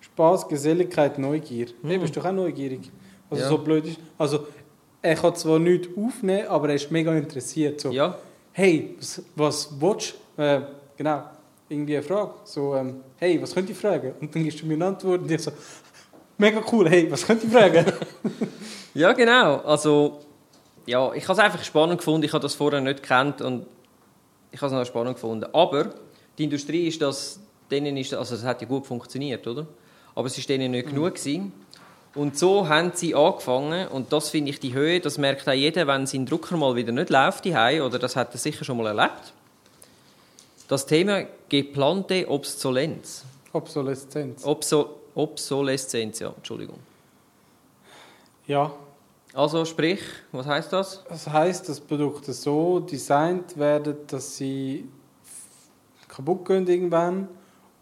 Spaß, 0.02 0.48
Geselligkeit, 0.48 1.18
Neugier. 1.20 1.68
Hey, 1.84 1.98
bist 1.98 2.16
du 2.16 2.22
auch 2.22 2.32
neugierig? 2.32 2.92
Also 3.30 3.44
Ja. 3.44 3.50
so 3.50 3.58
blöd 3.60 3.86
ist. 3.86 4.00
Also 4.18 4.48
er 5.02 5.16
kann 5.16 5.36
zwar 5.36 5.60
nichts 5.60 5.88
aufnehmen, 5.96 6.48
aber 6.48 6.70
er 6.70 6.76
ist 6.76 6.90
mega 6.92 7.14
interessiert. 7.16 7.80
So, 7.80 7.92
Ja, 7.92 8.18
hey, 8.54 8.96
was, 8.98 9.22
was 9.36 9.70
willst 9.80 10.16
du? 10.36 10.42
Äh, 10.42 10.62
genau, 10.98 11.24
irgendwie 11.76 11.98
eine 11.98 12.04
Frage. 12.04 12.34
So, 12.44 12.76
ähm, 12.76 13.02
hey, 13.18 13.42
was 13.42 13.54
könnt 13.54 13.70
ihr 13.70 13.76
fragen? 13.76 14.14
Und 14.20 14.34
dann 14.34 14.44
gibst 14.44 14.62
du 14.62 14.66
mir 14.66 14.74
eine 14.76 14.88
Antwort 14.88 15.22
und 15.22 15.32
ich 15.32 15.42
so, 15.42 15.52
mega 16.38 16.62
cool, 16.72 16.90
hey, 16.90 17.12
was 17.12 17.26
könnt 17.26 17.44
ihr 17.44 17.50
fragen? 17.50 17.86
Ja, 18.96 19.12
genau. 19.12 19.58
Also, 19.58 20.22
ja, 20.86 21.12
ich 21.14 21.24
habe 21.24 21.34
es 21.34 21.40
einfach 21.40 21.62
spannend 21.66 21.98
gefunden. 21.98 22.24
Ich 22.24 22.32
habe 22.32 22.42
das 22.42 22.56
vorher 22.56 22.80
nicht 22.80 23.02
gekannt 23.02 23.42
und 23.42 23.66
ich 24.54 24.62
habe 24.62 24.74
es 24.74 24.80
noch 24.80 24.86
spannend 24.86 25.16
gefunden. 25.16 25.46
Aber 25.52 25.90
die 26.38 26.46
Industrie 26.46 26.88
ist 26.88 27.02
das, 27.02 27.42
denen 27.70 27.98
ist, 27.98 28.14
also 28.14 28.36
es 28.36 28.46
hat 28.46 28.62
ja 28.62 28.68
gut 28.68 28.88
funktioniert, 28.88 29.46
oder? 29.48 29.68
Aber 30.16 30.28
es 30.28 30.38
ist 30.38 30.48
denen 30.48 30.72
nicht 30.72 30.88
genug 30.88 31.16
gewesen. 31.16 31.52
Und 32.14 32.40
so 32.40 32.70
haben 32.70 32.94
sie 32.94 33.14
angefangen 33.14 33.90
und 33.90 34.14
das 34.14 34.30
finde 34.30 34.52
ich 34.52 34.62
die 34.62 34.74
Höhe. 34.74 35.02
Das 35.02 35.18
merkt 35.18 35.50
auch 35.50 35.54
jeder, 35.54 35.86
wenn 35.88 36.08
sein 36.08 36.26
Drucker 36.26 36.56
mal 36.56 36.78
wieder 36.78 36.94
nicht 36.94 37.10
läuft 37.10 37.44
die 37.44 37.54
oder 37.54 38.00
das 38.00 38.16
hat 38.16 38.34
er 38.34 38.38
sicher 38.38 38.64
schon 38.64 38.78
mal 38.78 38.88
erlebt. 38.88 39.34
Das 40.68 40.86
Thema 40.86 41.26
geplante 41.48 42.28
Obsolenz. 42.30 43.24
Obsoleszenz. 43.54 44.44
Obso 44.46 45.02
Obsoleszenz, 45.14 46.20
ja, 46.20 46.34
Entschuldigung. 46.36 46.80
Ja, 48.48 48.72
Also 49.34 49.64
sprich, 49.66 50.02
was 50.32 50.46
heißt 50.46 50.74
das? 50.74 51.04
das 51.08 51.28
heißt, 51.28 51.70
dass 51.70 51.80
Produkte 51.80 52.34
so 52.34 52.80
designt 52.80 53.58
werden, 53.58 53.96
dass 54.08 54.38
sie 54.38 54.88
kaputt 56.08 56.46
gehen 56.46 56.68
irgendwann 56.68 57.28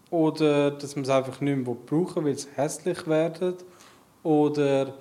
oder 0.10 0.72
dass 0.72 0.96
man 0.96 1.04
es 1.04 1.10
einfach 1.10 1.42
nicht 1.42 1.56
mehr 1.56 1.76
brauchen 1.76 2.18
will, 2.18 2.26
weil 2.26 2.32
es 2.34 2.48
hässlich 2.56 3.08
werden 3.08 3.56
oder 4.24 4.94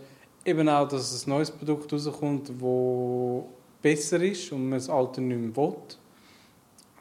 eben 0.44 0.68
auch, 0.68 0.88
dass 0.88 1.26
ein 1.26 1.30
neues 1.30 1.50
Produkt 1.50 1.92
rauskommt, 1.92 2.48
das 2.48 3.44
besser 3.82 4.20
ist 4.22 4.52
und 4.52 4.68
man 4.68 4.78
das 4.78 4.88
alte 4.88 5.20
nicht 5.20 5.38
mehr 5.38 5.56
will. 5.56 5.76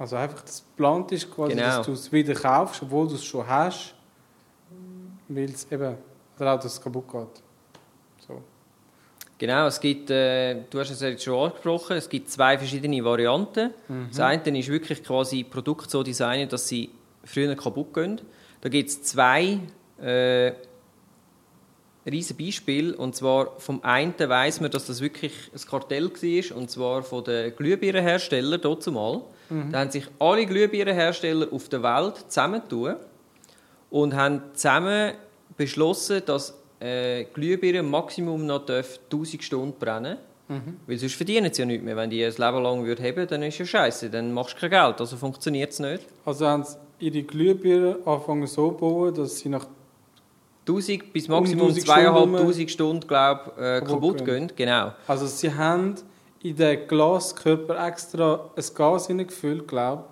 Also 0.01 0.15
einfach, 0.15 0.41
das 0.41 0.63
geplant 0.65 1.11
ist 1.11 1.29
quasi, 1.29 1.53
Genau. 1.53 1.77
dass 1.77 1.85
du 1.85 1.91
es 1.91 2.11
wieder 2.11 2.33
kaufst, 2.33 2.81
obwohl 2.81 3.07
du 3.07 3.13
es 3.13 3.23
schon 3.23 3.47
hast, 3.47 3.93
weil 5.27 5.43
es 5.43 5.71
eben, 5.71 5.95
oder 6.39 6.55
auch, 6.55 6.59
dass 6.59 6.73
es 6.73 6.81
kaputt 6.81 7.07
geht. 7.07 7.43
So. 8.27 8.41
Genau, 9.37 9.67
es 9.67 9.79
gibt, 9.79 10.09
äh, 10.09 10.63
du 10.71 10.79
hast 10.79 10.89
es 10.89 11.01
jetzt 11.01 11.23
schon 11.23 11.35
angesprochen, 11.35 11.97
es 11.97 12.09
gibt 12.09 12.31
zwei 12.31 12.57
verschiedene 12.57 13.05
Varianten. 13.05 13.75
Das 14.09 14.19
eine 14.19 14.57
ist 14.57 14.69
wirklich 14.69 15.03
quasi 15.03 15.43
Produkte 15.43 15.87
so 15.87 16.01
designen, 16.01 16.49
dass 16.49 16.67
sie 16.67 16.89
früher 17.23 17.55
kaputt 17.55 17.93
gehen. 17.93 18.19
Da 18.61 18.69
gibt 18.69 18.89
es 18.89 19.03
zwei 19.03 19.59
äh, 20.01 20.53
riesen 22.09 22.37
Beispiele. 22.37 22.95
Und 22.97 23.15
zwar 23.15 23.59
vom 23.59 23.83
einen 23.83 24.15
weiss 24.17 24.61
man, 24.61 24.71
dass 24.71 24.87
das 24.87 24.99
wirklich 24.99 25.33
ein 25.53 25.61
Kartell 25.69 26.09
war, 26.09 26.57
und 26.57 26.71
zwar 26.71 27.03
von 27.03 27.23
den 27.23 27.55
Glühbirnenherstellern 27.55 28.59
dort 28.59 28.81
zumal. 29.51 29.71
Da 29.71 29.79
haben 29.79 29.91
sich 29.91 30.07
alle 30.19 30.45
Glühbirnenhersteller 30.45 31.47
auf 31.51 31.69
der 31.69 31.83
Welt 31.83 32.25
zusammentun 32.27 32.95
und 33.89 34.15
haben 34.15 34.41
zusammen 34.53 35.13
beschlossen, 35.57 36.21
dass 36.25 36.57
äh, 36.79 37.25
Glühbirnen 37.25 37.89
Maximum 37.89 38.45
noch 38.45 38.65
dürfen 38.65 38.99
1000 39.11 39.43
Stunden 39.43 39.79
brennen 39.79 40.17
Weil 40.85 40.97
sonst 40.97 41.15
verdienen 41.15 41.53
sie 41.53 41.61
ja 41.61 41.65
nichts 41.65 41.83
mehr. 41.83 41.95
Wenn 41.95 42.09
die 42.09 42.23
ein 42.25 42.31
Leben 42.31 42.63
lang 42.63 42.83
würden 42.83 43.05
haben, 43.05 43.27
dann 43.27 43.43
ist 43.43 43.57
ja 43.57 43.65
scheiße, 43.65 44.09
dann 44.09 44.33
machst 44.33 44.55
du 44.55 44.59
kein 44.59 44.71
Geld, 44.71 44.99
also 44.99 45.15
funktioniert 45.15 45.71
es 45.71 45.79
nicht. 45.79 46.03
Also 46.25 46.47
haben 46.47 46.63
sie 46.63 46.77
ihre 46.99 47.23
Glühbirnen 47.23 47.95
angefangen 48.05 48.47
so 48.47 48.71
zu 48.71 48.77
bauen, 48.77 49.13
dass 49.13 49.39
sie 49.39 49.49
nach 49.49 49.65
1000 50.67 51.13
bis 51.13 51.27
Um 51.27 51.35
Maximum 51.35 51.67
1000 51.67 51.85
2500 51.85 52.69
Stunden, 52.69 53.07
glaube 53.07 53.51
äh, 53.57 53.79
Kaputt 53.79 53.87
kaputt 53.87 54.25
gehen. 54.25 54.47
gehen. 54.47 54.51
Genau. 54.55 54.91
Also 55.07 55.25
sie 55.25 55.53
haben 55.53 55.95
in 56.43 56.55
den 56.55 56.87
Glaskörper 56.87 57.87
extra 57.87 58.49
ein 58.55 58.63
Gas 58.73 59.07
hineingefüllt, 59.07 59.67
glaube 59.67 60.05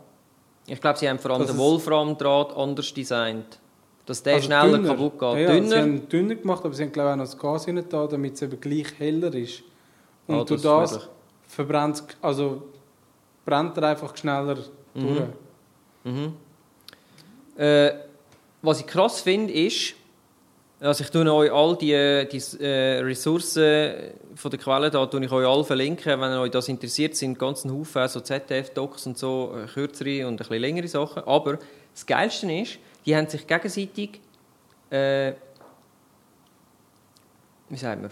Ich 0.67 0.79
glaube, 0.79 0.99
sie 0.99 1.09
haben 1.09 1.19
vor 1.19 1.31
allem 1.31 1.47
den 1.47 1.57
Wolframdraht 1.57 2.55
anders 2.55 2.93
designt. 2.93 3.59
Dass 4.05 4.23
der 4.23 4.35
Also 4.35 4.45
schneller 4.47 4.77
dünner. 4.77 4.89
kaputt 4.95 5.13
geht. 5.19 5.21
Ja, 5.21 5.37
ja, 5.39 5.53
Sie 5.53 5.59
dünner. 5.61 5.81
haben 5.81 6.09
dünner 6.09 6.35
gemacht, 6.35 6.65
aber 6.65 6.73
sie 6.73 6.83
haben 6.83 6.91
glaube 6.91 7.09
ich 7.09 7.13
auch 7.13 7.17
noch 7.17 7.25
das 7.25 7.37
Gas 7.37 7.65
hinein 7.65 7.85
damit 7.89 8.33
es 8.35 8.41
eben 8.41 8.59
gleich 8.59 8.87
heller 8.99 9.33
ist. 9.33 9.63
Und 10.27 10.35
Ah, 10.35 10.43
durch 10.43 10.61
das 10.61 10.91
das 10.91 11.09
verbrennt 11.47 12.03
also 12.21 12.63
brennt 13.45 13.77
er 13.77 13.83
einfach 13.83 14.15
schneller 14.17 14.55
durch. 14.93 15.21
Mhm. 16.03 16.33
Äh, 17.57 17.91
was 18.61 18.79
ich 18.81 18.87
krass 18.87 19.21
finde, 19.21 19.53
ist, 19.53 19.93
also 20.81 21.03
ich 21.03 21.09
tue 21.09 21.31
euch 21.31 21.51
all 21.51 21.77
die, 21.77 22.27
die 22.31 22.63
äh, 22.63 22.99
Ressourcen 23.01 23.93
von 24.35 24.51
der 24.51 24.59
Quelle 24.59 24.89
da, 24.89 25.05
tue 25.05 25.25
ich 25.25 25.31
euch 25.31 25.47
alle 25.47 25.63
verlinken, 25.63 26.19
wenn 26.21 26.31
euch 26.37 26.51
das 26.51 26.69
interessiert, 26.69 27.15
sind 27.15 27.37
ganzen 27.37 27.71
Haufen 27.71 28.07
so 28.07 28.21
ZDF-Docs 28.21 29.07
und 29.07 29.17
so, 29.17 29.55
äh, 29.55 29.67
kürzere 29.67 30.27
und 30.27 30.33
ein 30.33 30.37
bisschen 30.37 30.61
längere 30.61 30.87
Sachen. 30.87 31.23
Aber 31.23 31.59
das 31.93 32.05
Geilste 32.05 32.51
ist, 32.51 32.79
die 33.05 33.15
haben 33.15 33.27
sich 33.27 33.45
gegenseitig 33.45 34.21
äh, 34.89 35.33
wie 37.69 37.77
sagt 37.77 38.01
man, 38.01 38.11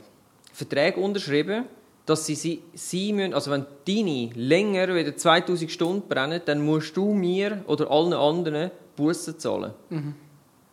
Verträge 0.53 0.99
unterschrieben, 0.99 1.65
dass 2.05 2.25
sie, 2.25 2.35
sie, 2.35 2.61
sie 2.73 3.11
müssen, 3.11 3.33
also 3.33 3.51
wenn 3.51 3.65
deine 3.85 4.29
länger 4.33 4.87
als 4.89 5.17
2000 5.17 5.69
Stunden 5.69 6.07
brennen, 6.07 6.41
dann 6.45 6.63
musst 6.63 6.95
du 6.95 7.13
mir 7.13 7.63
oder 7.67 7.91
allen 7.91 8.13
anderen 8.13 8.71
Bussen 8.95 9.37
zahlen. 9.37 9.73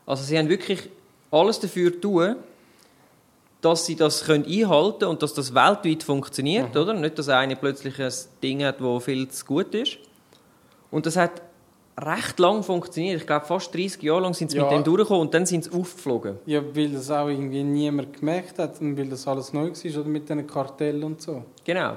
Also 0.07 0.23
sie 0.23 0.39
haben 0.39 0.49
wirklich 0.49 0.91
alles 1.35 1.61
dafür 1.61 2.01
tun, 2.01 2.37
dass 3.61 3.87
sie 3.87 3.97
das 3.97 4.25
können 4.25 4.45
einhalten 4.45 4.99
können 5.01 5.11
und 5.13 5.23
dass 5.23 5.35
das 5.35 5.55
weltweit 5.55 6.03
funktioniert, 6.03 6.77
oder? 6.77 6.93
Nicht, 6.93 7.19
dass 7.19 7.29
einer 7.29 7.55
plötzlich 7.55 8.01
ein 8.01 8.13
Ding 8.43 8.65
hat, 8.65 8.81
das 8.81 9.05
viel 9.05 9.29
zu 9.29 9.45
gut 9.45 9.75
ist. 9.75 9.99
Und 10.91 11.07
das 11.07 11.17
hat 11.17 11.43
recht 11.99 12.39
lang 12.39 12.63
funktioniert. 12.63 13.21
Ich 13.21 13.27
glaube, 13.27 13.47
fast 13.47 13.75
30 13.75 14.03
Jahre 14.03 14.23
lang 14.23 14.35
sind 14.35 14.51
sie 14.51 14.57
Ja. 14.59 14.65
mit 14.65 14.73
dem 14.73 14.85
durchgekommen 14.85 15.23
und 15.23 15.35
dann 15.35 15.47
sind 15.47 15.65
sie 15.65 15.71
aufgeflogen. 15.71 16.39
Ja, 16.47 16.61
weil 16.75 16.91
das 16.91 17.11
auch 17.11 17.29
irgendwie 17.29 17.63
niemand 17.63 18.19
gemerkt 18.19 18.59
hat 18.59 18.81
und 18.81 18.97
weil 18.99 19.09
das 19.09 19.27
alles 19.27 19.53
neu 19.53 19.71
war 19.71 20.01
oder 20.01 20.09
mit 20.09 20.29
diesen 20.29 20.47
Kartellen 20.47 21.05
und 21.05 21.23
so. 21.23 21.45
Genau. 21.65 21.97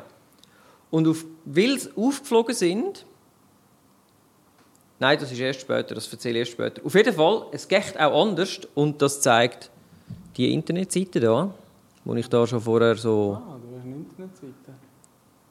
Und 0.90 1.08
auf, 1.08 1.26
weil 1.46 1.78
sie 1.80 1.90
aufgeflogen 1.96 2.56
sind. 2.56 3.06
Nein, 5.00 5.18
das 5.20 5.32
ist 5.32 5.40
erst 5.40 5.62
später, 5.62 5.94
das 5.96 6.12
erzähle 6.12 6.36
ich 6.36 6.48
erst 6.48 6.52
später. 6.54 6.84
Auf 6.86 6.96
jeden 6.96 7.14
Fall, 7.14 7.46
es 7.52 7.68
geht 7.68 8.00
auch 8.00 8.22
anders 8.24 8.60
und 8.74 9.00
das 9.02 9.22
zeigt 9.22 9.70
die 10.36 10.54
Internetseite 10.54 11.20
da, 11.20 11.54
wo 12.04 12.16
ich 12.16 12.28
da 12.28 12.48
schon 12.48 12.62
vorher 12.62 12.96
so. 12.96 13.38
Ah, 13.40 13.58
du 13.62 13.76
hast 13.78 13.84
eine 13.86 13.96
Internetseite. 13.96 14.54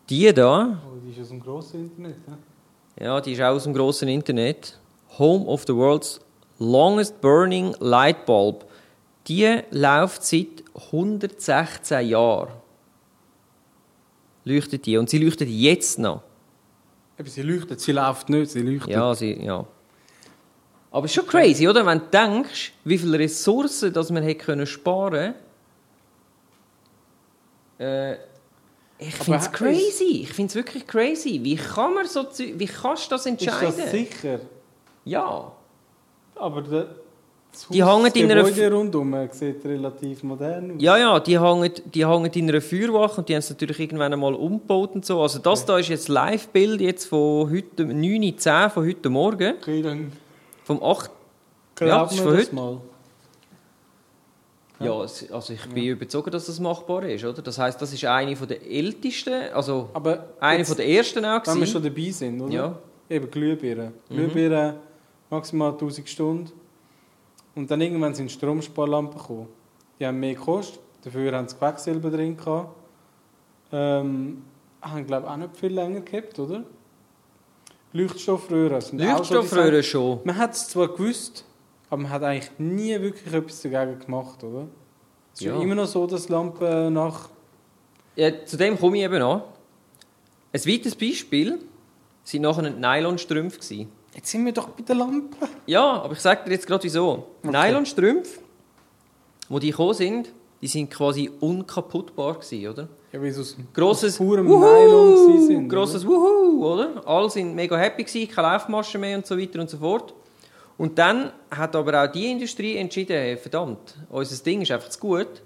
Die 0.09 0.32
da, 0.32 0.78
Oh, 0.86 0.97
die 1.05 1.11
ist 1.12 1.20
aus 1.20 1.28
dem 1.28 1.40
grossen 1.40 1.80
Internet. 1.90 2.16
hä? 2.97 3.05
ja, 3.05 3.20
die 3.20 3.32
ist 3.32 3.40
auch 3.40 3.55
aus 3.55 3.64
dem 3.64 3.74
großen 3.74 4.09
Internet. 4.09 4.78
Home 5.18 5.44
of 5.47 5.64
the 5.66 5.74
world's 5.74 6.20
longest 6.59 7.20
burning 7.20 7.74
light 7.80 8.26
bulb. 8.26 8.64
Die 9.28 9.61
läuft 9.70 10.24
seit 10.24 10.62
116 10.90 12.07
Jahren. 12.09 12.49
Leuchtet 14.44 14.86
die. 14.86 14.97
Und 14.97 15.11
sie 15.11 15.18
leuchtet 15.18 15.49
jetzt 15.49 15.99
noch. 15.99 16.22
Eben, 17.18 17.28
sie 17.28 17.42
leuchtet, 17.42 17.80
sie 17.80 17.92
läuft 17.92 18.28
nicht, 18.28 18.50
sie 18.50 18.60
leuchtet. 18.62 18.90
Ja, 18.90 19.14
sie, 19.14 19.32
ja. 19.42 19.64
Aber 20.90 21.04
es 21.06 21.10
ist 21.10 21.14
schon 21.16 21.26
crazy, 21.26 21.66
oder? 21.68 21.84
Wenn 21.86 21.98
du 21.98 22.04
denkst, 22.06 22.72
wie 22.84 22.98
viele 22.98 23.18
Ressourcen 23.18 23.92
dass 23.92 24.10
man 24.10 24.22
hätte 24.22 24.44
können 24.44 24.66
sparen 24.66 25.34
äh, 27.78 28.14
Ich 28.98 29.14
finde 29.14 29.38
es 29.38 29.46
ist- 29.46 29.52
crazy. 29.52 30.20
Ich 30.22 30.32
finde 30.32 30.50
es 30.50 30.54
wirklich 30.54 30.86
crazy. 30.86 31.40
Wie 31.42 31.56
kann 31.56 31.94
man 31.94 32.06
so 32.06 32.24
wie 32.38 32.66
kannst 32.66 33.06
du 33.06 33.10
das 33.14 33.22
Ist 33.22 33.26
entscheiden? 33.26 33.74
das 33.76 33.90
sicher? 33.90 34.40
ja. 35.04 35.52
Aber 36.38 36.60
der, 36.62 36.88
Die 37.70 37.84
hängen 37.84 38.12
in 38.12 38.30
einer 38.30 38.42
Gebäude 38.44 38.72
rundum 38.72 39.14
sieht 39.30 39.64
relativ 39.64 40.22
modern 40.22 40.72
aus. 40.72 40.76
Ja, 40.82 40.96
ja, 40.98 41.20
die 41.20 41.40
hängen, 41.40 41.72
die 41.94 42.07
hängen 42.07 42.30
in 42.32 42.48
einer 42.50 42.61
Feuerwache 42.61 43.20
und 43.20 43.28
die 43.28 43.34
haben 43.34 43.40
es 43.40 43.50
natürlich 43.50 43.80
irgendwann 43.80 44.12
einmal 44.12 44.34
umgebaut 44.34 44.94
und 44.94 45.04
so. 45.07 45.20
Also 45.22 45.38
das 45.38 45.64
da 45.64 45.78
ist 45.78 45.88
jetzt 45.88 46.09
Live-Bild 46.09 46.80
jetzt 46.80 47.07
von 47.07 47.50
heute, 47.50 47.84
9.10 47.84 48.68
von 48.70 48.86
heute 48.86 49.11
Morgen, 49.11 49.54
Okay, 49.61 49.82
dann 49.82 50.12
vom 50.64 50.82
8. 50.82 51.11
Ja, 51.80 52.02
das 52.04 52.12
ist 52.12 52.20
von 52.20 52.36
heute. 52.36 52.54
mal. 52.54 52.80
Ja, 54.78 54.92
also 54.92 55.52
ich 55.54 55.66
bin 55.70 55.84
überzeugt, 55.84 56.34
dass 56.34 56.46
das 56.46 56.61
machbar 56.61 57.04
ist, 57.04 57.24
oder? 57.24 57.40
Das 57.40 57.59
heißt, 57.59 57.80
das 57.80 57.92
ist 57.94 58.04
eine 58.04 58.36
von 58.36 58.46
der 58.46 58.62
ältesten, 58.70 59.50
also 59.54 59.88
Aber 59.94 60.26
eine 60.38 60.59
jetzt, 60.59 60.68
von 60.68 60.76
der 60.76 60.86
ersten 60.86 61.24
auch 61.24 61.40
wenn 61.46 61.54
wir 61.54 61.54
gewesen. 61.54 61.72
schon 61.72 61.82
dabei 61.82 62.11
sind, 62.11 62.40
oder? 62.42 62.52
Ja. 62.52 62.68
Mhm. 62.68 62.74
Eben 63.09 63.30
Glühbirnen. 63.30 63.92
Glühbirnen 64.11 64.74
maximal 65.30 65.70
1000 65.72 66.09
Stunden. 66.09 66.52
Und 67.57 67.70
dann 67.70 67.80
irgendwann 67.80 68.14
sind 68.14 68.30
Stromsparlampen 68.30 69.18
gekommen. 69.18 69.48
Die 69.98 70.07
haben 70.07 70.20
mehr 70.20 70.34
gekostet, 70.34 70.78
dafür 71.02 71.32
haben 71.32 71.48
sie 71.48 71.57
Quecksilber 71.57 72.11
drin 72.11 72.36
gehabt. 72.36 72.76
Ähm, 73.72 74.42
haben, 74.82 75.07
glaube 75.07 75.26
ich, 75.26 75.32
auch 75.32 75.36
nicht 75.38 75.57
viel 75.57 75.72
länger 75.72 76.02
gehabt, 76.02 76.38
oder? 76.38 76.62
Leuchtstoffröhren 77.92 78.80
sind 78.80 79.00
auch 79.00 79.24
schon 79.24 79.38
Leuchtstoffröhren 79.38 79.82
schon. 79.82 80.20
Man 80.24 80.36
hat 80.36 80.52
es 80.52 80.68
zwar 80.68 80.88
gewusst, 80.88 81.44
aber 81.88 82.02
man 82.02 82.11
hat 82.11 82.22
eigentlich 82.22 82.50
nie 82.59 83.00
wirklich 83.00 83.32
etwas 83.32 83.62
dagegen 83.62 83.98
gemacht, 84.00 84.44
oder? 84.44 84.68
Es 85.32 85.40
ist 85.40 85.46
ja. 85.46 85.61
Immer 85.61 85.74
noch 85.74 85.86
so, 85.86 86.07
dass 86.07 86.28
Lampen 86.28 86.92
nach... 86.92 87.30
Ja, 88.16 88.44
zu 88.44 88.57
dem 88.59 88.78
komme 88.78 88.98
ich 88.98 89.04
eben 89.04 89.22
an. 89.22 89.42
Ein 90.52 90.66
weiteres 90.66 90.94
Beispiel 90.94 91.59
sind 92.22 92.42
nachher 92.42 92.70
Nylonstrümpfe. 92.70 93.86
Jetzt 94.16 94.30
sind 94.30 94.46
wir 94.46 94.52
doch 94.52 94.68
bei 94.68 94.82
den 94.82 94.96
Lampen. 94.96 95.48
Ja, 95.66 96.00
aber 96.00 96.14
ich 96.14 96.20
sage 96.20 96.44
dir 96.46 96.52
jetzt 96.52 96.66
gerade 96.66 96.82
wieso. 96.82 97.26
Okay. 97.44 97.68
Nylonstrümpfe, 97.68 98.40
wo 99.50 99.58
die 99.58 99.70
gekommen 99.70 99.92
sind, 99.92 100.32
die 100.62 100.68
sind 100.68 100.90
quasi 100.90 101.30
unkaputtbar 101.38 102.38
gewesen, 102.38 102.66
oder? 102.66 102.88
Ja, 103.12 103.20
weil 103.20 103.30
sie 103.30 103.42
aus 103.42 103.56
Grosses 103.74 104.14
aus 104.14 104.18
purem 104.18 104.48
Wuhu! 104.48 104.58
Nylon 104.58 105.46
sind. 105.46 105.68
Grosses 105.68 106.06
Wuhu, 106.06 106.64
oder? 106.64 107.06
Alle 107.06 107.28
sind 107.28 107.54
mega 107.54 107.76
happy 107.76 108.04
gewesen, 108.04 108.34
keine 108.34 108.48
Laufmaschen 108.48 109.02
mehr 109.02 109.18
und 109.18 109.26
so 109.26 109.38
weiter 109.38 109.60
und 109.60 109.68
so 109.68 109.76
fort. 109.76 110.14
Und 110.78 110.98
dann 110.98 111.30
hat 111.50 111.76
aber 111.76 112.02
auch 112.02 112.10
die 112.10 112.30
Industrie 112.30 112.76
entschieden, 112.76 113.16
hey, 113.16 113.36
verdammt, 113.36 113.96
unser 114.08 114.42
Ding 114.42 114.62
ist 114.62 114.70
einfach 114.70 114.88
zu 114.88 114.98
gut. 114.98 115.42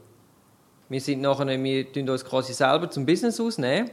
Wir 0.88 1.00
sind 1.00 1.20
nachher, 1.22 1.46
wir 1.46 1.92
tun 1.92 2.08
uns 2.08 2.24
quasi 2.24 2.52
selber 2.52 2.88
zum 2.88 3.04
Business 3.04 3.40
ausnehmen. 3.40 3.90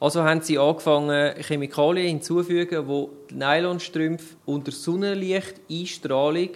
Also 0.00 0.22
haben 0.24 0.40
sie 0.40 0.58
angefangen, 0.58 1.34
Chemikalien 1.42 2.06
hinzufügen, 2.08 2.86
die 3.30 3.34
Nylonstrümpfe 3.34 4.34
unter 4.46 4.72
Sonnenlicht, 4.72 5.60
Einstrahlung 5.70 6.48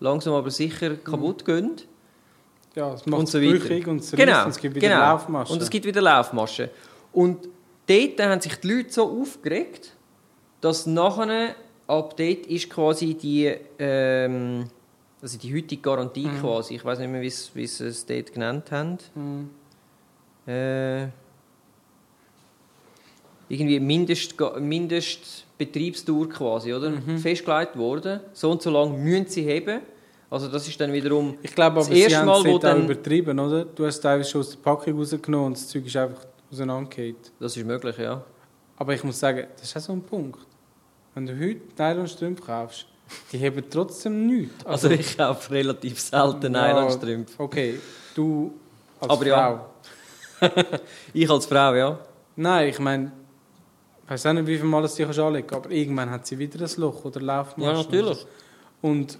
langsam 0.00 0.32
aber 0.34 0.50
sicher 0.50 0.96
kaputt 0.96 1.44
gehen. 1.44 1.72
Ja, 2.74 2.94
es 2.94 3.04
macht 3.06 3.20
und 3.20 3.28
so 3.28 3.38
brüchig 3.38 3.86
und 3.86 4.00
es 4.00 4.10
genau, 4.12 4.32
reißt 4.32 4.44
und 4.46 4.50
es 4.50 4.58
gibt 4.58 4.74
wieder 4.76 4.88
genau. 4.88 5.00
Laufmaschen. 5.00 5.52
Und 5.54 5.62
es 5.62 5.70
gibt 5.70 5.84
wieder 5.86 6.00
Laufmaschen. 6.02 6.68
Und 7.12 7.48
dort 7.86 8.20
haben 8.20 8.40
sich 8.40 8.54
die 8.56 8.68
Leute 8.70 8.92
so 8.92 9.20
aufgeregt, 9.22 9.94
dass 10.62 10.86
nachher, 10.86 11.54
ab 11.86 12.16
dort 12.16 12.46
ist 12.46 12.68
quasi 12.70 13.14
die, 13.14 13.54
ähm, 13.78 14.64
also 15.22 15.38
die 15.38 15.54
heutige 15.54 15.80
Garantie 15.82 16.26
Mhm. 16.26 16.40
quasi, 16.40 16.74
ich 16.76 16.84
weiß 16.84 16.98
nicht 16.98 17.10
mehr, 17.10 17.20
wie 17.22 17.30
sie- 17.30 17.50
wie 17.54 17.66
sie 17.66 17.86
es 17.86 18.04
dort 18.04 18.32
genannt 18.32 18.70
haben, 18.70 18.98
Mhm. 19.14 19.50
äh, 20.50 21.06
irgendwie 23.48 23.78
Mindest, 23.80 24.34
Mindestbetriebsdauer 24.60 26.28
quasi, 26.28 26.72
oder? 26.74 26.90
Mhm. 26.90 27.18
Festgelegt 27.18 27.76
worden. 27.76 28.20
So 28.32 28.50
und 28.50 28.62
so 28.62 28.70
lange 28.70 28.96
müssen 28.98 29.26
sie 29.28 29.46
haben. 29.48 29.80
Also 30.28 30.48
das 30.48 30.66
ist 30.66 30.80
dann 30.80 30.92
wiederum 30.92 31.38
Ich 31.42 31.54
glaube 31.54 31.76
Das 31.76 31.86
aber, 31.86 31.94
sie 31.94 32.02
erste 32.02 32.24
Mal, 32.24 32.40
es 32.40 32.44
wo 32.46 32.56
auch 32.56 32.60
dann- 32.60 32.84
übertrieben, 32.84 33.38
oder? 33.38 33.64
Du 33.64 33.86
hast 33.86 34.00
teilweise 34.00 34.28
schon 34.30 34.40
aus 34.40 34.50
der 34.50 34.58
Packung 34.58 34.98
rausgenommen 34.98 35.46
und 35.48 35.56
das 35.56 35.68
Zeug 35.68 35.86
ist 35.86 35.96
einfach 35.96 36.26
auseinandergefallen. 36.50 37.16
Das 37.38 37.56
ist 37.56 37.64
möglich, 37.64 37.96
ja. 37.98 38.22
Aber 38.76 38.92
ich 38.94 39.04
muss 39.04 39.18
sagen, 39.20 39.46
das 39.56 39.64
ist 39.68 39.76
auch 39.76 39.80
so 39.80 39.92
ein 39.92 40.02
Punkt. 40.02 40.40
Wenn 41.14 41.26
du 41.26 41.32
heute 41.38 41.60
Nylonstrümpfe 41.78 42.42
kaufst, 42.44 42.86
die 43.32 43.38
haben 43.46 43.62
trotzdem 43.70 44.26
nichts. 44.26 44.66
Also 44.66 44.90
ich 44.90 45.16
kaufe 45.16 45.52
relativ 45.52 46.00
selten 46.00 46.52
Ja. 46.54 46.72
Nylonstrümpfe. 46.74 47.40
Okay, 47.40 47.78
du 48.14 48.52
als 49.00 49.10
Aber 49.10 49.24
Frau. 49.24 49.28
ja. 49.28 49.70
Ich 51.14 51.30
als 51.30 51.46
Frau, 51.46 51.72
ja. 51.74 51.98
Nein, 52.34 52.68
ich 52.68 52.78
meine, 52.80 53.12
ich 54.06 54.10
weiß 54.10 54.26
auch 54.26 54.32
nicht, 54.32 54.46
wie 54.46 54.56
viel 54.56 54.64
Mal 54.66 54.86
die 54.88 55.02
kannst 55.04 55.18
anlegen 55.18 55.54
aber 55.54 55.70
irgendwann 55.70 56.10
hat 56.10 56.26
sie 56.26 56.38
wieder 56.38 56.64
ein 56.64 56.70
Loch 56.78 57.04
oder 57.04 57.20
Laufmaschen. 57.20 57.62
Ja, 57.76 57.82
natürlich. 57.82 58.26
Und 58.82 59.18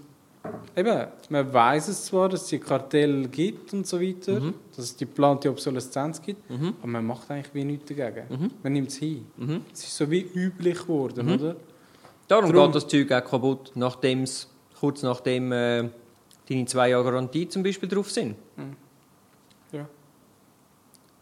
eben, 0.76 1.06
man 1.28 1.52
weiß 1.52 1.88
es 1.88 2.04
zwar, 2.04 2.28
dass 2.28 2.42
es 2.42 2.48
die 2.48 2.58
Kartelle 2.60 3.26
gibt 3.28 3.72
und 3.72 3.86
so 3.86 4.00
weiter, 4.00 4.38
Mhm. 4.40 4.54
dass 4.76 4.84
es 4.84 4.96
die 4.96 5.04
geplante 5.06 5.50
Obsoleszenz 5.50 6.22
gibt, 6.22 6.48
Mhm. 6.48 6.74
aber 6.80 6.86
man 6.86 7.04
macht 7.06 7.28
eigentlich 7.30 7.52
wie 7.54 7.64
nichts 7.64 7.92
dagegen. 7.94 8.26
Mhm. 8.28 8.50
Man 8.62 8.72
nimmt 8.72 8.88
es 8.88 8.96
hin. 8.96 9.26
Mhm. 9.36 9.62
Es 9.72 9.82
ist 9.84 9.96
so 9.96 10.08
wie 10.10 10.20
üblich 10.34 10.78
geworden, 10.78 11.26
Mhm. 11.26 11.32
oder? 11.34 11.56
Darum 12.28 12.52
Drum- 12.52 12.66
geht 12.66 12.74
das 12.76 12.86
Zeug 12.88 13.12
auch 13.12 13.24
kaputt, 13.24 13.72
nachdem's, 13.74 14.48
kurz 14.78 15.02
nachdem 15.02 15.50
äh, 15.52 15.88
deine 16.48 16.64
zwei 16.66 16.90
Jahre 16.90 17.04
Garantie 17.04 17.48
zum 17.48 17.62
Beispiel 17.64 17.88
drauf 17.88 18.10
sind. 18.10 18.36
Ja. 18.56 18.64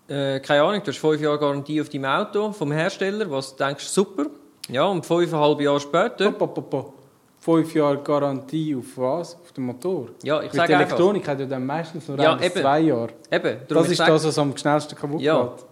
Äh, 0.09 0.41
keine 0.41 0.63
Ahnung, 0.63 0.83
du 0.85 0.89
hast 0.91 0.99
fünf 0.99 1.21
Jahre 1.21 1.39
Garantie 1.39 1.81
auf 1.81 1.89
deinem 1.89 2.05
Auto 2.05 2.53
vom 2.53 2.73
Hersteller, 2.73 3.31
was 3.31 3.57
du 3.57 3.65
denkst, 3.65 3.85
super. 3.87 4.27
Ja, 4.69 4.85
und 4.87 5.05
fünfeinhalb 5.05 5.61
Jahre 5.61 5.81
später, 5.81 6.31
Pop, 6.33 6.55
pop, 6.55 6.71
pop. 6.71 6.93
Fünf 7.39 7.75
Jahre 7.75 7.99
Garantie 7.99 8.75
auf 8.75 8.85
was? 8.97 9.35
Auf 9.37 9.53
den 9.53 9.65
Motor. 9.67 10.09
ja, 10.23 10.39
ich 10.39 10.45
Mit 10.45 10.55
sage 10.55 10.69
der 10.69 10.79
einfach, 10.79 10.97
Elektronik 10.97 11.29
hat 11.29 11.41
ja 11.41 11.47
dann 11.47 11.67
meistens 11.67 12.09
nur 12.09 12.19
Ja, 12.19 12.39
eben. 12.41 12.55
zwei 12.63 12.81
Jahre. 12.81 13.09
eben, 13.31 13.59
Das 13.69 13.89
ist 13.91 13.97
sage, 13.99 14.13
das, 14.13 14.25
was 14.27 14.39
am 14.39 14.57
schnellsten 14.57 14.97
kaputt 14.97 15.21
Ja. 15.21 15.43
geht. 15.43 15.65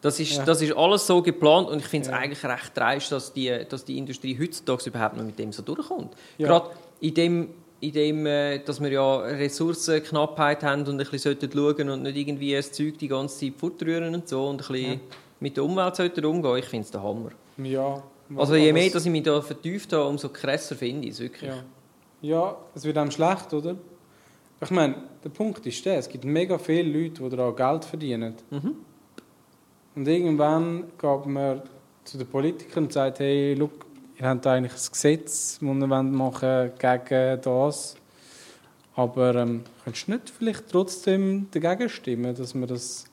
Das 0.00 0.20
ist, 0.20 0.36
Ja. 0.36 0.44
das 0.44 0.60
ist 0.62 0.76
alles 0.76 1.06
so 1.06 1.22
geplant 1.22 1.68
und 1.68 1.78
ich 1.78 1.86
finde 1.86 2.06
es 2.08 2.12
Ja. 2.12 2.18
eigentlich 2.18 2.44
recht 2.44 2.76
dreist, 2.76 3.10
dass 3.10 3.32
die, 3.32 3.64
dass 3.68 3.84
die 3.84 3.98
Industrie 3.98 4.38
heutzutage 4.38 4.88
überhaupt 4.90 5.16
noch 5.16 5.24
mit 5.24 5.38
dem 5.38 5.50
so 5.52 5.62
durchkommt. 5.62 6.14
Ja. 6.38 6.46
Gerade 6.48 6.70
in 7.00 7.14
dem, 7.14 7.48
in 7.86 7.92
dem 7.92 8.26
äh, 8.26 8.58
dass 8.60 8.80
wir 8.80 8.90
ja 8.90 9.16
Ressourcenknappheit 9.18 10.62
haben 10.62 10.82
und 10.82 10.90
ein 10.90 10.96
bisschen 10.98 11.18
sollten 11.18 11.50
schauen 11.52 11.90
und 11.90 12.02
nicht 12.02 12.16
irgendwie 12.16 12.54
das 12.54 12.72
Zeug 12.72 12.98
die 12.98 13.08
ganze 13.08 13.38
Zeit 13.46 13.54
fortrühren 13.58 14.14
und 14.14 14.28
so 14.28 14.46
und 14.48 14.62
ein 14.62 14.72
bisschen 14.72 14.92
Ja. 14.92 14.98
mit 15.40 15.56
der 15.56 15.64
Umwelt 15.64 15.96
sollten 15.96 16.24
umgehen. 16.24 16.56
Ich 16.58 16.64
finde 16.66 16.84
es 16.84 16.90
der 16.90 17.02
Hammer. 17.02 17.30
Ja. 17.58 18.02
Also 18.36 18.54
je 18.54 18.72
mehr, 18.72 18.90
dass 18.90 19.04
ich 19.04 19.12
mich 19.12 19.22
da 19.22 19.40
vertieft 19.42 19.92
habe, 19.92 20.06
umso 20.06 20.28
krasser 20.30 20.74
finde 20.76 21.06
ich 21.06 21.14
es 21.14 21.20
wirklich. 21.20 21.50
Ja. 21.50 21.62
ja, 22.22 22.56
es 22.74 22.84
wird 22.84 22.96
einem 22.96 23.10
schlecht, 23.10 23.52
oder? 23.52 23.76
Ich 24.62 24.70
meine, 24.70 24.94
der 25.22 25.28
Punkt 25.28 25.66
ist 25.66 25.84
der, 25.84 25.98
es 25.98 26.08
gibt 26.08 26.24
mega 26.24 26.56
viele 26.56 26.90
Leute, 26.90 27.22
die 27.22 27.36
daran 27.36 27.54
Geld 27.54 27.84
verdienen. 27.84 28.34
Mhm. 28.50 28.76
Und 29.94 30.08
irgendwann 30.08 30.84
geht 30.98 31.26
man 31.26 31.62
zu 32.04 32.16
den 32.16 32.26
Politikern 32.26 32.84
und 32.84 32.92
sagt, 32.92 33.18
hey, 33.18 33.54
look, 33.54 33.83
ihr 34.18 34.28
habt 34.28 34.46
eigentlich 34.46 34.72
ein 34.72 34.92
Gesetz, 34.92 35.58
das 35.60 35.62
ihr 35.62 35.74
machen 35.74 36.48
wollt 36.48 36.78
gegen 36.78 37.40
das. 37.42 37.96
Aber 38.96 39.34
ähm, 39.34 39.64
könntest 39.82 40.06
du 40.06 40.12
nicht 40.12 40.30
vielleicht 40.30 40.70
trotzdem 40.70 41.48
dagegen 41.50 41.88
stimmen, 41.88 42.34
dass 42.34 42.54
wir 42.54 42.66
das 42.66 43.06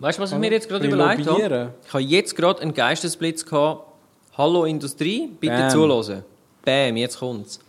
Weißt 0.00 0.18
du, 0.18 0.22
was 0.22 0.32
ich 0.32 0.38
mir 0.38 0.50
jetzt 0.50 0.68
gerade 0.68 0.86
überlegt 0.86 1.28
habe? 1.28 1.74
Ich 1.86 1.92
habe 1.92 2.02
jetzt 2.02 2.34
gerade 2.34 2.62
einen 2.62 2.74
Geistesblitz 2.74 3.44
gehabt. 3.44 3.86
Hallo 4.36 4.64
Industrie, 4.64 5.30
bitte 5.38 5.54
Bam. 5.54 5.70
zuhören. 5.70 6.24
Bam, 6.64 6.96
jetzt 6.96 7.18
kommt's. 7.18 7.60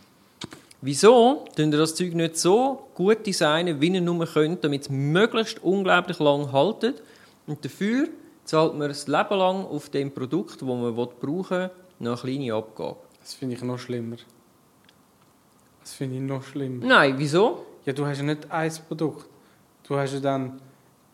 Wieso 0.80 1.44
tun 1.54 1.70
ihr 1.70 1.78
das 1.78 1.94
Zeug 1.94 2.14
nicht 2.14 2.38
so 2.38 2.88
gut 2.94 3.26
designen, 3.26 3.80
wie 3.80 3.88
ihr 3.88 4.00
nur 4.00 4.26
könnt, 4.26 4.64
damit 4.64 4.82
es 4.82 4.90
möglichst 4.90 5.62
unglaublich 5.62 6.18
lang 6.18 6.50
haltet? 6.50 7.02
Und 7.46 7.64
dafür 7.64 8.08
zahlt 8.44 8.74
man 8.74 8.88
das 8.88 9.06
Leben 9.06 9.38
lang 9.38 9.64
auf 9.66 9.90
dem 9.90 10.10
Produkt, 10.10 10.60
das 10.60 10.62
man 10.62 10.94
brauchen 10.94 11.50
will, 11.50 11.70
noch 11.98 12.24
eine 12.24 12.34
kleine 12.36 12.54
Abgabe. 12.54 12.96
Das 13.20 13.34
finde 13.34 13.56
ich 13.56 13.62
noch 13.62 13.78
schlimmer. 13.78 14.16
Das 15.80 15.92
finde 15.94 16.16
ich 16.16 16.22
noch 16.22 16.42
schlimmer. 16.42 16.84
Nein, 16.84 17.14
wieso? 17.16 17.64
Ja, 17.84 17.92
du 17.92 18.06
hast 18.06 18.18
ja 18.18 18.24
nicht 18.24 18.50
ein 18.50 18.72
Produkt. 18.88 19.26
Du 19.86 19.96
hast 19.96 20.14
ja 20.14 20.20
dann 20.20 20.60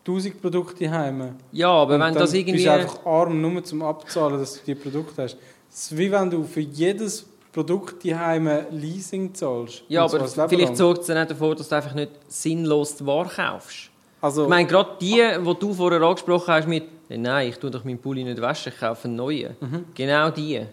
tausend 0.03 0.41
Produkte 0.41 0.85
daheim. 0.85 1.35
Ja, 1.51 1.69
aber 1.69 1.99
wenn 1.99 2.13
das 2.13 2.31
bist 2.31 2.35
irgendwie... 2.35 2.63
du 2.63 2.71
einfach 2.71 3.05
arm, 3.05 3.41
nur 3.41 3.63
zum 3.63 3.81
Abzahlen, 3.81 4.39
dass 4.39 4.53
du 4.53 4.59
die 4.65 4.75
Produkte 4.75 5.23
hast. 5.23 5.37
Es 5.69 5.83
ist 5.91 5.97
wie 5.97 6.11
wenn 6.11 6.29
du 6.29 6.43
für 6.43 6.61
jedes 6.61 7.25
Produkt 7.51 8.05
daheim 8.05 8.49
Leasing 8.71 9.33
zahlst. 9.33 9.83
Ja, 9.89 10.05
aber 10.05 10.27
vielleicht 10.47 10.77
sorgt 10.77 11.01
es 11.01 11.07
dann 11.07 11.17
auch 11.17 11.27
davor, 11.27 11.55
dass 11.55 11.67
du 11.67 11.75
einfach 11.75 11.93
nicht 11.93 12.11
sinnlos 12.27 12.95
die 12.95 13.05
Ware 13.05 13.29
kaufst. 13.29 13.89
Also, 14.21 14.43
Ich 14.43 14.49
meine, 14.49 14.67
gerade 14.67 14.91
die, 15.01 15.21
die 15.37 15.59
du 15.59 15.73
vorher 15.73 16.01
angesprochen 16.01 16.53
hast 16.53 16.67
mit 16.67 16.83
«Hey, 16.83 16.89
«Nein, 17.17 17.49
ich 17.49 17.57
tue 17.57 17.71
doch 17.71 17.83
meinen 17.83 17.99
Pulli 17.99 18.23
nicht 18.23 18.41
waschen, 18.41 18.71
ich 18.73 18.79
kaufe 18.79 19.05
einen 19.07 19.15
neuen». 19.17 19.55
Genau 19.95 20.29
die. 20.29 20.65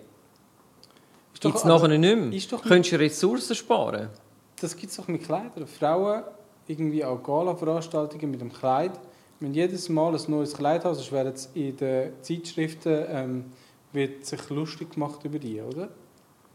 Gibt 1.40 1.54
es 1.56 1.62
also, 1.64 1.68
nachher 1.68 1.96
nicht 1.98 2.16
mehr. 2.16 2.32
ist 2.32 2.52
doch- 2.52 2.62
Könntest 2.62 2.92
du 2.92 2.96
Ressourcen 2.98 3.54
sparen. 3.54 4.08
Das 4.60 4.74
gibt 4.76 4.90
es 4.90 4.96
doch 4.96 5.06
mit 5.06 5.22
Kleidern. 5.22 5.66
Frauen, 5.68 6.24
irgendwie 6.66 7.04
auch 7.04 7.22
Gala-Veranstaltungen 7.22 8.30
mit 8.30 8.40
dem 8.40 8.52
Kleid, 8.52 8.92
wenn 9.40 9.54
jedes 9.54 9.88
Mal 9.88 10.14
ein 10.16 10.20
neues 10.26 10.54
Kleid 10.54 10.84
haben, 10.84 10.94
sonst 10.96 11.12
es 11.12 11.50
in 11.54 11.76
den 11.76 12.12
Zeitschriften 12.22 13.04
ähm, 13.08 13.44
wird 13.92 14.26
sich 14.26 14.48
lustig 14.50 14.94
gemacht 14.94 15.24
über 15.24 15.38
die, 15.38 15.60
oder? 15.60 15.88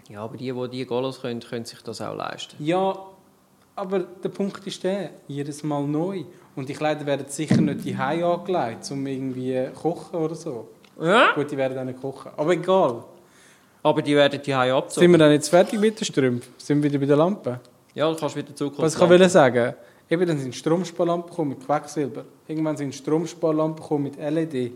Ja, 0.10 0.22
aber 0.24 0.36
die, 0.36 0.52
die 0.52 0.70
die 0.70 0.86
Galos 0.86 1.22
können, 1.22 1.40
können 1.40 1.64
sich 1.64 1.82
das 1.82 2.02
auch 2.02 2.16
leisten. 2.16 2.62
Ja, 2.62 2.94
aber 3.76 4.00
der 4.00 4.30
Punkt 4.30 4.68
ist 4.68 4.84
der, 4.84 5.12
jedes 5.28 5.64
Mal 5.64 5.84
neu. 5.88 6.26
Und 6.56 6.70
die 6.70 6.74
Kleider 6.74 7.06
werden 7.06 7.26
sicher 7.28 7.60
nicht 7.62 7.84
die 7.84 7.96
angelegt, 7.96 8.90
um 8.92 9.06
irgendwie 9.08 9.70
kochen 9.74 10.16
oder 10.16 10.36
so. 10.36 10.68
Ja? 11.02 11.32
Gut, 11.34 11.50
die 11.52 11.58
werden 11.58 11.78
auch 11.78 11.84
nicht 11.84 12.00
kochen. 12.00 12.32
Aber 12.38 12.52
egal. 12.52 13.04
Aber 13.82 14.02
die 14.02 14.16
werden 14.16 14.40
die 14.42 14.52
Sind 14.52 14.60
abzogen. 14.60 15.12
wir 15.12 15.18
dann 15.18 15.32
jetzt 15.32 15.50
fertig 15.50 15.80
mit 15.80 16.00
den 16.00 16.06
Strümpfen? 16.06 16.54
Sind 16.58 16.82
wir 16.82 16.90
wieder 16.90 17.00
bei 17.00 17.06
der 17.06 17.18
Lampe? 17.18 17.60
Ja, 17.94 18.10
du 18.10 18.18
kannst 18.18 18.36
wieder 18.36 18.56
zurück. 18.56 18.76
Was 18.78 18.96
ich 18.96 19.00
wollte 19.02 19.30
sagen, 19.30 19.74
eben 20.10 20.26
dann 20.26 20.40
sind 20.40 20.56
Stromsparlampen 20.56 21.30
gekommen 21.30 21.50
mit 21.50 21.66
Quecksilber. 21.66 22.24
Irgendwann 22.48 22.78
sind 22.78 22.96
Stromsparlampen 22.96 23.82
gekommen 23.82 24.04
mit 24.04 24.18
LED. 24.18 24.72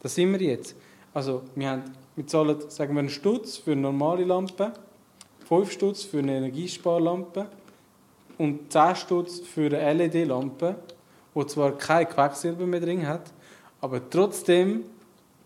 Da 0.00 0.08
sind 0.08 0.32
wir 0.32 0.40
jetzt. 0.46 0.76
Also 1.14 1.42
wir, 1.54 1.70
haben, 1.70 1.82
wir 2.16 2.26
zahlen, 2.26 2.56
sagen 2.68 2.94
wir, 2.94 3.00
einen 3.00 3.08
Stutz 3.08 3.56
für 3.56 3.72
eine 3.72 3.80
normale 3.80 4.24
Lampe, 4.24 4.72
5 5.48 5.70
Stutz 5.70 6.02
für 6.02 6.18
eine 6.18 6.36
Energiesparlampe 6.36 7.46
und 8.38 8.72
10 8.72 8.96
Stutz 8.96 9.40
für 9.40 9.66
eine 9.66 9.94
LED-Lampe, 9.94 10.74
die 11.34 11.46
zwar 11.46 11.72
kein 11.72 12.08
Quecksilber 12.08 12.66
mehr 12.66 12.80
drin 12.80 13.06
hat, 13.06 13.32
aber 13.80 14.08
trotzdem 14.08 14.84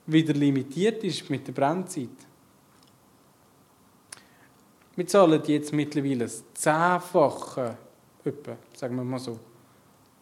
wieder 0.07 0.34
limitiert 0.34 1.03
ist 1.05 1.28
mit 1.28 1.47
der 1.47 1.53
Brennzeit. 1.53 2.09
Wir 4.97 5.07
zahlen 5.07 5.43
jetzt 5.47 5.72
mittlerweile 5.72 6.24
das 6.24 6.43
Zehnfache, 6.55 7.76
etwa, 8.24 8.57
sagen 8.74 8.97
wir 8.97 9.05
mal 9.05 9.18
so, 9.18 9.39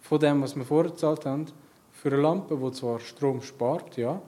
von 0.03 0.21
dem, 0.21 0.43
was 0.43 0.55
wir 0.55 0.65
vorher 0.65 0.93
gezahlt 0.93 1.25
haben, 1.25 1.47
für 1.93 2.09
eine 2.11 2.21
Lampe, 2.21 2.57
die 2.57 2.73
zwar 2.73 3.01
Strom 3.01 3.41
spart, 3.41 3.97
ja, 3.97 4.21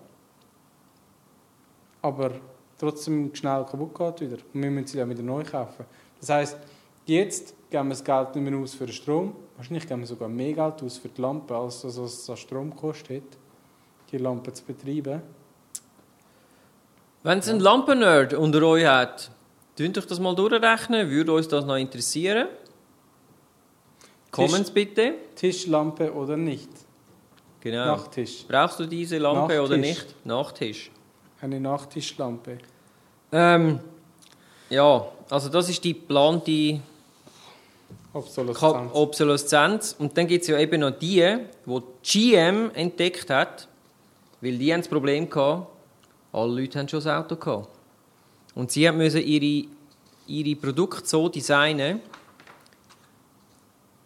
aber 2.01 2.33
trotzdem 2.79 3.35
schnell 3.35 3.65
kaputt 3.65 3.95
geht 3.95 4.21
wieder. 4.23 4.43
Und 4.55 4.63
wir 4.63 4.71
müssen 4.71 4.87
sie 4.87 4.99
dann 4.99 5.11
wieder 5.11 5.23
neu 5.23 5.45
kaufen. 5.45 5.85
Das 6.21 6.31
heisst, 6.31 6.57
jetzt 7.07 7.55
geben 7.71 7.89
wir 7.89 7.91
das 7.91 8.05
Geld 8.05 8.35
nicht 8.35 8.51
mehr 8.51 8.59
aus 8.59 8.75
für 8.75 8.87
den 8.87 8.95
Strom. 8.95 9.37
Wahrscheinlich 9.59 9.89
geben 9.89 10.03
wir 10.03 10.07
sogar 10.07 10.29
mehr 10.29 10.53
Geld 10.53 10.83
aus 10.85 10.99
für 10.99 11.09
die 11.09 11.21
Lampe, 11.21 11.57
als 11.57 11.83
das, 11.83 12.01
was 12.01 12.21
es 12.21 12.31
an 12.31 12.37
Strom 12.37 12.77
kostet, 12.77 13.25
die 14.13 14.19
Lampe 14.19 14.53
zu 14.53 14.63
betreiben. 14.63 15.21
Wenn 17.25 17.41
es 17.41 17.49
einen 17.49 17.59
Lampennerd 17.59 18.35
unter 18.35 18.63
euch 18.63 18.87
hat, 18.87 19.33
könnt 19.77 19.99
euch 19.99 20.07
das 20.07 20.21
mal 20.21 20.37
durchrechnen. 20.37 21.11
Würde 21.11 21.33
uns 21.33 21.49
das 21.49 21.65
noch 21.65 21.75
interessieren? 21.75 22.47
Comments 24.31 24.71
bitte. 24.71 25.15
Tischlampe 25.35 26.13
oder 26.15 26.37
nicht? 26.37 26.71
Genau. 27.59 27.87
Nachttisch. 27.87 28.45
Brauchst 28.47 28.79
du 28.79 28.87
diese 28.87 29.19
Lampe 29.19 29.61
oder 29.61 29.77
Nachttisch. 29.77 30.05
nicht? 30.05 30.25
Nachttisch. 30.25 30.91
Eine 31.41 31.59
Nachttischlampe. 31.59 32.59
Ähm, 33.33 33.81
ja, 34.71 35.05
also 35.29 35.49
das 35.49 35.69
ist 35.69 35.83
die 35.83 35.95
geplante 35.95 36.81
Obsoleszenz. 38.13 38.91
Obsoleszenz. 38.95 39.97
Und 39.99 40.17
dann 40.17 40.27
gibt 40.27 40.43
es 40.43 40.49
ja 40.49 40.59
eben 40.59 40.81
noch 40.81 40.91
die, 40.91 41.39
die 41.67 41.83
GM 42.03 42.71
entdeckt 42.75 43.31
hat, 43.31 43.69
weil 44.41 44.57
die 44.57 44.73
haben 44.73 44.81
das 44.81 44.89
Problem 44.89 45.29
gehabt, 45.29 45.69
alle 46.33 46.61
Leute 46.61 46.79
haben 46.79 46.89
schon 46.89 47.01
das 47.01 47.07
Auto 47.07 47.37
gehabt. 47.37 47.69
Und 48.55 48.71
sie 48.71 48.91
müssen 48.93 49.23
ihre, 49.23 49.69
ihre 50.27 50.57
Produkte 50.57 51.07
so 51.07 51.29
designen, 51.29 52.01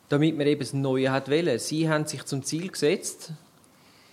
damit 0.08 0.36
man 0.36 0.46
eben 0.46 0.60
das 0.60 0.72
Neue 0.72 1.10
hat 1.10 1.30
wollen. 1.30 1.58
Sie 1.58 1.88
haben 1.88 2.06
sich 2.06 2.24
zum 2.24 2.42
Ziel 2.42 2.68
gesetzt, 2.68 3.32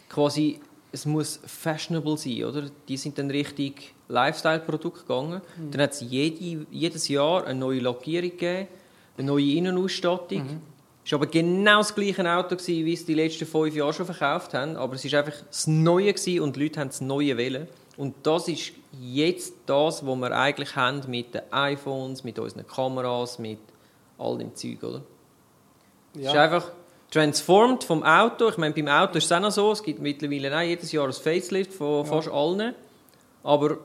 quasi, 0.07 0.59
es 0.91 1.05
muss 1.05 1.39
fashionable 1.45 2.17
sein, 2.17 2.45
oder? 2.45 2.69
Die 2.87 2.97
sind 2.97 3.17
dann 3.17 3.29
richtig 3.29 3.93
Lifestyle-Produkt 4.07 5.01
gegangen. 5.01 5.41
Dann 5.71 5.81
hat 5.81 5.91
es 5.91 6.01
jede, 6.01 6.65
jedes 6.71 7.07
Jahr 7.09 7.45
eine 7.45 7.59
neue 7.59 7.79
Lackierung 7.79 8.31
gegeben, 8.31 8.67
eine 9.19 9.27
neue 9.27 9.51
Innenausstattung. 9.53 10.61
Es 11.05 11.11
war 11.11 11.19
aber 11.19 11.27
genau 11.27 11.79
das 11.79 11.93
gleiche 11.93 12.29
Auto, 12.31 12.55
gewesen, 12.55 12.85
wie 12.85 12.93
es 12.93 13.05
die 13.05 13.13
letzten 13.13 13.45
fünf 13.45 13.75
Jahre 13.75 13.93
schon 13.93 14.05
verkauft 14.05 14.53
haben. 14.53 14.75
Aber 14.75 14.95
es 14.95 15.11
war 15.11 15.19
einfach 15.19 15.41
das 15.47 15.67
Neue 15.67 16.13
gewesen 16.13 16.41
und 16.41 16.55
die 16.55 16.63
Leute 16.63 16.79
haben 16.79 16.89
das 16.89 17.01
Neue 17.01 17.35
wählen. 17.37 17.67
Und 17.97 18.15
das 18.23 18.47
ist 18.47 18.71
jetzt 19.01 19.53
das, 19.65 20.05
was 20.05 20.15
wir 20.17 20.31
eigentlich 20.31 20.75
haben 20.75 21.01
mit 21.07 21.33
den 21.33 21.41
iPhones, 21.51 22.23
mit 22.23 22.39
unseren 22.39 22.65
Kameras, 22.65 23.39
mit 23.39 23.59
all 24.17 24.37
dem 24.37 24.55
Zeug, 24.55 24.83
oder? 24.83 25.01
Es 26.13 26.21
ist 26.21 26.33
Ja. 26.33 26.43
einfach 26.43 26.71
transformed 27.11 27.83
vom 27.83 28.03
Auto. 28.03 28.49
Ich 28.49 28.57
meine, 28.57 28.73
beim 28.73 28.87
Auto 28.87 29.17
ist 29.17 29.25
es 29.25 29.31
auch 29.31 29.39
noch 29.39 29.51
so. 29.51 29.71
Es 29.71 29.83
gibt 29.83 29.99
mittlerweile 29.99 30.55
auch 30.55 30.61
jedes 30.61 30.91
Jahr 30.91 31.07
ein 31.07 31.13
Facelift 31.13 31.73
von 31.73 32.05
fast 32.05 32.29
allen. 32.29 32.75
Aber 33.43 33.77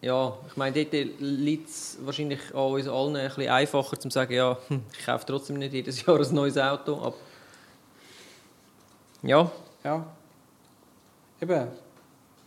ja, 0.00 0.36
ich 0.48 0.56
meine, 0.56 0.84
dort 0.84 1.20
liegt 1.20 1.68
es 1.68 1.98
wahrscheinlich 2.02 2.54
an 2.54 2.72
uns 2.72 2.86
allen 2.86 3.16
ein 3.16 3.28
bisschen 3.28 3.50
einfacher, 3.50 3.98
zu 3.98 4.10
sagen, 4.10 4.34
ja, 4.34 4.56
hm, 4.68 4.82
ich 4.92 5.06
kaufe 5.06 5.26
trotzdem 5.26 5.58
nicht 5.58 5.72
jedes 5.72 6.04
Jahr 6.04 6.20
ein 6.20 6.34
neues 6.34 6.58
Auto. 6.58 7.00
Aber 7.00 7.14
ja, 9.22 9.50
Ja. 9.86 10.04
Eben. 11.40 11.68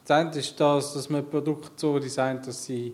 Das 0.04 0.18
eine 0.18 0.32
ist 0.32 0.60
das, 0.60 0.93
dass 0.93 1.10
man 1.10 1.30
Produkte 1.30 1.70
so 1.76 2.00
designt, 2.00 2.47
dass 2.47 2.66
sie 2.66 2.93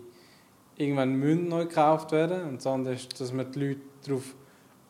irgendwann 0.76 1.14
müssen 1.14 1.48
neu 1.48 1.64
gekauft 1.64 2.12
werden. 2.12 2.42
Und 2.42 2.56
das 2.58 2.66
andere 2.66 2.94
ist, 2.94 3.18
dass 3.20 3.32
man 3.32 3.50
die 3.50 3.58
Leute 3.58 3.80
darauf 4.06 4.34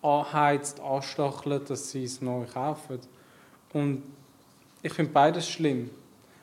anheizt, 0.03 0.81
anstachelt, 0.81 1.71
dass 1.71 1.91
sie 1.91 2.05
es 2.05 2.21
neu 2.21 2.45
kaufen. 2.45 2.99
Und 3.73 4.03
ich 4.83 4.93
finde 4.93 5.12
beides 5.12 5.49
schlimm. 5.49 5.91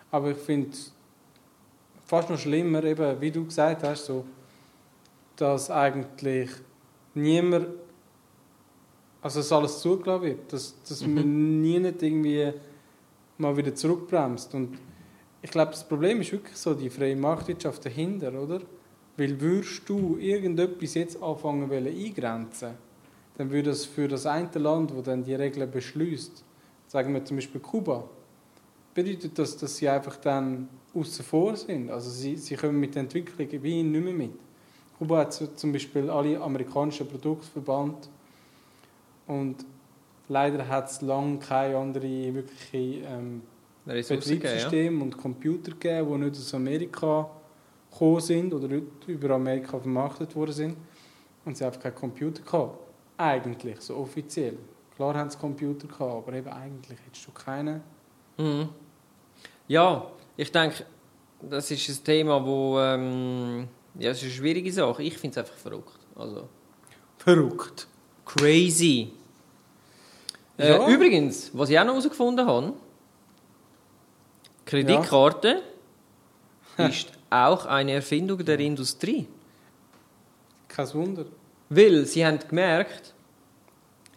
Aber 0.10 0.32
ich 0.32 0.38
finde 0.38 0.76
fast 2.14 2.30
noch 2.30 2.38
schlimmer, 2.38 2.84
eben, 2.84 3.20
wie 3.22 3.32
du 3.32 3.44
gesagt 3.44 3.82
hast, 3.82 4.06
so, 4.06 4.24
dass 5.36 5.72
eigentlich 5.72 6.52
niemand, 7.16 7.70
also 9.20 9.40
dass 9.40 9.52
alles 9.52 9.80
zugelassen 9.80 10.22
wird, 10.22 10.54
dass, 10.54 10.76
dass 10.88 11.02
man 11.08 11.60
nie 11.60 11.80
nicht 11.80 12.04
irgendwie 12.04 12.54
mal 13.40 13.58
wieder 13.58 13.74
zurückbremst. 13.74 14.54
Und 14.54 14.78
ich 15.42 15.50
glaube, 15.50 15.72
das 15.72 15.88
Problem 15.88 16.22
ist 16.22 16.32
wirklich 16.32 16.56
so 16.56 16.76
die 16.76 16.92
freie 16.92 17.16
Marktwirtschaft 17.16 17.84
dahinter, 17.84 18.32
oder? 18.40 18.62
Weil 19.18 19.42
würdest 19.42 19.90
du 19.90 20.18
irgendetwas 20.20 20.94
jetzt 20.94 21.20
anfangen 21.20 21.68
wollen 21.68 21.88
eingrenzen, 21.88 22.76
dann 23.40 23.50
würde 23.50 23.72
das 23.72 23.86
für 23.86 24.08
das 24.08 24.28
eine 24.28 24.52
Land, 24.54 24.92
das 24.92 25.02
dann 25.02 25.24
die 25.24 25.34
Regeln 25.34 25.72
beschließt, 25.72 26.44
sagen 26.86 27.12
wir 27.12 27.26
zum 27.26 27.38
Beispiel 27.38 27.60
Kuba, 27.60 28.08
bedeutet 28.94 29.40
das, 29.40 29.58
dass 29.58 29.78
sie 29.78 29.90
einfach 29.90 30.18
dann 30.18 30.70
außen 30.94 31.26
vor 31.26 31.56
sind. 31.56 31.90
Also 31.90 32.10
sie, 32.10 32.36
sie 32.38 32.56
kommen 32.56 32.80
mit 32.80 32.96
der 32.96 33.04
Entwicklung 33.04 33.48
wie 33.64 33.84
nicht 33.84 34.04
mehr 34.04 34.14
mit. 34.14 34.34
Kuba 34.98 35.20
hat 35.20 35.34
zum 35.34 35.72
Beispiel 35.72 36.10
alle 36.10 36.40
amerikanischen 36.40 37.08
Produkte 37.08 37.48
verbannt 37.48 38.10
Und 39.28 39.66
leider 40.30 40.68
hat 40.68 40.90
es 40.90 41.02
lange 41.02 41.40
keine 41.40 41.78
andere 41.78 42.34
wirkliche 42.34 43.06
ähm, 43.08 43.42
geben, 43.86 44.98
ja. 44.98 45.04
Und 45.04 45.18
Computer 45.18 45.72
gegeben, 45.72 46.12
die 46.14 46.18
nicht 46.26 46.38
aus 46.38 46.54
Amerika 46.54 47.30
gekommen 47.92 48.22
sind 48.22 48.54
oder 48.54 48.68
nicht 48.68 48.88
über 49.08 49.32
Amerika 49.32 49.80
vermarktet 49.80 50.36
worden 50.36 50.54
sind. 50.54 50.78
Und 51.46 51.58
sie 51.58 51.66
haben 51.66 51.80
keinen 51.80 51.96
Computer 51.96 52.42
gehabt. 52.42 52.80
Eigentlich, 53.18 53.82
so 53.82 53.98
offiziell. 53.98 54.58
Klar 54.96 55.16
haben 55.16 55.30
sie 55.30 55.38
Computer 55.38 55.88
gehabt, 55.88 56.28
aber 56.28 56.34
eben 56.34 56.50
eigentlich 56.50 57.00
hättest 57.06 57.28
du 57.28 57.32
keinen. 57.32 57.82
Mhm. 58.38 58.70
Ja, 59.68 60.08
ich 60.38 60.52
denke, 60.52 60.86
das 61.42 61.70
ist 61.72 61.88
ein 61.90 62.04
Thema, 62.04 62.46
wo 62.46 62.80
ähm, 62.80 63.68
ja, 64.00 64.12
es 64.12 64.18
ist 64.18 64.24
eine 64.24 64.32
schwierige 64.34 64.72
Sache. 64.72 65.04
Ich 65.04 65.18
finde 65.18 65.40
es 65.40 65.46
einfach 65.46 65.58
verrückt. 65.60 66.00
Also 66.16 66.48
Verrückt. 67.18 67.88
crazy. 68.26 69.12
Äh, 70.58 70.70
Ja. 70.70 70.88
Übrigens, 70.88 71.52
was 71.54 71.70
ich 71.70 71.80
auch 71.80 71.84
noch 71.86 71.94
herausgefunden 71.94 72.46
habe, 72.46 72.74
Kreditkarte 74.66 75.62
ist 76.78 77.12
auch 77.30 77.66
eine 77.66 77.94
Erfindung 77.94 78.44
der 78.44 78.60
Industrie. 78.60 79.28
Kein 80.68 80.94
Wunder. 80.94 81.26
Weil 81.70 82.06
sie 82.06 82.26
haben 82.26 82.40
gemerkt, 82.40 83.14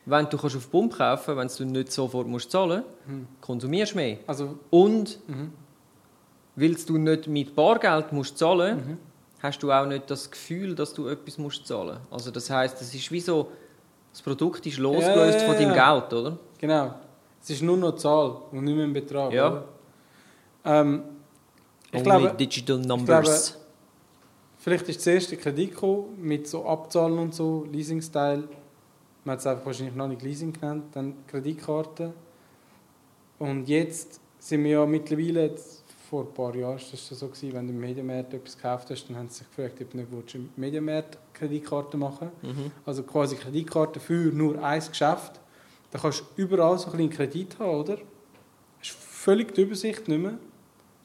wenn 0.04 0.28
du 0.28 0.38
kannst 0.38 0.56
auf 0.56 0.70
Pump 0.70 0.96
kaufen 0.96 1.36
kannst, 1.36 1.58
wenn 1.60 1.72
du 1.72 1.80
nicht 1.80 1.92
sofort 1.92 2.26
musst 2.28 2.50
zahlen 2.50 2.82
Hm. 3.06 3.26
konsumierst 3.40 3.92
du 3.92 3.96
mehr. 3.96 4.18
Also, 4.26 4.58
Und 4.70 5.18
mhm. 5.28 5.52
Weil 6.56 6.74
du 6.74 6.98
nicht 6.98 7.26
mit 7.28 7.54
Bargeld 7.54 8.12
musst 8.12 8.36
zahlen 8.38 8.76
Mhm. 8.76 8.98
hast 9.42 9.62
du 9.62 9.70
auch 9.70 9.86
nicht 9.86 10.10
das 10.10 10.30
Gefühl, 10.30 10.74
dass 10.74 10.92
du 10.94 11.08
etwas 11.08 11.38
musst 11.38 11.66
zahlen 11.66 11.98
Also 12.10 12.30
das 12.30 12.48
heißt, 12.50 12.80
es 12.80 12.94
ist 12.94 13.12
wie 13.12 13.20
so, 13.20 13.52
das 14.12 14.22
Produkt 14.22 14.66
ist 14.66 14.78
losgelöst 14.78 15.38
Ja, 15.40 15.46
ja, 15.46 15.52
von 15.52 15.54
deinem 15.56 15.74
ja. 15.76 15.94
Geld, 16.00 16.12
oder? 16.12 16.38
genau. 16.58 16.94
Es 17.42 17.50
ist 17.50 17.62
nur 17.62 17.76
noch 17.76 17.94
Zahl 17.94 18.36
und 18.50 18.64
nicht 18.64 18.74
mehr 18.74 18.84
ein 18.86 18.92
Betrag. 18.92 19.32
Ja. 19.32 19.62
Ähm, 20.64 21.02
ich 21.92 22.00
Only 22.00 22.02
glaube, 22.02 22.34
digital 22.36 22.78
numbers. 22.78 23.56
Vielleicht 24.58 24.88
ist 24.88 24.98
das 24.98 25.06
erste 25.06 25.36
Kredit 25.36 25.70
gekommen, 25.70 26.18
mit 26.20 26.48
so 26.48 26.66
Abzahlen 26.66 27.16
und 27.20 27.32
so, 27.32 27.64
Leasing-Style. 27.70 28.48
Man 29.24 29.32
hat 29.34 29.38
es 29.38 29.46
einfach 29.46 29.64
wahrscheinlich 29.66 29.94
noch 29.94 30.08
nicht 30.08 30.22
Leasing 30.22 30.52
genannt, 30.52 30.86
dann 30.92 31.14
Kreditkarte. 31.28 32.12
Und 33.38 33.68
jetzt 33.68 34.20
sind 34.40 34.64
wir 34.64 34.70
ja 34.72 34.86
mittlerweile, 34.86 35.46
jetzt, 35.46 35.84
vor 36.08 36.22
ein 36.24 36.34
paar 36.34 36.54
Jahren 36.54 36.76
ist 36.76 36.92
das 36.92 37.08
so 37.18 37.26
gewesen, 37.26 37.52
wenn 37.52 37.66
du 37.66 37.72
im 37.72 37.80
Mediamarkt 37.80 38.32
etwas 38.32 38.56
gekauft 38.56 38.90
hast, 38.90 39.08
dann 39.08 39.16
haben 39.16 39.28
sie 39.28 39.38
sich 39.38 39.48
gefragt, 39.48 39.80
ob 39.80 39.90
du 39.90 39.98
nicht 39.98 40.34
im 40.34 40.50
Mediamarkt 40.56 41.18
Kreditkarte 41.32 41.96
machen 41.96 42.30
Mhm. 42.42 42.70
Also 42.84 43.02
quasi 43.02 43.36
Kreditkarte 43.36 44.00
für 44.00 44.32
nur 44.32 44.62
ein 44.62 44.80
Geschäft. 44.80 45.40
Da 45.90 45.98
kannst 45.98 46.20
du 46.20 46.42
überall 46.42 46.78
so 46.78 46.86
ein 46.86 46.92
bisschen 46.92 47.10
Kredit 47.10 47.58
haben, 47.58 47.80
oder? 47.80 47.98
Hast 48.78 48.90
völlig 48.90 49.54
die 49.54 49.62
Übersicht 49.62 50.06
nicht 50.08 50.20
mehr. 50.20 50.38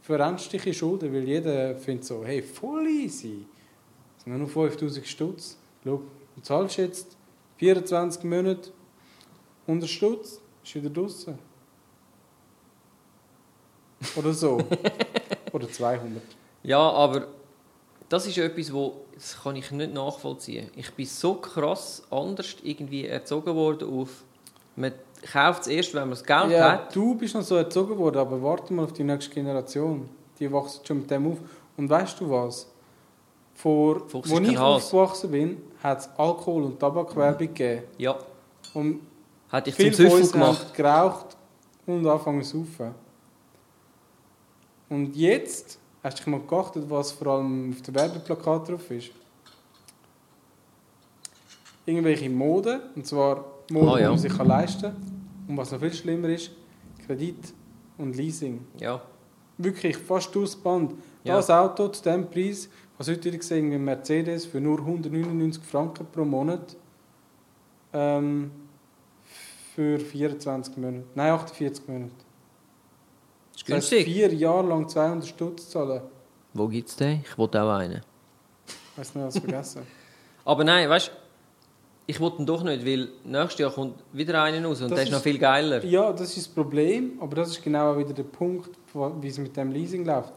Verrennst 0.01 0.51
dich 0.53 0.65
in 0.65 0.73
Schulden, 0.73 1.13
weil 1.13 1.23
jeder 1.23 1.75
findet 1.75 2.05
so, 2.05 2.23
hey, 2.23 2.41
voll 2.41 2.87
easy. 2.87 3.45
Das 4.15 4.25
sind 4.25 4.37
nur 4.37 4.47
5000 4.47 5.07
Stutz. 5.07 5.57
Schau, 5.83 6.01
du 6.35 6.41
zahlst 6.41 6.77
jetzt 6.77 7.17
24 7.57 8.23
Monate 8.23 8.71
100 9.67 9.89
Stutz, 9.89 10.41
ist 10.63 10.75
wieder 10.75 10.89
draußen. 10.89 11.37
Oder 14.15 14.33
so. 14.33 14.57
Oder 15.53 15.69
200. 15.69 16.21
Ja, 16.63 16.79
aber 16.79 17.27
das 18.09 18.25
ist 18.27 18.37
etwas, 18.37 18.71
wo 18.73 18.93
das 19.13 19.41
kann 19.43 19.55
ich 19.55 19.69
nicht 19.71 19.93
nachvollziehen. 19.93 20.69
Ich 20.75 20.91
bin 20.93 21.05
so 21.05 21.35
krass 21.35 22.03
anders 22.09 22.55
irgendwie 22.63 23.05
erzogen 23.07 23.55
worden 23.55 23.87
auf, 24.01 24.09
man 24.75 24.91
kauft 25.31 25.61
es 25.61 25.67
erst, 25.67 25.93
wenn 25.93 26.01
man 26.03 26.11
das 26.11 26.23
Geld 26.23 26.49
Ja, 26.51 26.71
hat. 26.71 26.95
du 26.95 27.13
bist 27.15 27.35
noch 27.35 27.41
so 27.43 27.55
erzogen 27.55 27.97
worden, 27.97 28.17
aber 28.17 28.41
warte 28.41 28.73
mal 28.73 28.85
auf 28.85 28.93
die 28.93 29.03
nächste 29.03 29.31
Generation. 29.33 30.09
Die 30.39 30.51
wachsen 30.51 30.83
schon 30.85 30.97
mit 31.01 31.11
dem 31.11 31.31
auf. 31.31 31.37
Und 31.77 31.89
weißt 31.89 32.19
du 32.19 32.29
was? 32.31 32.67
Vor, 33.53 34.07
Fuchs 34.07 34.29
wo 34.29 34.39
ich 34.39 34.57
aufgewachsen 34.57 35.29
bin, 35.31 35.57
hat 35.83 35.99
es 35.99 36.09
Alkohol- 36.17 36.63
und 36.63 36.79
Tabakwerbung 36.79 37.47
gegeben. 37.47 37.83
Ja, 37.97 38.17
Und 38.73 39.01
hat 39.49 39.67
dich 39.67 39.75
zum 39.75 39.83
viele 39.85 40.09
von 40.09 40.17
Süffel 40.23 40.31
gemacht. 40.31 40.73
geraucht 40.73 41.25
und 41.85 42.07
angefangen 42.07 42.41
zu 42.43 42.59
saufen. 42.65 42.95
Und 44.91 45.15
jetzt, 45.15 45.79
hast 46.03 46.19
du 46.19 46.23
dich 46.23 46.27
mal 46.27 46.41
geachtet, 46.45 46.83
was 46.89 47.13
vor 47.13 47.27
allem 47.27 47.71
auf 47.71 47.81
dem 47.81 47.95
Werbeplakat 47.95 48.67
drauf 48.69 48.91
ist? 48.91 49.11
Irgendwelche 51.85 52.29
Mode, 52.29 52.81
und 52.93 53.07
zwar 53.07 53.45
Mode, 53.71 53.87
Ah, 53.91 53.99
ja. 53.99 54.05
die 54.07 54.09
man 54.09 54.17
sich 54.19 54.35
kann 54.37 54.47
leisten 54.47 54.81
kann. 54.81 54.95
Und 55.47 55.55
was 55.57 55.71
noch 55.71 55.79
viel 55.79 55.93
schlimmer 55.93 56.27
ist, 56.27 56.51
Kredit 57.05 57.53
und 57.97 58.15
Leasing. 58.17 58.65
Ja, 58.79 59.01
Wirklich 59.57 59.95
fast 59.95 60.33
durchs 60.35 60.55
Band. 60.57 60.93
Ja. 61.23 61.35
Das 61.35 61.49
Auto 61.49 61.87
zu 61.87 62.01
diesem 62.03 62.29
Preis, 62.29 62.67
was 62.97 63.07
heute 63.07 63.23
wieder 63.25 63.37
gesehen, 63.37 63.71
wie 63.71 63.77
Mercedes 63.77 64.45
für 64.45 64.59
nur 64.59 64.79
199 64.79 65.63
Franken 65.63 66.05
pro 66.11 66.25
Monat. 66.25 66.75
Ähm, 67.93 68.51
für 69.73 69.99
24 69.99 70.75
Monate. 70.77 71.03
Nein, 71.15 71.31
48 71.31 71.87
Monate. 71.87 72.11
Ist 73.61 73.69
Das 73.69 73.75
heißt, 73.77 73.89
günstig. 73.91 74.05
vier 74.13 74.33
Jahre 74.33 74.67
lang 74.67 74.87
200 74.87 75.27
Stutz 75.27 75.69
zahlen. 75.69 76.01
Wo 76.53 76.67
gibt 76.67 76.89
es 76.89 76.95
den? 76.95 77.21
Ich 77.25 77.37
wollte 77.37 77.61
auch 77.61 77.69
einen. 77.71 78.01
Ich 78.67 78.97
weiß 78.97 79.15
nicht, 79.15 79.25
was 79.25 79.37
vergessen. 79.39 79.81
Aber 80.45 80.63
nein, 80.63 80.89
weißt 80.89 81.07
du, 81.07 81.11
ich 82.07 82.19
wollte 82.19 82.41
ihn 82.41 82.45
doch 82.45 82.63
nicht, 82.63 82.85
weil 82.85 83.09
nächstes 83.23 83.59
Jahr 83.59 83.71
kommt 83.71 83.95
wieder 84.11 84.41
einer 84.43 84.65
raus 84.67 84.81
und 84.81 84.89
Das 84.89 84.97
der 84.97 85.03
ist 85.03 85.09
ist- 85.09 85.15
noch 85.15 85.21
viel 85.23 85.37
geiler. 85.37 85.83
ja, 85.85 86.11
das 86.11 86.29
ist 86.35 86.37
das 86.37 86.47
Problem, 86.49 87.13
aber 87.21 87.35
das 87.37 87.51
ist 87.51 87.63
genau 87.63 87.93
auch 87.93 87.97
wieder 87.97 88.11
der 88.13 88.23
Punkt, 88.23 88.71
wie 89.21 89.27
es 89.27 89.37
mit 89.37 89.55
dem 89.55 89.71
Leasing 89.71 90.03
läuft. 90.05 90.33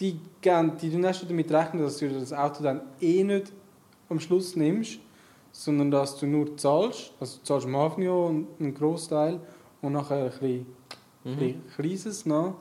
Die, 0.00 0.18
gehen- 0.40 0.76
die 0.80 0.90
du 0.90 0.98
nicht 0.98 1.28
damit 1.30 1.52
rechnen, 1.52 1.82
dass 1.82 1.98
du 1.98 2.08
das 2.08 2.32
Auto 2.32 2.62
dann 2.62 2.80
eh 3.00 3.22
nicht 3.22 3.52
am 4.08 4.18
Schluss 4.18 4.56
nimmst, 4.56 4.98
sondern 5.52 5.90
dass 5.90 6.18
du 6.18 6.26
nur 6.26 6.56
zahlst. 6.56 7.12
Also 7.20 7.38
du 7.38 7.44
zahlst 7.44 7.66
am 7.66 7.76
Anfang 7.76 8.02
ja 8.02 8.12
einen 8.12 8.46
einen 8.58 8.74
Großteil 8.74 9.40
und 9.82 9.92
nachher 9.92 10.24
ein 10.24 10.30
bisschen, 10.30 10.66
Mhm. 11.24 11.38
ein 11.38 11.62
kleines 11.76 12.26
noch. 12.26 12.56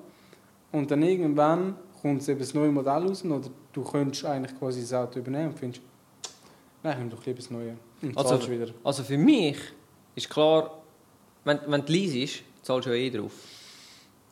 Und 0.71 0.91
dann 0.91 1.01
irgendwann 1.03 1.75
kommt 2.01 2.27
eben 2.29 2.39
das 2.39 2.53
neue 2.53 2.71
Modell 2.71 3.07
raus 3.07 3.23
oder 3.25 3.49
du 3.73 3.83
könntest 3.83 4.25
eigentlich 4.25 4.57
quasi 4.57 4.81
das 4.81 4.93
Auto 4.93 5.19
übernehmen 5.19 5.49
und 5.49 5.59
findest, 5.59 5.81
nein, 6.83 6.93
ich 6.93 6.97
nehme 6.99 7.09
doch 7.11 7.25
lieber 7.25 7.37
das 7.37 7.49
neue. 7.49 7.75
Und 8.01 8.17
Also- 8.17 8.49
wieder. 8.49 8.67
Also 8.83 9.03
für 9.03 9.17
mich 9.17 9.57
ist 10.15 10.29
klar, 10.29 10.81
wenn, 11.43 11.59
wenn 11.67 11.85
du 11.85 11.91
leasest, 11.91 12.43
zahlst 12.61 12.87
du 12.87 12.91
ja 12.91 12.95
eh 12.97 13.09
drauf. 13.09 13.31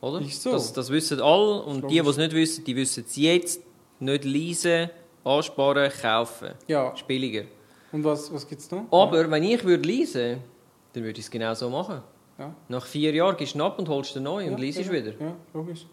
Oder? 0.00 0.20
Ist 0.20 0.42
so. 0.42 0.52
Das, 0.52 0.72
das 0.72 0.90
wissen 0.90 1.20
alle 1.20 1.62
und 1.62 1.82
die, 1.90 2.00
die 2.00 2.08
es 2.08 2.16
nicht 2.16 2.32
wissen, 2.32 2.64
die 2.64 2.76
wissen 2.76 3.04
es 3.06 3.16
jetzt. 3.16 3.60
Nicht 4.00 4.24
leasen, 4.24 4.90
ansparen, 5.24 5.90
kaufen. 6.00 6.50
Ja, 6.68 6.90
Ist 6.90 7.04
billiger. 7.06 7.42
und 7.90 8.04
was, 8.04 8.32
was 8.32 8.46
gibt 8.46 8.60
es 8.60 8.70
noch? 8.70 8.84
Aber 8.92 9.28
wenn 9.28 9.42
ich 9.42 9.64
würde 9.64 9.82
leasen, 9.88 10.38
dann 10.92 11.02
würde 11.02 11.18
ich 11.18 11.24
es 11.24 11.30
genau 11.30 11.52
so 11.54 11.68
machen. 11.68 12.00
Ja. 12.38 12.54
Nach 12.68 12.86
vier 12.86 13.12
Jahren 13.12 13.36
gehst 13.36 13.54
du 13.54 13.64
ab 13.64 13.78
und 13.78 13.88
holst 13.88 14.14
den 14.14 14.22
neu 14.22 14.44
und 14.46 14.52
Ja, 14.52 14.58
leasest 14.58 14.90
genau. 14.90 15.04
wieder. 15.06 15.20
Ja, 15.20 15.34
logisch. 15.54 15.86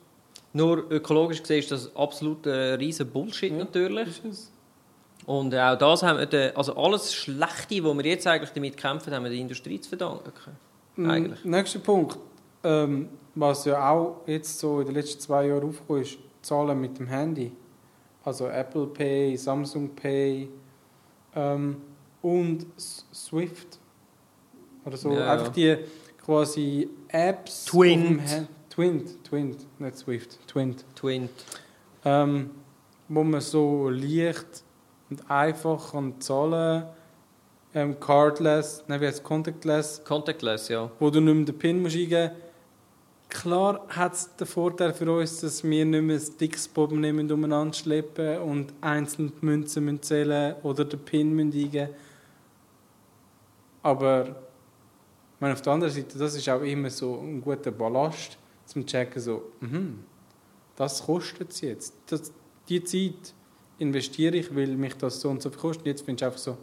Nur 0.54 0.90
ökologisch 0.92 1.42
gesehen 1.42 1.60
ist 1.60 1.72
das 1.72 1.96
absolut 1.96 2.46
ein 2.48 2.76
riesen 2.76 3.10
Bullshit 3.10 3.52
Ja. 3.52 3.58
natürlich. 3.58 4.22
Und 5.26 5.56
auch 5.56 5.78
das 5.78 6.04
haben 6.04 6.20
wir, 6.32 6.56
also 6.56 6.76
alles 6.76 7.14
Schlechte, 7.14 7.84
wo 7.84 7.94
wir 7.98 8.06
jetzt 8.06 8.28
eigentlich 8.28 8.52
damit 8.52 8.78
kämpfen, 8.78 9.12
haben 9.14 9.24
wir 9.24 9.32
der 9.32 9.40
Industrie 9.40 9.80
zu 9.82 9.90
verdanken. 9.90 10.32
Eigentlich. 10.98 11.44
Mm, 11.44 11.50
Nächster 11.50 11.80
Punkt. 11.80 12.18
Ähm, 12.64 13.10
was 13.34 13.66
ja 13.66 13.90
auch 13.92 14.22
jetzt 14.28 14.60
so 14.60 14.80
in 14.80 14.86
den 14.86 14.96
letzten 14.96 15.20
zwei 15.20 15.48
Jahren 15.48 15.68
aufgekommen 15.68 16.04
ist, 16.04 16.18
Zahlen 16.42 16.80
mit 16.80 16.98
dem 17.00 17.08
Handy. 17.08 17.52
Also 18.24 18.48
Apple 18.48 18.88
Pay, 18.88 19.36
Samsung 19.36 19.94
Pay 19.96 20.48
ähm, 21.36 21.78
und 22.22 22.66
Swift. 22.78 23.80
Oder 24.86 24.98
so. 24.98 25.12
Ja, 25.12 25.34
Einfach 25.34 25.50
die 25.50 25.76
quasi 26.26 26.90
Apps. 27.10 27.66
Twint. 27.66 28.48
Twint, 28.70 29.24
Twint, 29.24 29.66
nicht 29.80 29.98
Swift, 29.98 30.38
Twint. 30.48 30.84
Twint. 30.96 31.32
ähm, 32.04 32.50
wo 33.08 33.24
man 33.24 33.40
so 33.40 33.90
leicht 33.90 34.64
und 35.10 35.32
einfach 35.32 35.92
kann 35.92 36.20
zahlen 36.20 36.86
ähm, 37.74 38.00
cardless, 38.00 38.84
nein, 38.88 39.00
wie 39.00 39.08
heißt 39.08 39.20
es, 39.20 39.24
contactless, 39.24 40.04
Contactless, 40.04 40.70
ja. 40.70 40.90
wo 41.00 41.10
du 41.10 41.22
nicht 41.22 41.36
mehr 41.36 41.46
den 41.46 41.58
PIN 41.58 41.82
musst 41.82 41.96
eingeben 41.96 42.32
Klar 43.30 43.86
hat 43.90 44.14
es 44.14 44.36
den 44.36 44.48
Vorteil 44.48 44.94
für 44.94 45.12
uns, 45.12 45.42
dass 45.42 45.64
wir 45.64 45.86
nicht 45.86 46.02
mehr 46.02 46.18
ein 46.18 46.38
dickes 46.40 46.68
Portemonnaie 46.68 47.12
müssen 47.12 47.32
umeinander 47.32 47.74
schleppen 47.74 48.40
und 48.40 48.74
einzeln 48.82 49.32
die 49.42 49.46
Münzen 49.46 49.86
müssen 49.86 50.02
zählen 50.02 50.56
oder 50.64 50.86
den 50.86 51.00
PIN 51.00 51.34
müssen 51.34 51.54
eingeben 51.54 51.90
Aber 53.84 54.45
ich 55.36 55.42
meine, 55.42 55.54
auf 55.54 55.62
der 55.62 55.74
anderen 55.74 55.94
Seite, 55.94 56.18
das 56.18 56.36
ist 56.36 56.48
auch 56.50 56.62
immer 56.62 56.90
so 56.90 57.20
ein 57.20 57.42
guter 57.42 57.72
Ballast, 57.72 58.38
zum 58.66 58.86
checken, 58.86 59.22
so, 59.22 59.52
mhm, 59.60 60.04
das 60.76 61.04
kostet 61.06 61.52
es 61.52 61.62
jetzt. 61.62 61.94
Das, 62.08 62.32
die 62.68 62.84
Zeit 62.84 63.34
investiere 63.78 64.38
ich, 64.38 64.56
weil 64.56 64.76
mich 64.76 64.96
das 64.96 65.20
so 65.20 65.30
und 65.30 65.42
so 65.42 65.50
kostet. 65.50 65.86
Jetzt 65.86 66.06
bin 66.06 66.16
ich 66.16 66.24
einfach 66.24 66.40
so, 66.40 66.58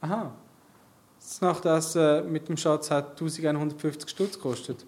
aha, 0.00 0.32
das 1.18 1.40
Nachtessen 1.40 2.30
mit 2.30 2.48
dem 2.48 2.56
Schatz 2.56 2.90
hat 2.90 3.10
1150 3.10 4.08
Stutz 4.08 4.34
gekostet. 4.36 4.84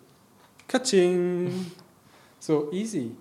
Katsching! 0.68 1.72
So, 2.38 2.70
easy. 2.72 3.14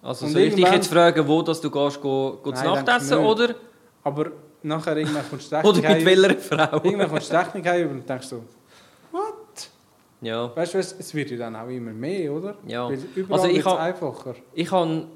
Also 0.00 0.26
Und 0.26 0.32
soll 0.32 0.42
ich 0.42 0.54
dich 0.54 0.68
jetzt 0.68 0.88
fragen, 0.88 1.26
wo 1.26 1.42
dass 1.42 1.60
du 1.60 1.70
gehst, 1.70 2.00
go, 2.00 2.38
go 2.42 2.50
Nein, 2.50 2.64
Nacht 2.64 2.88
denke 2.88 3.02
essen 3.02 3.18
nicht. 3.18 3.28
oder, 3.28 3.54
Aber 4.02 4.32
nachher 4.62 4.96
irgendwann 4.96 5.24
kommst 5.28 5.50
du 5.52 5.56
oder 5.62 5.80
mit 5.94 6.04
welcher 6.04 6.38
Frau? 6.38 6.76
Irgendwann 6.84 7.08
kommst 7.08 7.28
du 7.32 7.36
die 7.36 7.42
Rechnung 7.42 7.64
heim 7.64 7.90
und 7.90 8.08
denkst 8.08 8.26
so, 8.26 8.42
what? 9.10 9.70
Ja, 10.20 10.54
Weißt 10.54 10.74
du, 10.74 10.78
was, 10.78 10.92
es 10.98 11.12
wird 11.14 11.30
ja 11.32 11.36
dann 11.38 11.56
auch 11.56 11.68
immer 11.68 11.90
mehr, 11.92 12.32
oder? 12.32 12.54
ja. 12.66 12.88
Weil 12.88 12.98
überall 13.14 13.40
Also 13.40 13.52
ich 13.56 13.64
hab- 13.64 13.80
einfacher. 13.80 14.34
Ich 14.54 14.70
habe 14.70 15.06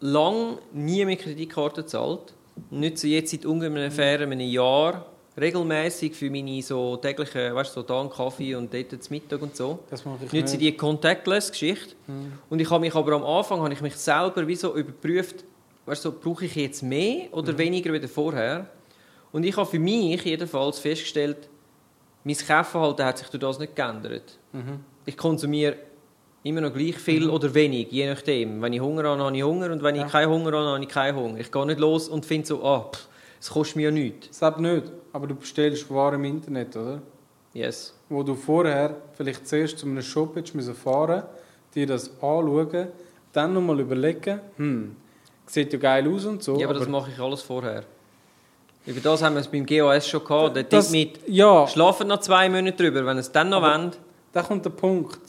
lange 0.00 0.58
nie 0.72 1.04
mehr 1.04 1.16
Kreditkarte 1.16 1.82
gezahlt. 1.82 2.34
Nutze 2.70 3.08
jetzt 3.08 3.30
seit 3.30 3.46
ungefähr 3.46 4.14
einem 4.20 4.32
einem 4.32 4.40
Jahr 4.48 5.06
regelmäßig 5.40 6.14
für 6.14 6.30
meine 6.30 6.62
so 6.62 6.96
täglichen, 6.96 7.54
weißt 7.54 7.70
du, 7.76 7.80
so 7.80 7.86
da 7.86 8.00
einen 8.00 8.10
Kaffee 8.10 8.54
und 8.54 8.72
dort 8.72 9.02
zum 9.02 9.14
Mittag 9.14 9.42
und 9.42 9.56
so. 9.56 9.80
Das 9.90 10.04
mache 10.04 10.24
ich 10.24 10.32
Nutze 10.32 10.56
nicht. 10.56 10.60
die 10.60 10.76
Contactless-Geschichte. 10.76 11.94
Hm. 12.06 12.32
Und 12.50 12.60
ich 12.60 12.70
habe 12.70 12.80
mich 12.80 12.94
aber 12.94 13.12
am 13.12 13.24
Anfang 13.24 13.60
habe 13.60 13.72
ich 13.72 13.80
mich 13.80 13.96
selber 13.96 14.46
wie 14.46 14.54
so 14.54 14.74
überprüft, 14.76 15.44
weißt 15.86 16.04
du, 16.04 16.10
so, 16.10 16.16
brauche 16.20 16.44
ich 16.46 16.54
jetzt 16.54 16.82
mehr 16.82 17.28
oder 17.32 17.52
Mhm. 17.52 17.58
weniger 17.58 17.92
wie 17.92 18.06
vorher? 18.08 18.66
Und 19.32 19.44
ich 19.44 19.56
habe 19.56 19.68
für 19.68 19.78
mich 19.78 20.22
jedenfalls 20.24 20.78
festgestellt, 20.78 21.48
mein 22.22 22.36
Kaufverhalten 22.36 23.04
hat 23.04 23.18
sich 23.18 23.28
durch 23.28 23.40
das 23.40 23.58
nicht 23.58 23.76
geändert. 23.76 24.38
Mhm. 24.52 24.80
Ich 25.04 25.16
konsumiere 25.16 25.76
immer 26.42 26.60
noch 26.60 26.72
gleich 26.72 26.96
viel 26.96 27.28
oder 27.28 27.52
wenig, 27.52 27.88
je 27.90 28.08
nachdem. 28.08 28.62
Wenn 28.62 28.72
ich 28.72 28.80
Hunger 28.80 29.04
habe, 29.04 29.22
habe 29.22 29.36
ich 29.36 29.42
Hunger 29.42 29.70
und 29.72 29.82
wenn 29.82 29.96
Ja. 29.96 30.06
ich 30.06 30.12
keinen 30.12 30.30
Hunger 30.30 30.52
habe, 30.52 30.66
habe 30.68 30.82
ich 30.82 30.88
keinen 30.88 31.16
Hunger. 31.16 31.40
Ich 31.40 31.50
gehe 31.50 31.66
nicht 31.66 31.80
los 31.80 32.08
und 32.08 32.24
finde 32.24 32.46
so, 32.46 32.62
ah, 32.64 32.90
pff, 32.92 33.08
es 33.40 33.50
kostet 33.50 33.76
mir 33.76 33.82
ja 33.84 33.90
nichts. 33.90 34.38
Selbst 34.38 34.60
nicht, 34.60 34.84
aber 35.12 35.26
du 35.26 35.34
bestellst 35.34 35.90
Waren 35.90 36.14
im 36.16 36.24
Internet, 36.24 36.76
oder? 36.76 37.02
Yes. 37.52 37.94
Wo 38.08 38.22
du 38.22 38.34
vorher 38.34 38.96
vielleicht 39.14 39.46
zuerst 39.46 39.78
zu 39.78 39.86
einem 39.86 40.02
Shop 40.02 40.36
hättest 40.36 40.70
fahren 40.78 41.24
dir 41.74 41.86
das 41.86 42.08
anschauen, 42.22 42.88
dann 43.32 43.52
nochmal 43.52 43.80
überlegen, 43.80 44.40
hm, 44.56 44.96
sieht 45.46 45.72
ja 45.72 45.78
geil 45.78 46.08
aus 46.12 46.24
und 46.24 46.42
so. 46.42 46.58
ja, 46.58 46.66
aber, 46.68 46.78
das 46.78 46.88
mache 46.88 47.10
ich 47.10 47.18
alles 47.18 47.42
vorher. 47.42 47.84
Über 48.86 49.00
das 49.00 49.22
haben 49.22 49.34
wir 49.34 49.40
es 49.40 49.48
beim 49.48 49.64
GOS 49.64 50.08
schon 50.08 50.22
gehabt. 50.24 50.56
Dort 50.56 50.72
das, 50.72 50.90
mit 50.90 51.20
ja, 51.26 51.66
schlafen 51.66 52.08
noch 52.08 52.20
zwei 52.20 52.48
Monate 52.50 52.76
drüber, 52.76 53.04
wenn 53.06 53.16
es 53.18 53.32
dann 53.32 53.48
noch 53.48 53.62
Aber- 53.62 53.78
wollen. 53.78 53.92
da 54.32 54.42
kommt 54.42 54.64
der 54.64 54.70
Punkt. 54.70 55.20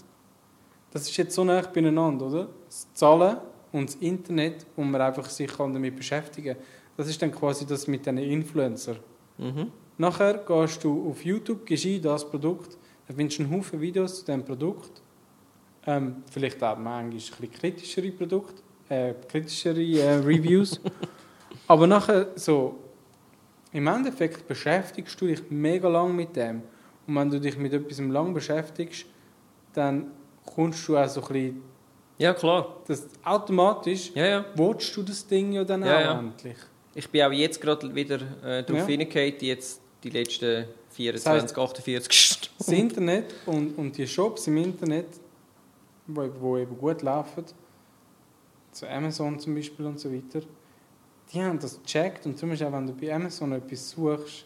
Das 0.92 1.04
ist 1.10 1.16
jetzt 1.18 1.36
so 1.36 1.44
nah 1.44 1.62
beieinander, 1.62 2.26
oder? 2.28 2.48
Das 2.66 2.88
Zahlen 2.94 3.38
und 3.72 3.90
das 3.90 3.96
Internet, 3.96 4.66
wo 4.76 4.84
man 4.84 5.00
einfach 5.02 5.30
sich 5.30 5.48
kann 5.48 5.74
damit 5.74 5.96
beschäftigen 5.96 6.56
kann. 6.56 6.64
Das 6.98 7.08
ist 7.08 7.22
dann 7.22 7.32
quasi 7.32 7.66
das 7.66 7.88
mit 7.88 8.06
diesen 8.06 8.18
Influencer. 8.18 8.96
Mhm. 9.38 9.72
Nachher 9.98 10.36
gehst 10.36 10.84
du 10.84 11.10
auf 11.10 11.24
YouTube, 11.24 11.66
gehst 11.66 11.86
ein, 11.86 12.02
das 12.02 12.30
Produkt, 12.30 12.78
dann 13.08 13.16
findest 13.18 13.40
du 13.40 13.44
einen 13.44 13.54
Haufen 13.58 13.80
Videos 13.82 14.20
zu 14.20 14.26
diesem 14.26 14.44
Produkt. 14.44 15.02
Ähm, 15.88 16.24
vielleicht 16.32 16.62
auch 16.64 16.78
manchmal 16.78 17.04
ein 17.04 17.10
bisschen 17.12 17.52
kritischere 17.52 18.12
Produkte, 18.12 18.62
äh, 18.90 19.14
kritischere 19.28 19.82
äh, 19.82 20.16
Reviews. 20.16 20.80
Aber 21.68 21.88
nachher 21.88 22.28
so, 22.36 22.76
im 23.72 23.88
Endeffekt 23.88 24.48
beschäftigst 24.48 25.20
du 25.20 25.28
dich 25.28 25.42
mega 25.50 25.88
lang 25.90 26.16
mit 26.16 26.36
dem. 26.36 26.62
Und 27.08 27.16
wenn 27.16 27.30
du 27.30 27.40
dich 27.40 27.58
mit 27.58 27.74
etwas 27.74 28.00
lang 28.00 28.34
beschäftigst, 28.34 29.06
dann 29.74 30.12
kommst 30.46 30.88
du 30.88 30.98
auch 30.98 31.08
so 31.08 31.22
ein 31.22 31.28
bisschen, 31.28 31.62
Ja, 32.18 32.34
klar. 32.34 32.78
das, 32.88 33.08
automatisch 33.24 34.12
Ja, 34.16 34.26
ja. 34.26 34.46
watchst 34.56 34.96
du 34.96 35.04
das 35.04 35.26
Ding 35.28 35.52
ja 35.54 35.64
dann 35.64 35.84
Ja, 35.84 35.96
auch 35.98 36.02
ja. 36.02 36.20
endlich. 36.20 36.58
Ich 36.94 37.10
bin 37.10 37.24
auch 37.24 37.32
jetzt 37.32 37.60
gerade 37.60 37.94
wieder 37.94 38.16
äh, 38.44 38.64
darauf 38.64 38.82
Ja. 38.82 38.86
hingekommen, 38.86 39.34
jetzt 39.42 39.82
die 40.04 40.10
letzten 40.12 40.66
24, 40.92 41.14
Das 41.14 41.26
heisst- 41.44 41.58
48 41.58 42.12
Stunden. 42.14 42.56
Das 42.58 42.68
Internet 42.70 43.26
und, 43.48 43.78
und 43.78 43.98
die 43.98 44.08
Shops 44.08 44.48
im 44.48 44.58
Internet, 44.58 45.08
wo, 46.08 46.30
wo 46.40 46.58
eben 46.58 46.78
gut 46.78 47.02
laufen, 47.02 47.44
zu 48.76 48.90
Amazon 48.90 49.40
zum 49.40 49.56
Beispiel 49.56 49.86
und 49.86 50.00
so 50.00 50.12
weiter, 50.12 50.46
die 51.34 51.42
haben 51.42 51.58
das 51.60 51.82
gecheckt 51.82 52.26
und 52.26 52.38
zum 52.38 52.50
Beispiel 52.50 52.68
auch 52.68 52.74
wenn 52.74 52.88
du 52.88 52.94
bei 52.94 53.14
Amazon 53.14 53.54
etwas 53.54 53.90
suchst 53.90 54.46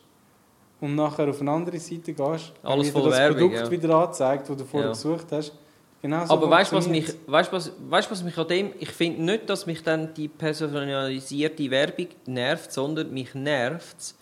und 0.79 0.95
nachher 0.95 1.27
auf 1.27 1.41
eine 1.41 1.51
andere 1.51 1.79
Seite 1.79 2.13
gehst, 2.13 2.53
Alles 2.63 2.93
wird 2.93 3.05
dir 3.05 3.09
das 3.09 3.19
Werbung, 3.19 3.37
Produkt 3.39 3.55
ja. 3.55 3.71
wieder 3.71 3.95
angezeigt, 3.95 4.49
das 4.49 4.57
du 4.57 4.65
vorher 4.65 4.89
Ja. 4.89 4.93
gesucht 4.93 5.27
hast. 5.31 5.53
Genau 6.01 6.25
so 6.25 6.33
Aber 6.33 6.49
weißt 6.49 6.71
du, 6.71 6.77
was 6.77 6.87
mich, 6.87 7.13
weißt, 7.27 7.51
was, 7.51 7.71
weißt, 7.89 8.09
was 8.09 8.23
mich 8.23 8.37
an 8.37 8.47
dem. 8.47 8.71
Ich 8.79 8.91
finde 8.91 9.21
nicht, 9.21 9.49
dass 9.49 9.65
mich 9.65 9.83
dann 9.83 10.13
die 10.13 10.29
personalisierte 10.29 11.69
Werbung 11.69 12.07
nervt, 12.25 12.71
sondern 12.71 13.11
mich 13.11 13.33
nervt 13.35 13.97
es, 13.99 14.15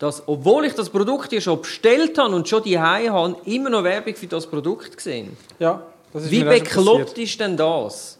dass, 0.00 0.26
obwohl 0.26 0.64
ich 0.64 0.74
das 0.74 0.90
Produkt 0.90 1.30
ja 1.32 1.40
schon 1.40 1.60
bestellt 1.60 2.18
habe 2.18 2.34
und 2.34 2.48
schon 2.48 2.64
die 2.64 2.76
habe, 2.76 3.36
immer 3.44 3.70
noch 3.70 3.84
Werbung 3.84 4.16
für 4.16 4.26
das 4.26 4.48
Produkt 4.48 4.96
gesehen. 4.96 5.36
Ja, 5.60 5.86
das 6.12 6.24
ist 6.24 6.30
Wie 6.32 6.42
bekloppt 6.42 7.16
ist 7.18 7.38
denn 7.38 7.56
das? 7.56 8.18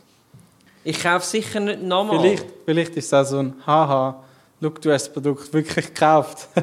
Ich 0.85 1.03
kaufe 1.03 1.24
sicher 1.24 1.61
nicht 1.61 1.83
nochmal. 1.83 2.20
Vielleicht, 2.20 2.47
vielleicht 2.64 2.97
ist 2.97 3.07
es 3.07 3.14
auch 3.14 3.24
so 3.24 3.39
ein 3.39 3.55
Haha, 3.66 4.22
schau, 4.61 4.68
du 4.70 4.93
hast 4.93 5.07
das 5.07 5.12
Produkt 5.12 5.53
wirklich 5.53 5.87
gekauft. 5.87 6.49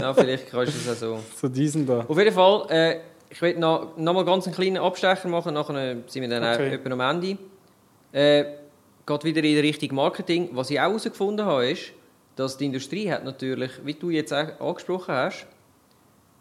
Ja, 0.00 0.14
vielleicht 0.14 0.48
kannst 0.48 0.72
du 0.72 0.90
es 0.90 0.96
auch 0.96 0.98
so. 0.98 1.20
so 1.36 1.48
diesen 1.48 1.86
da. 1.86 2.06
Auf 2.08 2.16
jeden 2.16 2.32
Fall, 2.32 2.66
äh, 2.70 3.00
ich 3.28 3.42
will 3.42 3.58
noch, 3.58 3.94
noch 3.98 4.14
mal 4.14 4.24
ganz 4.24 4.46
einen 4.46 4.54
kleinen 4.54 4.78
Abstecher 4.78 5.28
machen, 5.28 5.52
nachher 5.52 5.96
sind 6.06 6.22
wir 6.22 6.28
dann 6.30 6.42
Okay. 6.42 6.80
auch 6.82 6.90
am 6.92 7.00
Ende. 7.00 7.36
Äh, 8.10 8.44
geht 9.06 9.24
wieder 9.24 9.44
in 9.44 9.58
Richtung 9.58 9.94
Marketing. 9.94 10.48
Was 10.52 10.70
ich 10.70 10.80
auch 10.80 10.84
herausgefunden 10.84 11.44
habe, 11.44 11.70
ist, 11.70 11.92
dass 12.36 12.56
die 12.56 12.64
Industrie 12.64 13.12
hat 13.12 13.24
natürlich, 13.24 13.70
wie 13.84 13.92
du 13.92 14.08
jetzt 14.08 14.32
auch 14.32 14.58
angesprochen 14.60 15.14
hast, 15.14 15.46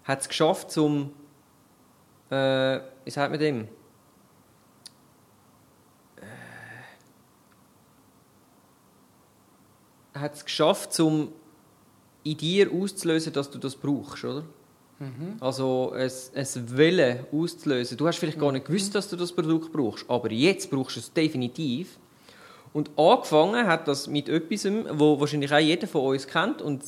hat 0.05 0.21
es 0.21 0.29
geschafft, 0.29 0.71
zum, 0.71 1.11
äh, 2.29 2.79
wie 3.03 3.09
sagt 3.11 3.31
man 3.31 3.39
dem? 3.39 3.67
Hat 10.15 10.35
es 10.35 10.45
geschafft, 10.45 10.93
zum 10.93 11.29
in 12.23 12.37
dir 12.37 12.71
auszulösen, 12.71 13.31
dass 13.33 13.51
du 13.51 13.59
das 13.59 13.75
brauchst, 13.75 14.25
oder? 14.25 14.43
Mhm. 14.99 15.37
Also 15.39 15.93
es, 15.95 16.31
es 16.33 16.75
Willen 16.75 17.25
auszulösen. 17.31 17.97
Du 17.97 18.07
hast 18.07 18.17
vielleicht 18.17 18.39
gar 18.39 18.51
nicht 18.51 18.65
gewusst, 18.65 18.95
dass 18.95 19.09
du 19.09 19.15
das 19.15 19.31
Produkt 19.31 19.71
brauchst, 19.71 20.09
aber 20.09 20.31
jetzt 20.31 20.71
brauchst 20.71 20.95
du 20.95 21.01
es 21.01 21.13
definitiv. 21.13 21.99
Und 22.73 22.89
angefangen 22.97 23.67
hat 23.67 23.87
das 23.87 24.07
mit 24.07 24.27
etwas, 24.27 24.65
wo 24.65 25.19
wahrscheinlich 25.19 25.53
auch 25.53 25.59
jeder 25.59 25.87
von 25.87 26.01
uns 26.01 26.27
kennt 26.27 26.61
und 26.61 26.83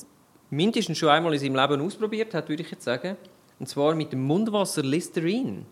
mindestens 0.49 0.97
schon 0.97 1.09
einmal 1.09 1.33
in 1.33 1.39
seinem 1.39 1.55
Leben 1.55 1.81
ausprobiert 1.81 2.33
hat, 2.33 2.49
würde 2.49 2.63
ich 2.63 2.71
jetzt 2.71 2.83
sagen. 2.83 3.15
Und 3.59 3.67
zwar 3.67 3.95
mit 3.95 4.11
dem 4.11 4.23
Mundwasser 4.23 4.83
Listerine. 4.83 5.65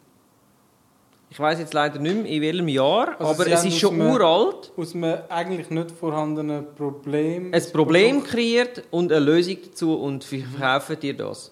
Ich 1.29 1.39
weiß 1.39 1.59
jetzt 1.59 1.73
leider 1.73 1.99
nicht 1.99 2.15
mehr, 2.15 2.25
in 2.31 2.41
welchem 2.41 2.67
Jahr, 2.67 3.19
Also 3.19 3.33
aber 3.43 3.47
es 3.51 3.65
ist 3.65 3.77
schon 3.79 3.95
einem- 3.99 4.11
uralt. 4.13 4.71
Aus 4.77 4.93
einem 4.95 5.17
eigentlich 5.29 5.69
nicht 5.69 5.91
vorhandenen 5.91 6.73
Problem. 6.75 7.53
ein 7.53 7.63
Problem 7.73 8.23
kreiert 8.23 8.83
und 8.91 9.11
eine 9.11 9.23
Lösung 9.25 9.57
dazu 9.65 9.95
und 9.95 10.23
verkaufen 10.23 10.99
dir 10.99 11.15
das. 11.17 11.51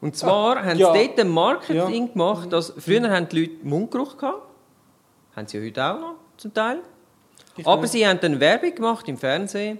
Und 0.00 0.16
zwar 0.16 0.56
Ah, 0.56 0.64
haben 0.64 0.78
ja. 0.78 0.92
sie 0.92 1.06
dort 1.06 1.20
ein 1.20 1.28
Marketing 1.28 2.06
Ja. 2.06 2.12
gemacht, 2.12 2.52
dass 2.52 2.72
früher 2.78 3.08
haben 3.10 3.28
die 3.28 3.40
Leute 3.40 3.54
Mundgeruch 3.62 4.16
gehabt, 4.16 4.42
haben 5.36 5.46
sie 5.46 5.58
ja 5.58 5.64
heute 5.64 5.84
auch 5.84 6.00
noch 6.00 6.14
zum 6.38 6.54
Teil. 6.54 6.78
Ich 7.56 7.66
Aber 7.66 7.82
nicht. 7.82 7.92
sie 7.92 8.06
haben 8.06 8.18
dann 8.20 8.40
Werbung 8.40 8.74
gemacht 8.74 9.06
im 9.08 9.18
Fernsehen. 9.18 9.78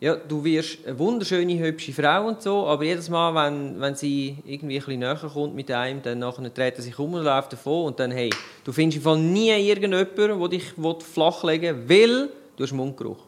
Ja, 0.00 0.14
du 0.14 0.44
wirst 0.44 0.86
eine 0.86 0.96
wunderschöne, 0.96 1.58
hübsche 1.58 1.92
Frau 1.92 2.28
und 2.28 2.40
so, 2.40 2.68
aber 2.68 2.84
jedes 2.84 3.08
Mal, 3.08 3.34
wenn, 3.34 3.80
wenn 3.80 3.96
sie 3.96 4.36
irgendwie 4.44 4.76
ein 4.76 4.84
bisschen 4.84 5.00
näher 5.00 5.16
kommt 5.16 5.56
mit 5.56 5.70
einem, 5.72 6.02
dann 6.02 6.20
nachher 6.20 6.48
dreht 6.50 6.76
er 6.76 6.82
sich 6.82 6.96
um 7.00 7.14
und 7.14 7.24
läuft 7.24 7.52
davon 7.52 7.86
und 7.86 7.98
dann, 7.98 8.12
hey, 8.12 8.30
du 8.62 8.70
findest 8.70 8.98
im 8.98 9.02
Fall 9.02 9.18
nie 9.18 9.50
irgendjemanden, 9.50 10.16
der 10.16 10.48
dich 10.48 10.72
flachlegen 11.02 11.88
will, 11.88 12.20
weil 12.20 12.28
du 12.56 12.62
hast 12.62 12.72
Mundgeruch. 12.72 13.18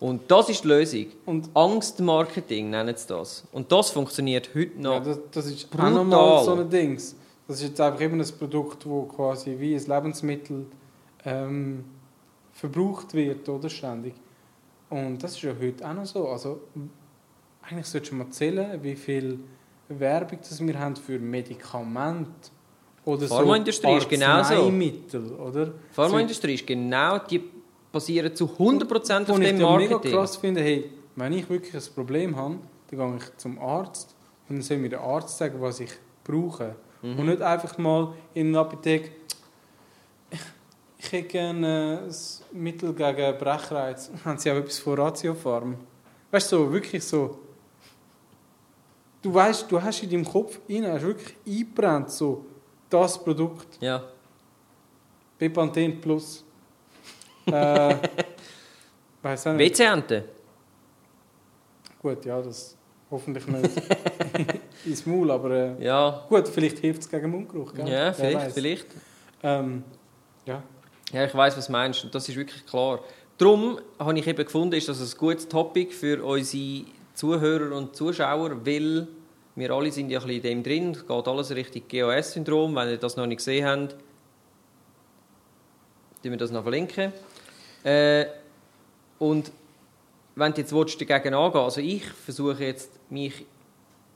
Und 0.00 0.30
das 0.30 0.50
ist 0.50 0.64
die 0.64 0.68
Lösung. 0.68 1.06
Und 1.24 1.48
Angstmarketing 1.54 2.68
nennen 2.68 2.94
sie 2.94 3.06
das. 3.06 3.44
Und 3.52 3.72
das 3.72 3.88
funktioniert 3.88 4.50
heute 4.54 4.78
noch. 4.78 4.94
Ja, 4.94 5.00
das, 5.00 5.18
das 5.30 5.46
ist 5.46 5.70
Brutal. 5.70 5.92
auch 5.92 5.94
nochmal 6.04 6.44
so 6.44 6.54
ein 6.56 6.68
Dings. 6.68 7.16
Das 7.48 7.56
ist 7.56 7.68
jetzt 7.68 7.80
einfach 7.80 8.02
eben 8.02 8.20
ein 8.20 8.28
Produkt, 8.38 8.84
das 8.84 9.16
quasi 9.16 9.56
wie 9.58 9.74
ein 9.74 9.86
Lebensmittel 9.86 10.66
ähm, 11.24 11.84
verbraucht 12.52 13.14
wird, 13.14 13.48
oder 13.48 13.70
ständig. 13.70 14.14
Und 14.94 15.20
das 15.24 15.32
ist 15.32 15.42
ja 15.42 15.52
heute 15.60 15.88
auch 15.88 15.92
noch 15.92 16.06
so. 16.06 16.28
Also, 16.28 16.60
eigentlich 17.62 17.86
solltest 17.86 18.12
du 18.12 18.16
mal 18.16 18.30
zählen, 18.30 18.80
wie 18.80 18.94
viel 18.94 19.40
Werbung 19.88 20.38
das 20.38 20.64
wir 20.64 20.78
haben 20.78 20.94
für 20.94 21.18
Medikamente. 21.18 22.30
Oder 23.04 23.26
Pharmaindustrie 23.26 23.96
ist 23.96 24.08
genauso. 24.08 24.54
Arzneimittel, 24.54 25.32
oder? 25.32 25.66
Die 25.66 25.72
Pharmaindustrie 25.94 26.54
ist 26.54 26.66
genau, 26.66 27.18
die 27.18 27.42
basieren 27.90 28.36
zu 28.36 28.44
100% 28.44 28.52
auf 28.52 29.28
Was 29.28 29.38
ich 29.38 29.46
dem 29.46 29.60
ja 29.60 29.76
mega 29.76 29.90
Marketing. 29.94 30.12
krass 30.12 30.36
finde, 30.36 30.60
hey, 30.62 30.90
wenn 31.16 31.32
ich 31.32 31.50
wirklich 31.50 31.74
ein 31.74 31.94
Problem 31.94 32.36
habe, 32.36 32.58
dann 32.90 32.98
gehe 33.10 33.18
ich 33.18 33.36
zum 33.36 33.58
Arzt 33.58 34.14
und 34.48 34.56
dann 34.56 34.62
soll 34.62 34.76
mir 34.76 34.90
der 34.90 35.00
Arzt 35.00 35.36
sagen, 35.36 35.60
was 35.60 35.80
ich 35.80 35.90
brauche. 36.22 36.76
Mhm. 37.02 37.18
Und 37.18 37.26
nicht 37.26 37.42
einfach 37.42 37.76
mal 37.78 38.14
in 38.32 38.48
einer 38.48 38.60
Apotheke, 38.60 39.10
ich, 39.10 39.23
ich 40.98 41.12
hätte 41.12 41.28
gerne 41.28 42.02
ein 42.08 42.58
Mittel 42.58 42.92
gegen 42.94 43.38
Brechreiz. 43.38 44.10
Haben 44.24 44.38
Sie 44.38 44.50
auch 44.50 44.56
etwas 44.56 44.78
von 44.78 44.98
Ratiofarm? 44.98 45.76
Weißt 46.30 46.52
du, 46.52 46.56
so, 46.56 46.72
wirklich 46.72 47.02
so. 47.04 47.38
du 49.22 49.32
weißt, 49.32 49.70
du 49.70 49.80
hast 49.80 50.02
in 50.02 50.10
deinem 50.10 50.24
Kopf 50.24 50.58
rein, 50.68 50.86
hast 50.86 51.02
wirklich 51.02 51.34
eingebrannt, 51.46 52.10
so, 52.10 52.44
das 52.90 53.22
Produkt, 53.22 53.78
Ja. 53.80 54.02
Bepanthen 55.38 56.00
Plus. 56.00 56.44
äh, 57.46 57.96
weiss 59.22 59.46
auch 59.46 59.52
nicht. 59.52 59.78
WC-Ente. 59.78 60.24
Gut, 62.00 62.24
ja, 62.24 62.40
das 62.40 62.76
hoffentlich 63.10 63.46
nicht 63.46 63.70
ins 64.84 65.04
Maul, 65.06 65.30
aber 65.30 65.50
äh, 65.50 65.84
Ja. 65.84 66.24
gut, 66.28 66.48
vielleicht 66.48 66.78
hilft 66.78 67.02
es 67.02 67.08
gegen 67.08 67.30
Mundgeruch, 67.30 67.74
gell? 67.74 67.88
Ja, 67.88 68.12
vielleicht, 68.12 68.52
vielleicht. 68.52 68.86
Ähm, 69.42 69.84
ja, 70.46 70.62
Ja, 71.14 71.24
ich 71.24 71.32
weiß, 71.32 71.56
was 71.56 71.66
du 71.66 71.72
meinst. 71.72 72.02
Und 72.02 72.12
das 72.12 72.28
ist 72.28 72.34
wirklich 72.34 72.66
klar. 72.66 72.98
Darum 73.38 73.78
habe 74.00 74.18
ich 74.18 74.26
eben 74.26 74.44
gefunden, 74.44 74.74
ist 74.74 74.88
das 74.88 75.00
ein 75.00 75.16
gutes 75.16 75.46
Topic 75.46 75.94
für 75.94 76.24
unsere 76.24 76.86
Zuhörer 77.14 77.76
und 77.76 77.94
Zuschauer, 77.94 78.66
weil 78.66 79.06
wir 79.54 79.70
alle 79.70 79.92
sind 79.92 80.10
ja 80.10 80.18
ein 80.18 80.26
bisschen 80.26 80.42
in 80.42 80.42
dem 80.42 80.62
drin. 80.64 80.90
Es 80.90 81.06
geht 81.06 81.28
alles 81.28 81.52
Richtung 81.52 81.82
GOS-Syndrom. 81.88 82.74
Wenn 82.74 82.88
ihr 82.88 82.96
das 82.96 83.16
noch 83.16 83.26
nicht 83.26 83.36
gesehen 83.36 83.64
habt, 83.64 83.92
tun 86.20 86.32
wir 86.32 86.36
das 86.36 86.50
noch 86.50 86.62
verlinken. 86.62 87.12
Äh, 87.84 88.26
und 89.20 89.52
wenn 90.34 90.52
du 90.52 90.62
jetzt 90.62 90.72
dagegen 90.72 91.34
angehen 91.34 91.60
also 91.60 91.80
ich 91.80 92.04
versuche 92.04 92.64
jetzt, 92.64 92.90
mich 93.08 93.46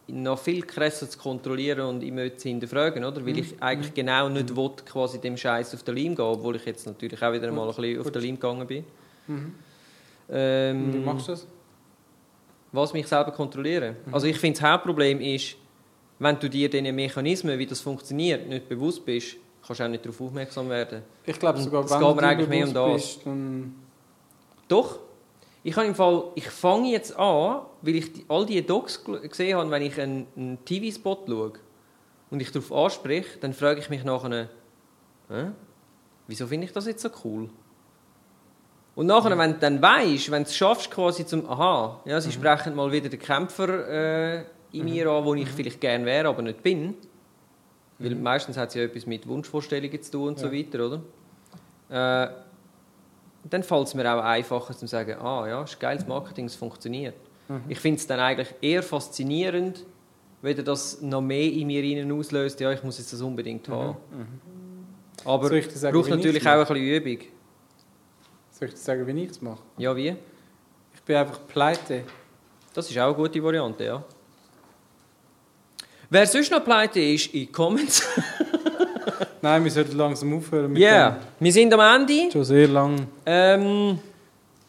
noch 0.08 0.38
viel 0.38 0.62
krasser 0.62 1.08
zu 1.08 1.18
kontrollieren 1.18 1.80
und 1.80 2.02
immer 2.02 2.34
zu 2.36 2.48
hinterfragen, 2.48 3.04
oder? 3.04 3.24
weil 3.24 3.38
ich 3.38 3.54
eigentlich 3.60 3.94
genau 3.94 4.28
nicht 4.28 4.54
will, 4.56 4.70
quasi 4.84 5.20
dem 5.20 5.36
Scheiß 5.36 5.74
auf 5.74 5.82
den 5.82 5.96
Leim 5.96 6.14
gehen, 6.14 6.24
obwohl 6.24 6.56
ich 6.56 6.64
jetzt 6.64 6.86
natürlich 6.86 7.22
auch 7.22 7.32
wieder 7.32 7.52
mal 7.52 7.68
ein 7.68 7.74
bisschen 7.74 8.00
auf 8.00 8.10
den 8.10 8.22
Leim 8.22 8.34
gegangen 8.34 8.66
bin. 8.66 8.84
Mhm. 9.26 9.54
Ähm, 10.30 10.94
wie 10.94 10.98
machst 10.98 11.28
du 11.28 11.32
das? 11.32 11.46
was 12.72 12.92
mich 12.92 13.06
selber 13.06 13.32
kontrollieren. 13.32 13.96
Also 14.12 14.26
ich 14.26 14.38
finde, 14.38 14.60
das 14.60 14.70
Hauptproblem 14.70 15.20
ist, 15.20 15.56
wenn 16.18 16.38
du 16.38 16.50
dir 16.50 16.68
diesen 16.68 16.94
Mechanismen, 16.94 17.58
wie 17.58 17.66
das 17.66 17.80
funktioniert, 17.80 18.48
nicht 18.48 18.68
bewusst 18.68 19.04
bist, 19.04 19.36
kannst 19.66 19.80
du 19.80 19.84
auch 19.84 19.88
nicht 19.88 20.04
darauf 20.04 20.20
aufmerksam 20.20 20.68
werden. 20.68 21.02
Ich 21.24 21.38
glaube 21.38 21.58
sogar, 21.60 21.88
wenn 21.88 22.38
du 22.38 22.46
dir 22.46 22.66
um 22.66 22.72
bewusst 22.72 22.74
das. 22.74 23.14
Bist, 23.14 23.26
dann 23.26 23.74
Doch, 24.66 24.98
ich 25.68 25.76
habe 25.76 25.86
im 25.86 25.94
Fall, 25.94 26.24
ich 26.34 26.48
fange 26.48 26.90
jetzt 26.90 27.16
an, 27.18 27.62
weil 27.82 27.94
ich 27.96 28.12
die, 28.12 28.24
all 28.28 28.46
diese 28.46 28.62
Docs 28.62 29.04
gesehen 29.04 29.56
habe, 29.58 29.70
wenn 29.70 29.82
ich 29.82 30.00
einen, 30.00 30.26
einen 30.36 30.64
TV-Spot 30.64 31.24
schaue 31.26 31.52
und 32.30 32.40
ich 32.40 32.50
darauf 32.52 32.72
anspreche, 32.72 33.38
dann 33.40 33.52
frage 33.52 33.80
ich 33.80 33.90
mich 33.90 34.04
nachher, 34.04 34.48
Hä? 35.28 35.46
wieso 36.26 36.46
finde 36.46 36.66
ich 36.66 36.72
das 36.72 36.86
jetzt 36.86 37.02
so 37.02 37.10
cool? 37.24 37.50
Und 38.94 39.06
nachher, 39.06 39.36
wenn 39.38 39.52
du 39.52 39.58
dann 39.58 39.80
weißt, 39.80 40.30
wenn 40.30 40.42
du 40.42 40.48
es 40.48 40.56
schaffst, 40.56 40.90
quasi 40.90 41.24
zum, 41.24 41.48
aha, 41.48 42.00
ja, 42.04 42.20
sie 42.20 42.32
sprechen 42.32 42.74
mal 42.74 42.90
wieder 42.90 43.08
den 43.08 43.20
Kämpfer 43.20 43.88
äh, 44.38 44.44
in 44.72 44.84
mir 44.86 45.08
an, 45.08 45.24
wo 45.24 45.34
ich 45.34 45.48
vielleicht 45.48 45.80
gerne 45.80 46.04
wäre, 46.04 46.28
aber 46.28 46.42
nicht 46.42 46.62
bin. 46.62 46.94
Weil 48.00 48.14
meistens 48.16 48.56
hat 48.56 48.70
es 48.70 48.74
ja 48.74 48.82
etwas 48.82 49.06
mit 49.06 49.26
Wunschvorstellungen 49.28 50.02
zu 50.02 50.10
tun 50.12 50.28
und 50.28 50.38
so 50.38 50.46
Ja. 50.46 50.52
weiter, 50.52 50.86
oder? 50.86 51.02
Äh, 52.26 52.47
dann 53.44 53.62
fällt 53.62 53.86
es 53.86 53.94
mir 53.94 54.12
auch 54.12 54.22
einfacher 54.22 54.76
zu 54.76 54.86
sagen, 54.86 55.18
ah 55.20 55.46
ja, 55.48 55.62
ist 55.62 55.78
geiles 55.78 56.06
Marketing, 56.06 56.46
es 56.46 56.54
funktioniert. 56.54 57.14
Mhm. 57.48 57.62
Ich 57.68 57.80
finde 57.80 57.98
es 57.98 58.06
dann 58.06 58.20
eigentlich 58.20 58.54
eher 58.60 58.82
faszinierend, 58.82 59.84
wenn 60.42 60.64
das 60.64 61.00
noch 61.02 61.20
mehr 61.20 61.52
in 61.52 61.66
mir 61.66 61.82
rein 61.82 62.12
auslöst, 62.12 62.60
ja, 62.60 62.70
ich 62.72 62.82
muss 62.82 62.98
jetzt 62.98 63.12
das 63.12 63.20
unbedingt 63.20 63.68
haben. 63.68 63.96
Aber 65.24 65.48
Soll 65.48 65.58
ich 65.58 65.68
dir 65.68 65.78
sagen, 65.78 65.96
braucht 65.96 66.10
natürlich 66.10 66.46
auch 66.46 66.52
ein 66.52 66.58
bisschen 66.60 66.76
Übung. 66.76 67.18
Soll 68.50 68.68
ich 68.68 68.74
dir 68.74 68.80
sagen, 68.80 69.06
wie 69.06 69.24
ich 69.24 69.30
es 69.30 69.42
mache? 69.42 69.62
Ja, 69.76 69.96
wie? 69.96 70.14
Ich 70.94 71.02
bin 71.02 71.16
einfach 71.16 71.40
pleite. 71.46 72.04
Das 72.72 72.88
ist 72.88 72.98
auch 72.98 73.06
eine 73.06 73.14
gute 73.14 73.42
Variante, 73.42 73.84
ja. 73.84 74.04
Wer 76.10 76.26
sonst 76.26 76.50
noch 76.50 76.64
pleite 76.64 77.00
ist, 77.00 77.26
in 77.34 77.40
die 77.40 77.46
Comments. 77.48 78.02
Nein, 79.40 79.62
wir 79.64 79.70
sollten 79.70 79.96
langsam 79.96 80.36
aufhören 80.36 80.74
Ja, 80.76 81.18
wir 81.38 81.52
sind 81.52 81.72
am 81.72 82.00
Ende. 82.00 82.30
Schon 82.32 82.44
sehr 82.44 82.68
lang. 82.68 83.06
Ähm, 83.24 83.98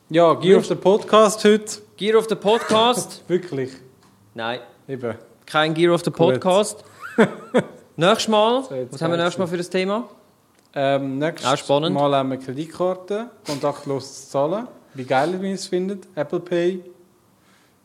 Ja, 0.09 0.33
Gear 0.35 0.59
of 0.59 0.65
the 0.65 0.75
Podcast 0.75 1.43
heute. 1.43 1.81
Gear 1.97 2.17
of 2.17 2.27
the 2.29 2.35
Podcast. 2.35 3.23
Wirklich. 3.27 3.71
Nein, 4.33 4.59
Eben. 4.87 5.15
kein 5.45 5.73
Gear 5.73 5.93
of 5.93 6.03
the. 6.03 6.11
Podcast. 6.11 6.83
nächstes 7.95 8.27
Mal, 8.27 8.63
was 8.91 9.01
haben 9.01 9.11
wir 9.11 9.17
nächstes 9.17 9.37
Mal 9.39 9.47
für 9.47 9.57
das 9.57 9.69
Thema? 9.69 10.07
Ähm, 10.73 11.17
nächstes 11.17 11.51
Auch 11.51 11.57
spannend. 11.57 11.95
Mal 11.95 12.15
haben 12.15 12.29
wir 12.29 12.37
Kreditkarte, 12.37 13.29
kontaktlos 13.45 14.25
zu 14.25 14.29
zahlen. 14.29 14.67
Wie 14.93 15.03
geil 15.03 15.43
ihr 15.43 15.53
es 15.53 15.67
findet. 15.67 16.07
Apple 16.15 16.39
Pay. 16.39 16.83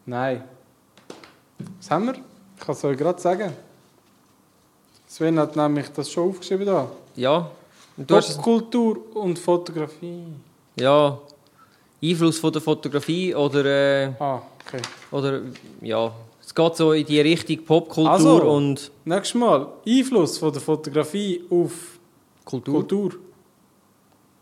Nein. 0.07 0.45
Was 1.78 1.91
haben 1.91 2.07
wir? 2.07 2.14
Ich 2.14 2.64
kann 2.64 2.74
es 2.74 2.85
euch 2.85 2.97
gerade 2.97 3.20
sagen. 3.20 3.53
Sven 5.07 5.38
hat 5.38 5.55
nämlich 5.57 5.88
das 5.90 6.11
schon 6.11 6.30
aufgeschrieben 6.30 6.66
da. 6.66 6.88
Ja, 7.16 7.50
und 7.96 8.11
du 8.11 8.14
Popkultur 8.20 8.98
und 9.16 9.38
Fotografie. 9.38 10.24
ja, 10.76 11.18
Einfluss 12.02 12.38
von 12.38 12.52
der 12.52 12.61
Fotografie 12.61 13.34
oder, 13.34 13.64
äh, 13.64 14.12
Ah, 14.18 14.42
okay. 14.66 14.82
oder 15.11 15.40
ja, 15.80 16.12
es 16.44 16.55
geht 16.55 16.76
so 16.76 16.92
in 16.92 17.07
die 17.07 17.20
Richtung 17.20 17.64
Popkultur 17.64 18.11
Also. 18.12 18.42
und 18.50 18.90
Nächstes 19.05 19.34
Mal. 19.40 19.68
Einfluss 19.86 20.36
von 20.38 20.52
der 20.52 20.61
Fotografie 20.61 21.44
auf 21.50 21.72
Kultur. 22.44 22.74
Kultur. 22.74 23.12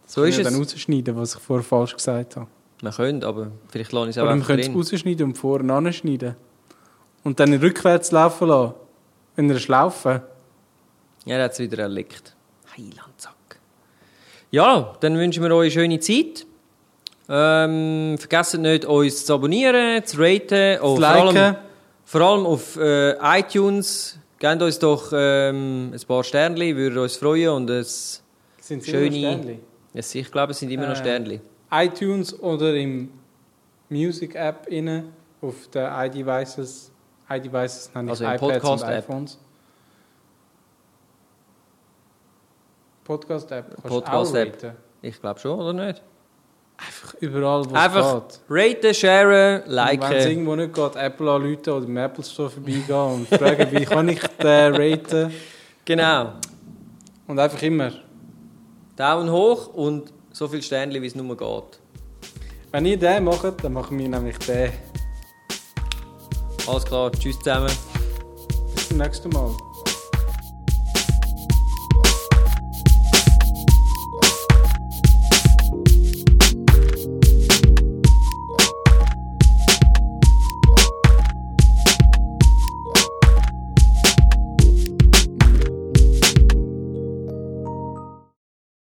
So 0.07 0.25
ist 0.25 0.39
es. 0.39 0.45
dann 0.45 0.57
rausschneiden, 0.57 1.17
was 1.17 1.35
ich 1.37 1.41
vorher 1.41 1.65
falsch 1.65 1.95
gesagt 1.95 2.37
habe. 2.37 2.47
Man 2.83 2.93
könnte, 2.93 3.27
aber 3.27 3.53
vielleicht 3.69 3.93
lasse 3.93 4.11
ich 4.11 4.17
es 4.17 4.19
auch 4.19 4.23
Oder 4.23 4.31
wir 4.31 4.35
einfach 4.35 4.47
können 4.49 4.77
es 4.77 4.93
rausschneiden 4.93 5.27
und 5.27 5.35
vorne 5.39 5.73
anschneiden. 5.73 6.35
Und 7.23 7.39
dann 7.39 7.53
rückwärts 7.55 8.11
laufen 8.11 8.49
lassen. 8.49 8.75
In 9.37 9.49
einer 9.51 9.61
Schlaufe. 9.61 10.23
Ja, 11.25 11.37
er 11.37 11.45
hat 11.45 11.53
es 11.53 11.59
wieder 11.59 11.79
erlickt. 11.83 12.35
Heilandsack. 12.77 13.35
Ja, 14.51 14.95
dann 15.01 15.17
wünschen 15.19 15.43
wir 15.43 15.55
euch 15.55 15.73
eine 15.77 15.83
schöne 15.83 16.01
Zeit. 16.01 16.47
Ähm, 17.29 18.17
vergesst 18.19 18.59
nicht, 18.59 18.85
uns 18.85 19.25
zu 19.25 19.35
abonnieren, 19.35 20.05
zu 20.05 20.19
raten. 20.21 20.79
Oh, 20.83 20.97
Zu 20.97 21.01
vor, 21.01 21.07
allem, 21.09 21.35
liken. 21.35 21.57
vor 22.05 22.21
allem 22.21 22.47
auf 22.47 22.77
äh, 22.77 23.39
iTunes. 23.41 24.19
Gebt 24.39 24.61
uns 24.61 24.79
doch 24.81 25.13
ähm, 25.15 25.93
ein 25.95 26.01
paar 26.07 26.25
Sternchen, 26.25 26.77
würde 26.77 27.01
uns 27.03 27.17
freuen. 27.17 27.51
Und 27.51 27.71
es, 27.71 28.23
Sind 28.59 28.85
Schöne- 28.85 29.07
immer 29.17 29.33
Sternli. 29.35 29.59
es, 29.95 30.15
ich 30.17 30.31
glaube, 30.33 30.51
es 30.51 30.59
sind 30.59 30.71
immer 30.71 30.87
noch 30.89 30.95
Äh, 30.95 30.97
Sternchen. 30.97 31.41
iTunes 31.71 32.39
oder 32.41 32.75
im 32.75 33.11
Music 33.89 34.35
App 34.35 34.67
inne 34.69 35.05
auf 35.41 35.69
den 35.73 35.87
iDevices. 35.91 36.91
iDevices 37.31 37.91
nenne 37.95 38.13
ich 38.13 38.27
Also 38.27 38.47
iPads 38.47 38.69
und 38.69 38.83
iPhones. 38.85 39.39
Podcast-App. 43.19 44.63
raten. 44.63 44.77
Ich 45.03 45.21
glaube 45.21 45.41
schon, 45.41 45.59
oder 45.59 45.73
nicht? 45.73 46.03
Einfach 46.77 47.15
überall, 47.21 47.65
wo 47.71 47.75
Einfach 47.75 48.23
es 48.29 48.39
geht. 48.39 48.83
raten, 48.83 48.95
sharen, 48.95 49.63
Und 49.63 49.67
Wenn 49.67 49.69
es 49.69 49.75
liken. 50.01 50.13
irgendwo 50.13 50.57
nicht 50.57 50.75
geht, 50.75 50.97
Apple 50.97 51.31
anrufen 51.31 51.71
oder 51.71 51.85
im 51.87 51.97
Apple 51.97 52.25
Store 52.25 52.51
vorbeigehen 52.51 52.97
und 53.15 53.29
fragen, 53.29 53.69
wie 53.73 53.85
kann 53.85 54.09
ich 54.09 54.21
den 54.21 54.75
raten. 54.75 55.33
Genau. 55.85 56.33
Und 57.29 57.39
einfach 57.39 57.63
immer. 57.63 57.93
Daumen 58.97 59.31
hoch 59.31 59.69
und 59.75 60.13
so 60.33 60.49
viele 60.49 60.63
Sternchen, 60.63 61.03
wie 61.03 61.07
es 61.07 61.15
nur 61.15 61.37
geht. 61.37 61.79
Wenn 62.73 62.87
ihr 62.87 62.99
den 62.99 63.25
macht, 63.25 63.63
dann 63.63 63.73
machen 63.75 63.99
wir 63.99 64.09
nämlich 64.09 64.39
den. 64.39 64.73
Alles 66.67 66.85
klar, 66.85 67.11
tschüss 67.13 67.39
zusammen. 67.39 67.71
Bis 68.75 68.89
zum 68.89 68.99
nächsten 68.99 69.29
Mal. 69.31 69.51